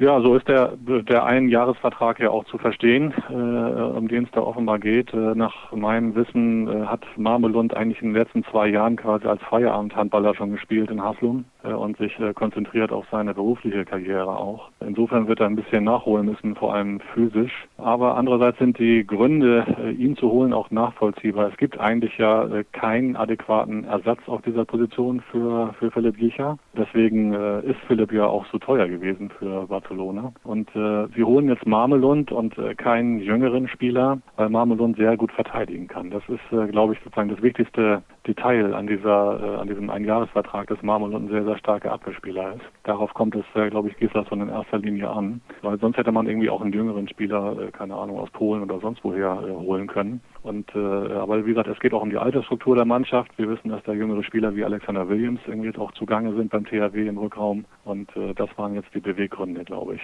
Ja, 0.00 0.20
so 0.20 0.36
ist 0.36 0.46
der, 0.46 0.76
der 0.76 1.24
Einjahresvertrag 1.24 2.20
ja 2.20 2.30
auch 2.30 2.44
zu 2.44 2.56
verstehen, 2.56 3.12
äh, 3.30 3.32
um 3.32 4.06
den 4.06 4.24
es 4.24 4.30
da 4.30 4.40
offenbar 4.42 4.78
geht. 4.78 5.12
Äh, 5.12 5.34
nach 5.34 5.72
meinem 5.72 6.14
Wissen 6.14 6.68
äh, 6.68 6.86
hat 6.86 7.04
Marmelund 7.16 7.76
eigentlich 7.76 8.00
in 8.00 8.10
den 8.10 8.22
letzten 8.22 8.44
zwei 8.44 8.68
Jahren 8.68 8.94
quasi 8.94 9.26
als 9.26 9.42
Feierabendhandballer 9.42 10.36
schon 10.36 10.52
gespielt 10.52 10.92
in 10.92 11.02
Haslum 11.02 11.46
äh, 11.64 11.72
und 11.72 11.96
sich 11.96 12.16
äh, 12.20 12.32
konzentriert 12.32 12.92
auf 12.92 13.06
seine 13.10 13.34
berufliche 13.34 13.84
Karriere 13.84 14.38
auch. 14.38 14.70
Insofern 14.78 15.26
wird 15.26 15.40
er 15.40 15.46
ein 15.46 15.56
bisschen 15.56 15.82
nachholen 15.82 16.26
müssen, 16.26 16.54
vor 16.54 16.74
allem 16.74 17.00
physisch. 17.00 17.66
Aber 17.76 18.16
andererseits 18.16 18.58
sind 18.58 18.78
die 18.78 19.04
Gründe, 19.04 19.66
äh, 19.82 19.90
ihn 19.90 20.16
zu 20.16 20.30
holen, 20.30 20.52
auch 20.52 20.70
nachvollziehbar. 20.70 21.48
Es 21.48 21.56
gibt 21.56 21.80
eigentlich 21.80 22.16
ja 22.18 22.48
keinen 22.70 23.16
adäquaten 23.16 23.82
Ersatz 23.82 24.20
auf 24.28 24.42
dieser 24.42 24.64
Position 24.64 25.22
für, 25.32 25.74
für 25.80 25.90
Philipp 25.90 26.18
Jicher. 26.18 26.56
Deswegen 26.76 27.32
ist 27.32 27.78
Philipp 27.88 28.12
ja 28.12 28.26
auch 28.26 28.46
so 28.52 28.58
teuer 28.58 28.86
gewesen 28.86 29.30
für 29.30 29.66
Barcelona. 29.66 29.87
Barcelona. 29.88 30.32
Und 30.44 30.68
äh, 30.76 31.08
sie 31.16 31.24
holen 31.24 31.48
jetzt 31.48 31.66
Marmelund 31.66 32.30
und 32.30 32.56
äh, 32.58 32.74
keinen 32.74 33.20
jüngeren 33.20 33.68
Spieler, 33.68 34.18
weil 34.36 34.50
Marmelund 34.50 34.96
sehr 34.96 35.16
gut 35.16 35.32
verteidigen 35.32 35.88
kann. 35.88 36.10
Das 36.10 36.22
ist, 36.28 36.52
äh, 36.52 36.66
glaube 36.68 36.94
ich, 36.94 37.00
sozusagen 37.00 37.30
das 37.30 37.42
wichtigste 37.42 38.02
Detail 38.28 38.74
an 38.74 38.86
dieser, 38.86 39.40
äh, 39.42 39.56
an 39.56 39.66
diesem 39.66 39.90
Einjahresvertrag, 39.90 40.68
dass 40.68 40.82
Marmelund 40.82 41.24
ein 41.24 41.28
sehr, 41.28 41.44
sehr 41.44 41.58
starker 41.58 41.92
Abwehrspieler 41.92 42.54
ist. 42.54 42.64
Darauf 42.84 43.12
kommt 43.14 43.34
es, 43.34 43.44
äh, 43.54 43.70
glaube 43.70 43.88
ich, 43.88 43.96
Gislason 43.96 44.42
in 44.42 44.48
erster 44.50 44.78
Linie 44.78 45.08
an. 45.08 45.40
Weil 45.62 45.78
sonst 45.78 45.96
hätte 45.96 46.12
man 46.12 46.26
irgendwie 46.26 46.50
auch 46.50 46.60
einen 46.60 46.72
jüngeren 46.72 47.08
Spieler, 47.08 47.56
äh, 47.58 47.70
keine 47.70 47.96
Ahnung, 47.96 48.18
aus 48.18 48.30
Polen 48.30 48.62
oder 48.62 48.78
sonst 48.80 49.02
woher 49.02 49.42
äh, 49.42 49.50
holen 49.50 49.86
können. 49.86 50.20
Und 50.42 50.70
äh, 50.76 50.78
aber 50.78 51.44
wie 51.44 51.50
gesagt, 51.50 51.68
es 51.68 51.80
geht 51.80 51.94
auch 51.94 52.02
um 52.02 52.10
die 52.10 52.18
Altersstruktur 52.18 52.76
der 52.76 52.84
Mannschaft. 52.84 53.30
Wir 53.38 53.48
wissen, 53.48 53.70
dass 53.70 53.82
da 53.84 53.92
jüngere 53.92 54.22
Spieler 54.22 54.54
wie 54.54 54.64
Alexander 54.64 55.08
Williams 55.08 55.40
irgendwie 55.46 55.68
jetzt 55.68 55.78
auch 55.78 55.92
zugange 55.92 56.34
sind 56.34 56.50
beim 56.50 56.64
THW 56.66 57.08
im 57.08 57.18
Rückraum. 57.18 57.64
Und 57.84 58.14
äh, 58.16 58.34
das 58.34 58.50
waren 58.58 58.74
jetzt 58.74 58.94
die 58.94 59.00
Beweggründe, 59.00 59.64
glaube 59.64 59.94
ich. 59.94 60.02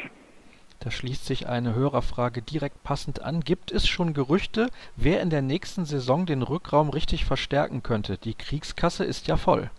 Da 0.85 0.91
schließt 0.91 1.25
sich 1.25 1.47
eine 1.49 1.75
Hörerfrage 1.75 2.43
direkt 2.43 2.85
passend 2.85 3.23
an. 3.23 3.41
Gibt 3.41 3.73
es 3.73 3.89
schon 3.89 4.13
Gerüchte, 4.13 4.69
wer 4.97 5.23
in 5.23 5.31
der 5.31 5.41
nächsten 5.41 5.87
Saison 5.87 6.27
den 6.27 6.43
Rückraum 6.43 6.91
richtig 6.91 7.25
verstärken 7.25 7.83
könnte? 7.83 8.19
Die 8.19 8.35
Kriegskasse 8.35 9.03
ist 9.03 9.27
ja 9.27 9.39
voll. 9.39 9.71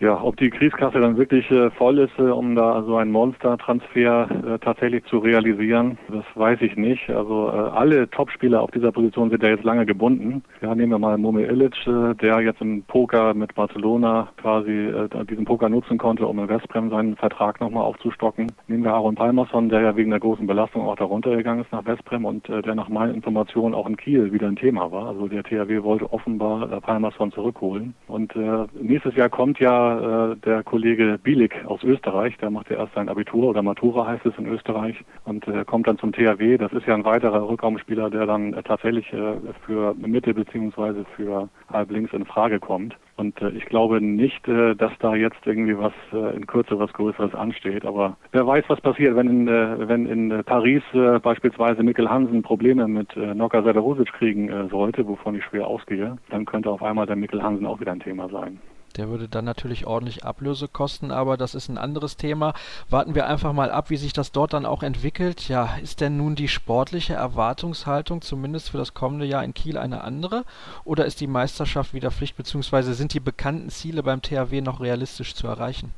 Ja, 0.00 0.18
ob 0.22 0.38
die 0.38 0.48
Kriegskasse 0.48 0.98
dann 0.98 1.18
wirklich 1.18 1.50
äh, 1.50 1.68
voll 1.72 1.98
ist, 1.98 2.18
äh, 2.18 2.22
um 2.22 2.54
da 2.54 2.82
so 2.84 2.96
einen 2.96 3.12
Monster-Transfer 3.12 4.30
äh, 4.30 4.58
tatsächlich 4.58 5.04
zu 5.04 5.18
realisieren, 5.18 5.98
das 6.08 6.24
weiß 6.36 6.62
ich 6.62 6.74
nicht. 6.76 7.10
Also 7.10 7.48
äh, 7.48 7.52
alle 7.52 8.08
Topspieler 8.08 8.62
auf 8.62 8.70
dieser 8.70 8.92
Position 8.92 9.28
sind 9.28 9.42
ja 9.42 9.50
jetzt 9.50 9.62
lange 9.62 9.84
gebunden. 9.84 10.42
Ja, 10.62 10.74
nehmen 10.74 10.92
wir 10.92 10.98
mal 10.98 11.18
Momi 11.18 11.42
Ilic, 11.42 11.86
äh, 11.86 12.14
der 12.14 12.40
jetzt 12.40 12.62
im 12.62 12.82
Poker 12.84 13.34
mit 13.34 13.54
Barcelona 13.54 14.28
quasi 14.38 14.70
äh, 14.70 15.08
diesen 15.26 15.44
Poker 15.44 15.68
nutzen 15.68 15.98
konnte, 15.98 16.26
um 16.26 16.38
in 16.38 16.48
Westbrem 16.48 16.88
seinen 16.88 17.16
Vertrag 17.16 17.60
nochmal 17.60 17.84
aufzustocken. 17.84 18.50
Nehmen 18.68 18.84
wir 18.84 18.94
Aaron 18.94 19.16
Palmerson, 19.16 19.68
der 19.68 19.82
ja 19.82 19.96
wegen 19.96 20.08
der 20.08 20.20
großen 20.20 20.46
Belastung 20.46 20.88
auch 20.88 20.96
da 20.96 21.04
runtergegangen 21.04 21.62
ist 21.62 21.72
nach 21.72 21.84
Westbrem 21.84 22.24
und 22.24 22.48
der 22.48 22.74
nach 22.74 22.88
meinen 22.88 23.14
Informationen 23.14 23.74
auch 23.74 23.86
in 23.86 23.98
Kiel 23.98 24.32
wieder 24.32 24.48
ein 24.48 24.56
Thema 24.56 24.90
war. 24.90 25.08
Also 25.08 25.28
der 25.28 25.42
THW 25.42 25.82
wollte 25.82 26.10
offenbar 26.10 26.80
Palmerson 26.80 27.32
zurückholen. 27.32 27.94
Und 28.08 28.34
nächstes 28.80 29.14
Jahr 29.14 29.28
kommt 29.28 29.58
ja 29.58 29.89
äh, 29.98 30.36
der 30.36 30.62
Kollege 30.62 31.18
Bielik 31.22 31.64
aus 31.66 31.82
Österreich, 31.82 32.36
der 32.38 32.50
macht 32.50 32.70
ja 32.70 32.76
erst 32.76 32.94
sein 32.94 33.08
Abitur 33.08 33.48
oder 33.48 33.62
Matura 33.62 34.06
heißt 34.06 34.26
es 34.26 34.36
in 34.38 34.46
Österreich 34.46 34.96
und 35.24 35.46
äh, 35.48 35.64
kommt 35.64 35.86
dann 35.86 35.98
zum 35.98 36.12
THW. 36.12 36.58
Das 36.58 36.72
ist 36.72 36.86
ja 36.86 36.94
ein 36.94 37.04
weiterer 37.04 37.48
Rückraumspieler, 37.48 38.10
der 38.10 38.26
dann 38.26 38.54
äh, 38.54 38.62
tatsächlich 38.62 39.12
äh, 39.12 39.34
für 39.66 39.94
Mitte 39.94 40.34
beziehungsweise 40.34 41.04
für 41.16 41.48
halb 41.72 41.90
links 41.90 42.12
in 42.12 42.24
Frage 42.24 42.60
kommt. 42.60 42.96
Und 43.16 43.40
äh, 43.42 43.50
ich 43.50 43.66
glaube 43.66 44.00
nicht, 44.00 44.48
äh, 44.48 44.74
dass 44.74 44.92
da 45.00 45.14
jetzt 45.14 45.46
irgendwie 45.46 45.76
was 45.76 45.92
äh, 46.12 46.34
in 46.34 46.46
Kürze 46.46 46.78
was 46.78 46.92
Größeres 46.92 47.34
ansteht. 47.34 47.84
Aber 47.84 48.16
wer 48.32 48.46
weiß, 48.46 48.64
was 48.68 48.80
passiert, 48.80 49.14
wenn 49.14 49.28
in, 49.28 49.48
äh, 49.48 49.88
wenn 49.88 50.06
in 50.06 50.30
äh, 50.30 50.42
Paris 50.42 50.82
äh, 50.94 51.18
beispielsweise 51.18 51.82
Mikkel 51.82 52.08
Hansen 52.08 52.42
Probleme 52.42 52.88
mit 52.88 53.14
äh, 53.16 53.34
Noka 53.34 53.62
Sederusic 53.62 54.12
kriegen 54.14 54.48
äh, 54.48 54.68
sollte, 54.68 55.06
wovon 55.06 55.34
ich 55.34 55.44
schwer 55.44 55.66
ausgehe, 55.66 56.16
dann 56.30 56.46
könnte 56.46 56.70
auf 56.70 56.82
einmal 56.82 57.06
der 57.06 57.16
Mikkel 57.16 57.42
Hansen 57.42 57.66
auch 57.66 57.80
wieder 57.80 57.92
ein 57.92 58.00
Thema 58.00 58.28
sein. 58.30 58.58
Der 59.00 59.08
würde 59.08 59.30
dann 59.30 59.46
natürlich 59.46 59.86
ordentlich 59.86 60.26
Ablöse 60.26 60.68
kosten, 60.68 61.10
aber 61.10 61.38
das 61.38 61.54
ist 61.54 61.70
ein 61.70 61.78
anderes 61.78 62.18
Thema. 62.18 62.52
Warten 62.90 63.14
wir 63.14 63.26
einfach 63.26 63.54
mal 63.54 63.70
ab, 63.70 63.88
wie 63.88 63.96
sich 63.96 64.12
das 64.12 64.30
dort 64.30 64.52
dann 64.52 64.66
auch 64.66 64.82
entwickelt. 64.82 65.48
Ja, 65.48 65.76
ist 65.82 66.02
denn 66.02 66.18
nun 66.18 66.34
die 66.34 66.48
sportliche 66.48 67.14
Erwartungshaltung 67.14 68.20
zumindest 68.20 68.68
für 68.68 68.76
das 68.76 68.92
kommende 68.92 69.24
Jahr 69.24 69.42
in 69.42 69.54
Kiel 69.54 69.78
eine 69.78 70.04
andere? 70.04 70.44
Oder 70.84 71.06
ist 71.06 71.22
die 71.22 71.28
Meisterschaft 71.28 71.94
wieder 71.94 72.10
Pflicht, 72.10 72.36
beziehungsweise 72.36 72.92
sind 72.92 73.14
die 73.14 73.20
bekannten 73.20 73.70
Ziele 73.70 74.02
beim 74.02 74.20
THW 74.20 74.60
noch 74.60 74.80
realistisch 74.80 75.34
zu 75.34 75.46
erreichen? 75.46 75.94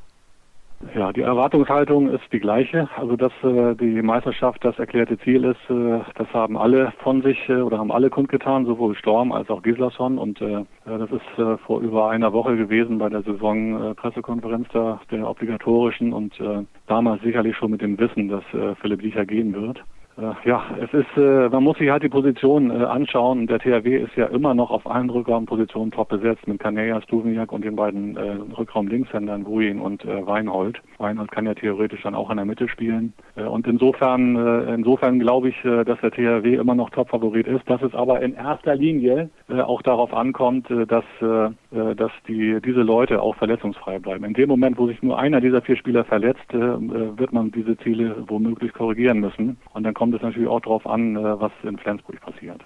Ja, 0.95 1.11
die 1.11 1.21
Erwartungshaltung 1.21 2.09
ist 2.09 2.23
die 2.31 2.39
gleiche. 2.39 2.87
Also 2.97 3.15
dass 3.15 3.31
äh, 3.43 3.75
die 3.75 4.01
Meisterschaft 4.01 4.63
das 4.63 4.77
erklärte 4.77 5.17
Ziel 5.19 5.43
ist, 5.43 5.69
äh, 5.69 5.99
das 6.15 6.31
haben 6.33 6.57
alle 6.57 6.93
von 6.99 7.21
sich 7.21 7.37
äh, 7.49 7.61
oder 7.61 7.79
haben 7.79 7.91
alle 7.91 8.09
kundgetan, 8.09 8.65
sowohl 8.65 8.95
Storm 8.95 9.31
als 9.31 9.49
auch 9.49 9.63
Gislason. 9.63 10.17
Und 10.17 10.41
äh, 10.41 10.65
das 10.85 11.09
ist 11.11 11.39
äh, 11.39 11.57
vor 11.57 11.81
über 11.81 12.09
einer 12.09 12.33
Woche 12.33 12.55
gewesen 12.57 12.99
bei 12.99 13.09
der 13.09 13.23
Saisonpressekonferenz 13.23 14.67
äh, 14.69 14.73
der, 14.73 14.99
der 15.11 15.29
obligatorischen 15.29 16.13
und 16.13 16.39
äh, 16.39 16.63
damals 16.87 17.23
sicherlich 17.23 17.57
schon 17.57 17.71
mit 17.71 17.81
dem 17.81 17.97
Wissen, 17.97 18.27
dass 18.27 18.43
äh, 18.53 18.75
Philipp 18.75 19.01
Diecher 19.01 19.25
gehen 19.25 19.53
wird. 19.53 19.83
Äh, 20.17 20.47
ja, 20.47 20.63
es 20.79 20.93
ist, 20.93 21.17
äh, 21.17 21.49
man 21.49 21.63
muss 21.63 21.77
sich 21.77 21.89
halt 21.89 22.03
die 22.03 22.09
Position 22.09 22.69
äh, 22.69 22.83
anschauen. 22.83 23.47
Der 23.47 23.59
THW 23.59 23.97
ist 23.97 24.15
ja 24.15 24.27
immer 24.27 24.53
noch 24.53 24.69
auf 24.69 24.85
allen 24.89 25.09
Rückraumpositionen 25.09 25.91
top 25.91 26.09
besetzt 26.09 26.47
mit 26.47 26.59
Kanea, 26.59 27.01
Stuveniak 27.01 27.51
und 27.51 27.63
den 27.63 27.75
beiden 27.75 28.17
Rückraum-Linkshändern 28.17 29.43
Gruin 29.43 29.79
und 29.79 30.05
Weinhold. 30.05 30.81
Weinhold 30.97 31.31
kann 31.31 31.45
ja 31.45 31.53
theoretisch 31.53 32.01
dann 32.03 32.15
auch 32.15 32.29
in 32.29 32.37
der 32.37 32.45
Mitte 32.45 32.67
spielen. 32.67 33.13
Und 33.35 33.67
insofern, 33.67 34.35
insofern 34.67 35.19
glaube 35.19 35.49
ich, 35.49 35.55
dass 35.63 35.99
der 36.01 36.11
THW 36.11 36.55
immer 36.55 36.75
noch 36.75 36.89
Top-Favorit 36.89 37.47
ist, 37.47 37.67
dass 37.69 37.81
es 37.81 37.93
aber 37.95 38.21
in 38.21 38.33
erster 38.33 38.75
Linie 38.75 39.29
auch 39.49 39.81
darauf 39.81 40.13
ankommt, 40.13 40.67
dass, 40.69 41.05
dass 41.19 42.11
die, 42.27 42.59
diese 42.63 42.81
Leute 42.81 43.21
auch 43.21 43.35
verletzungsfrei 43.35 43.99
bleiben. 43.99 44.25
In 44.25 44.33
dem 44.33 44.49
Moment, 44.49 44.77
wo 44.77 44.87
sich 44.87 45.01
nur 45.01 45.17
einer 45.17 45.41
dieser 45.41 45.61
vier 45.61 45.77
Spieler 45.77 46.03
verletzt, 46.03 46.51
wird 46.51 47.33
man 47.33 47.51
diese 47.51 47.77
Ziele 47.77 48.15
womöglich 48.27 48.73
korrigieren 48.73 49.19
müssen. 49.19 49.57
Und 49.73 49.83
dann 49.83 49.93
kommt 50.03 50.15
es 50.15 50.21
natürlich 50.21 50.49
auch 50.49 50.59
darauf 50.59 50.85
an, 50.85 51.15
äh, 51.15 51.39
was 51.39 51.53
in 51.63 51.77
Flensburg 51.77 52.19
passiert. 52.19 52.59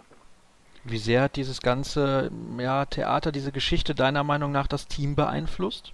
Wie 0.84 0.98
sehr 0.98 1.22
hat 1.22 1.36
dieses 1.36 1.62
ganze 1.62 2.32
ja, 2.58 2.86
Theater, 2.86 3.32
diese 3.32 3.52
Geschichte 3.52 3.94
deiner 3.94 4.24
Meinung 4.24 4.52
nach 4.52 4.66
das 4.66 4.88
Team 4.88 5.14
beeinflusst? 5.16 5.94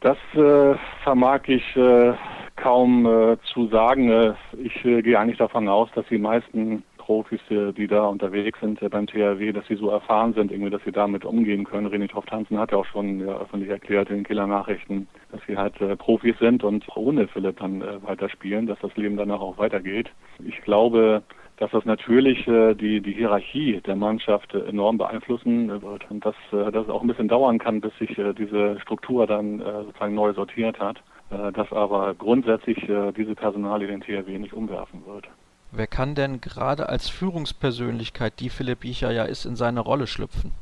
Das 0.00 0.16
äh, 0.32 0.76
vermag 1.02 1.40
ich 1.48 1.76
äh, 1.76 2.14
kaum 2.56 3.04
äh, 3.04 3.36
zu 3.52 3.68
sagen. 3.68 4.10
Äh, 4.10 4.32
ich 4.56 4.82
äh, 4.82 5.02
gehe 5.02 5.18
eigentlich 5.18 5.36
davon 5.36 5.68
aus, 5.68 5.90
dass 5.94 6.06
die 6.06 6.16
meisten 6.16 6.84
Profis, 7.10 7.40
die 7.50 7.88
da 7.88 8.06
unterwegs 8.06 8.60
sind 8.60 8.78
beim 8.88 9.08
THW, 9.08 9.50
dass 9.50 9.66
sie 9.66 9.74
so 9.74 9.90
erfahren 9.90 10.32
sind, 10.32 10.52
irgendwie, 10.52 10.70
dass 10.70 10.84
sie 10.84 10.92
damit 10.92 11.24
umgehen 11.24 11.64
können. 11.64 11.88
René 11.88 12.08
Toft-Hansen 12.08 12.56
hat 12.56 12.70
ja 12.70 12.78
auch 12.78 12.86
schon 12.86 13.18
ja, 13.18 13.36
öffentlich 13.36 13.68
erklärt 13.68 14.10
in 14.10 14.18
den 14.18 14.24
Killer-Nachrichten, 14.24 15.08
dass 15.32 15.40
sie 15.48 15.56
halt 15.56 15.80
äh, 15.80 15.96
Profis 15.96 16.38
sind 16.38 16.62
und 16.62 16.84
ohne 16.94 17.26
Philipp 17.26 17.58
dann 17.58 17.82
äh, 17.82 18.00
weiterspielen, 18.04 18.68
dass 18.68 18.78
das 18.78 18.96
Leben 18.96 19.16
danach 19.16 19.40
auch 19.40 19.58
weitergeht. 19.58 20.08
Ich 20.44 20.60
glaube, 20.62 21.24
dass 21.56 21.72
das 21.72 21.84
natürlich 21.84 22.46
äh, 22.46 22.74
die, 22.74 23.00
die 23.00 23.14
Hierarchie 23.14 23.80
der 23.80 23.96
Mannschaft 23.96 24.54
äh, 24.54 24.60
enorm 24.68 24.96
beeinflussen 24.96 25.82
wird 25.82 26.08
und 26.12 26.24
dass, 26.24 26.36
äh, 26.52 26.70
dass 26.70 26.84
es 26.84 26.90
auch 26.90 27.02
ein 27.02 27.08
bisschen 27.08 27.26
dauern 27.26 27.58
kann, 27.58 27.80
bis 27.80 27.90
sich 27.98 28.16
äh, 28.18 28.34
diese 28.34 28.78
Struktur 28.78 29.26
dann 29.26 29.58
äh, 29.58 29.82
sozusagen 29.82 30.14
neu 30.14 30.32
sortiert 30.32 30.78
hat, 30.78 31.02
äh, 31.30 31.50
dass 31.50 31.72
aber 31.72 32.14
grundsätzlich 32.14 32.88
äh, 32.88 33.10
diese 33.10 33.34
Personalie 33.34 33.88
den 33.88 34.00
THW 34.00 34.38
nicht 34.38 34.52
umwerfen 34.52 35.04
wird. 35.06 35.28
Wer 35.72 35.86
kann 35.86 36.14
denn 36.14 36.40
gerade 36.40 36.88
als 36.88 37.08
Führungspersönlichkeit, 37.08 38.40
die 38.40 38.50
Philipp 38.50 38.80
Biecher 38.80 39.12
ja 39.12 39.24
ist, 39.24 39.44
in 39.44 39.54
seine 39.54 39.80
Rolle 39.80 40.06
schlüpfen? 40.06 40.52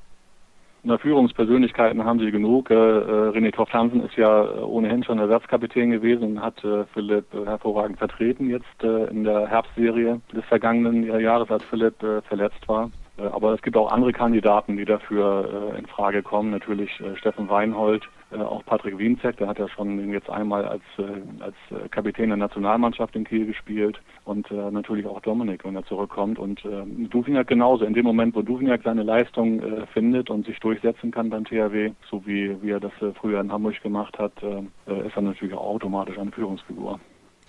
Na, 0.84 0.96
Führungspersönlichkeiten 0.96 2.04
haben 2.04 2.20
sie 2.20 2.30
genug. 2.30 2.70
Äh, 2.70 2.74
äh 2.74 3.30
René 3.30 3.52
Toft 3.52 3.72
Hansen 3.72 4.04
ist 4.04 4.16
ja 4.16 4.44
äh, 4.44 4.60
ohnehin 4.60 5.02
schon 5.02 5.18
Ersatzkapitän 5.18 5.90
gewesen 5.90 6.24
und 6.24 6.42
hat 6.42 6.62
äh, 6.62 6.84
Philipp 6.94 7.26
äh, 7.34 7.44
hervorragend 7.46 7.98
vertreten 7.98 8.48
jetzt 8.48 8.82
äh, 8.82 9.06
in 9.06 9.24
der 9.24 9.48
Herbstserie 9.48 10.20
des 10.32 10.44
vergangenen 10.44 11.20
Jahres, 11.20 11.50
als 11.50 11.64
Philipp 11.64 11.96
verletzt 12.28 12.68
war. 12.68 12.90
Aber 13.16 13.52
es 13.54 13.62
gibt 13.62 13.76
auch 13.76 13.90
andere 13.90 14.12
Kandidaten, 14.12 14.76
die 14.76 14.84
dafür 14.84 15.74
in 15.76 15.86
Frage 15.86 16.22
kommen. 16.22 16.52
Natürlich 16.52 17.02
Steffen 17.16 17.48
Weinhold, 17.48 18.08
äh, 18.30 18.36
auch 18.36 18.64
Patrick 18.64 18.98
Wienzek, 18.98 19.36
der 19.38 19.48
hat 19.48 19.58
ja 19.58 19.68
schon 19.68 20.12
jetzt 20.12 20.28
einmal 20.28 20.64
als, 20.66 20.82
äh, 20.98 21.42
als 21.42 21.54
äh, 21.70 21.88
Kapitän 21.88 22.28
der 22.28 22.36
Nationalmannschaft 22.36 23.16
in 23.16 23.24
Kiel 23.24 23.46
gespielt 23.46 24.00
und 24.24 24.50
äh, 24.50 24.70
natürlich 24.70 25.06
auch 25.06 25.20
Dominik, 25.20 25.64
wenn 25.64 25.76
er 25.76 25.84
zurückkommt. 25.84 26.38
Und 26.38 26.64
äh, 26.64 26.84
Duvignac 27.08 27.46
genauso. 27.46 27.84
In 27.84 27.94
dem 27.94 28.04
Moment, 28.04 28.34
wo 28.34 28.42
Duvignac 28.42 28.82
seine 28.84 29.02
Leistung 29.02 29.62
äh, 29.62 29.86
findet 29.86 30.30
und 30.30 30.46
sich 30.46 30.58
durchsetzen 30.60 31.10
kann 31.10 31.30
beim 31.30 31.44
THW, 31.44 31.92
so 32.10 32.26
wie, 32.26 32.60
wie 32.62 32.70
er 32.70 32.80
das 32.80 32.92
äh, 33.00 33.12
früher 33.12 33.40
in 33.40 33.50
Hamburg 33.50 33.82
gemacht 33.82 34.18
hat, 34.18 34.32
äh, 34.42 34.62
äh 34.90 35.06
ist 35.06 35.16
er 35.16 35.22
natürlich 35.22 35.54
auch 35.54 35.66
automatisch 35.66 36.18
eine 36.18 36.30
Führungsfigur. 36.30 37.00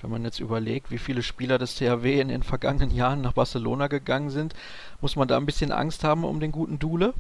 Wenn 0.02 0.12
man 0.12 0.24
jetzt 0.24 0.40
überlegt, 0.40 0.92
wie 0.92 0.98
viele 0.98 1.22
Spieler 1.22 1.58
des 1.58 1.76
THW 1.76 2.22
in 2.22 2.30
den 2.30 2.44
vergangenen 2.44 2.92
Jahren 2.92 3.20
nach 3.22 3.34
Barcelona 3.34 3.88
gegangen 3.88 4.30
sind, 4.30 4.54
muss 5.02 5.18
man 5.18 5.28
da 5.28 5.36
ein 5.36 5.46
bisschen 5.46 5.74
Angst 5.74 6.06
haben 6.06 6.24
um 6.24 6.40
den 6.40 6.54
guten 6.54 6.80
Dule? 6.80 7.14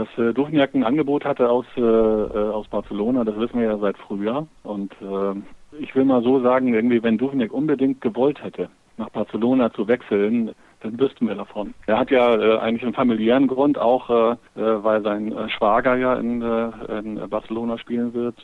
Dass 0.00 0.08
äh, 0.16 0.32
Duvniak 0.32 0.74
ein 0.74 0.82
Angebot 0.82 1.26
hatte 1.26 1.50
aus, 1.50 1.66
äh, 1.76 1.82
äh, 1.82 1.84
aus 1.84 2.66
Barcelona, 2.68 3.22
das 3.22 3.36
wissen 3.36 3.60
wir 3.60 3.66
ja 3.66 3.76
seit 3.76 3.98
früher. 3.98 4.46
Und 4.62 4.94
äh, 5.02 5.78
ich 5.78 5.94
will 5.94 6.06
mal 6.06 6.22
so 6.22 6.40
sagen, 6.40 6.72
irgendwie, 6.72 7.02
wenn 7.02 7.18
Duvniak 7.18 7.52
unbedingt 7.52 8.00
gewollt 8.00 8.42
hätte, 8.42 8.70
nach 8.96 9.10
Barcelona 9.10 9.70
zu 9.74 9.88
wechseln, 9.88 10.52
dann 10.80 10.98
wüssten 10.98 11.28
wir 11.28 11.34
davon. 11.34 11.74
Er 11.86 11.98
hat 11.98 12.10
ja 12.10 12.34
äh, 12.34 12.58
eigentlich 12.58 12.82
einen 12.82 12.94
familiären 12.94 13.46
Grund, 13.46 13.78
auch 13.78 14.10
äh, 14.10 14.32
äh, 14.32 14.36
weil 14.84 15.02
sein 15.02 15.32
äh, 15.32 15.48
Schwager 15.50 15.96
ja 15.96 16.14
in, 16.14 16.42
äh, 16.42 16.98
in 16.98 17.28
Barcelona 17.28 17.78
spielen 17.78 18.14
wird 18.14 18.36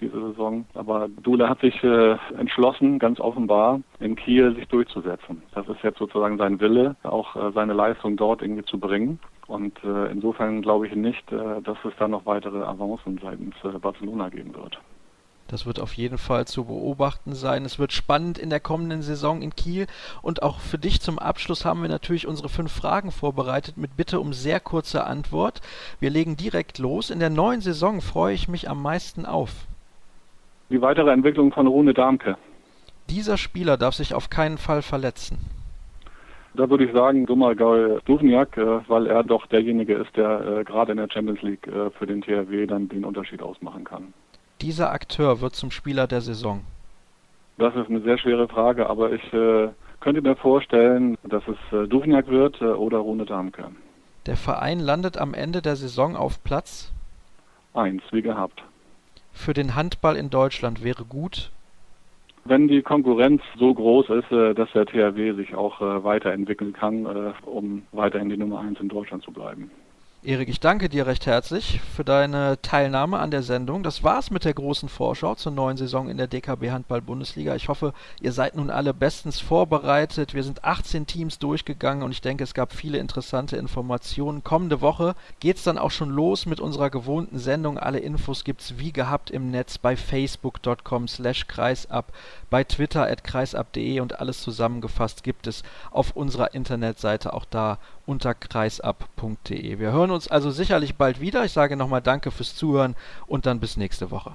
diese 0.00 0.20
Saison. 0.20 0.64
Aber 0.74 1.08
Dule 1.22 1.48
hat 1.48 1.60
sich 1.60 1.82
entschlossen, 2.38 2.98
ganz 2.98 3.20
offenbar, 3.20 3.80
in 3.98 4.16
Kiel 4.16 4.54
sich 4.54 4.66
durchzusetzen. 4.68 5.42
Das 5.54 5.68
ist 5.68 5.82
jetzt 5.82 5.98
sozusagen 5.98 6.38
sein 6.38 6.60
Wille, 6.60 6.96
auch 7.02 7.52
seine 7.54 7.72
Leistung 7.72 8.16
dort 8.16 8.42
irgendwie 8.42 8.64
zu 8.64 8.78
bringen. 8.78 9.18
Und 9.50 9.82
äh, 9.82 10.06
insofern 10.12 10.62
glaube 10.62 10.86
ich 10.86 10.94
nicht, 10.94 11.32
äh, 11.32 11.60
dass 11.62 11.76
es 11.84 11.92
da 11.98 12.06
noch 12.06 12.24
weitere 12.24 12.62
Avancen 12.62 13.18
seitens 13.20 13.54
äh, 13.64 13.76
Barcelona 13.80 14.28
geben 14.28 14.54
wird. 14.54 14.80
Das 15.50 15.66
wird 15.66 15.80
auf 15.80 15.94
jeden 15.94 16.16
Fall 16.16 16.46
zu 16.46 16.64
beobachten 16.64 17.34
sein. 17.34 17.64
Es 17.64 17.80
wird 17.80 17.92
spannend 17.92 18.38
in 18.38 18.50
der 18.50 18.60
kommenden 18.60 19.02
Saison 19.02 19.42
in 19.42 19.50
Kiel. 19.50 19.88
Und 20.22 20.44
auch 20.44 20.60
für 20.60 20.78
dich 20.78 21.00
zum 21.00 21.18
Abschluss 21.18 21.64
haben 21.64 21.82
wir 21.82 21.88
natürlich 21.88 22.28
unsere 22.28 22.48
fünf 22.48 22.70
Fragen 22.70 23.10
vorbereitet 23.10 23.76
mit 23.76 23.96
Bitte 23.96 24.20
um 24.20 24.32
sehr 24.32 24.60
kurze 24.60 25.04
Antwort. 25.04 25.60
Wir 25.98 26.10
legen 26.10 26.36
direkt 26.36 26.78
los. 26.78 27.10
In 27.10 27.18
der 27.18 27.30
neuen 27.30 27.62
Saison 27.62 28.00
freue 28.00 28.32
ich 28.32 28.46
mich 28.46 28.70
am 28.70 28.80
meisten 28.80 29.26
auf. 29.26 29.66
Die 30.70 30.80
weitere 30.80 31.10
Entwicklung 31.10 31.52
von 31.52 31.66
Rune 31.66 31.94
Darmke. 31.94 32.36
Dieser 33.08 33.36
Spieler 33.36 33.76
darf 33.76 33.94
sich 33.94 34.14
auf 34.14 34.30
keinen 34.30 34.56
Fall 34.56 34.82
verletzen. 34.82 35.38
Da 36.54 36.70
würde 36.70 36.84
ich 36.84 36.92
sagen, 36.92 37.26
dummer 37.26 37.56
Gaul 37.56 38.00
Duvniak, 38.04 38.56
äh, 38.56 38.88
weil 38.88 39.08
er 39.08 39.24
doch 39.24 39.46
derjenige 39.46 39.94
ist, 39.94 40.16
der 40.16 40.58
äh, 40.60 40.64
gerade 40.64 40.92
in 40.92 40.98
der 40.98 41.08
Champions 41.10 41.42
League 41.42 41.66
äh, 41.66 41.90
für 41.90 42.06
den 42.06 42.22
THW 42.22 42.66
dann 42.66 42.88
den 42.88 43.04
Unterschied 43.04 43.42
ausmachen 43.42 43.82
kann. 43.82 44.12
Dieser 44.62 44.92
Akteur 44.92 45.40
wird 45.40 45.54
zum 45.54 45.70
Spieler 45.70 46.06
der 46.06 46.20
Saison. 46.20 46.62
Das 47.58 47.74
ist 47.76 47.88
eine 47.88 48.00
sehr 48.00 48.18
schwere 48.18 48.48
Frage, 48.48 48.88
aber 48.88 49.12
ich 49.12 49.32
äh, 49.32 49.68
könnte 50.00 50.22
mir 50.22 50.36
vorstellen, 50.36 51.16
dass 51.24 51.42
es 51.46 51.58
äh, 51.72 51.86
Duvniak 51.86 52.28
wird 52.28 52.60
äh, 52.60 52.64
oder 52.64 52.98
Rune 52.98 53.24
Darmke. 53.24 53.64
Der 54.26 54.36
Verein 54.36 54.80
landet 54.80 55.16
am 55.18 55.34
Ende 55.34 55.62
der 55.62 55.76
Saison 55.76 56.16
auf 56.16 56.42
Platz 56.44 56.92
1, 57.74 58.02
wie 58.12 58.22
gehabt. 58.22 58.62
für 59.32 59.54
den 59.54 59.74
Handball 59.74 60.16
in 60.16 60.28
Deutschland 60.28 60.82
wäre 60.84 61.04
gut? 61.04 61.50
Wenn 62.44 62.68
die 62.68 62.82
Konkurrenz 62.82 63.42
so 63.58 63.72
groß 63.72 64.08
ist, 64.10 64.32
äh, 64.32 64.54
dass 64.54 64.70
der 64.72 64.86
THW 64.86 65.34
sich 65.34 65.54
auch 65.54 65.80
äh, 65.80 66.04
weiterentwickeln 66.04 66.72
kann, 66.72 67.06
äh, 67.06 67.32
um 67.46 67.82
weiterhin 67.92 68.30
die 68.30 68.36
Nummer 68.36 68.60
eins 68.60 68.80
in 68.80 68.88
Deutschland 68.88 69.22
zu 69.22 69.30
bleiben. 69.30 69.70
Erik, 70.22 70.50
ich 70.50 70.60
danke 70.60 70.90
dir 70.90 71.06
recht 71.06 71.24
herzlich 71.24 71.80
für 71.96 72.04
deine 72.04 72.60
Teilnahme 72.60 73.20
an 73.20 73.30
der 73.30 73.42
Sendung. 73.42 73.82
Das 73.82 74.04
war's 74.04 74.30
mit 74.30 74.44
der 74.44 74.52
großen 74.52 74.90
Vorschau 74.90 75.34
zur 75.34 75.50
neuen 75.50 75.78
Saison 75.78 76.10
in 76.10 76.18
der 76.18 76.26
DKB 76.26 76.72
Handball 76.72 77.00
Bundesliga. 77.00 77.54
Ich 77.54 77.70
hoffe, 77.70 77.94
ihr 78.20 78.32
seid 78.32 78.54
nun 78.54 78.68
alle 78.68 78.92
bestens 78.92 79.40
vorbereitet. 79.40 80.34
Wir 80.34 80.44
sind 80.44 80.62
18 80.62 81.06
Teams 81.06 81.38
durchgegangen 81.38 82.02
und 82.02 82.10
ich 82.10 82.20
denke, 82.20 82.44
es 82.44 82.52
gab 82.52 82.74
viele 82.74 82.98
interessante 82.98 83.56
Informationen. 83.56 84.44
Kommende 84.44 84.82
Woche 84.82 85.14
geht's 85.40 85.62
dann 85.62 85.78
auch 85.78 85.90
schon 85.90 86.10
los 86.10 86.44
mit 86.44 86.60
unserer 86.60 86.90
gewohnten 86.90 87.38
Sendung. 87.38 87.78
Alle 87.78 88.00
Infos 88.00 88.44
gibt's 88.44 88.74
wie 88.76 88.92
gehabt 88.92 89.30
im 89.30 89.50
Netz 89.50 89.78
bei 89.78 89.96
facebook.com 89.96 91.08
slash 91.08 91.46
kreisab, 91.46 92.12
bei 92.50 92.62
twitter 92.62 93.06
at 93.06 93.24
kreisab.de 93.24 94.00
und 94.00 94.20
alles 94.20 94.42
zusammengefasst 94.42 95.22
gibt 95.22 95.46
es 95.46 95.62
auf 95.90 96.14
unserer 96.14 96.52
Internetseite 96.52 97.32
auch 97.32 97.46
da 97.46 97.78
unter 98.06 98.34
kreisab.de. 98.34 99.78
Wir 99.78 99.92
hören 99.92 100.10
uns 100.10 100.28
also 100.28 100.50
sicherlich 100.50 100.96
bald 100.96 101.20
wieder. 101.20 101.44
Ich 101.44 101.52
sage 101.52 101.76
nochmal 101.76 102.02
Danke 102.02 102.30
fürs 102.30 102.54
Zuhören 102.54 102.96
und 103.26 103.46
dann 103.46 103.60
bis 103.60 103.76
nächste 103.76 104.10
Woche. 104.10 104.34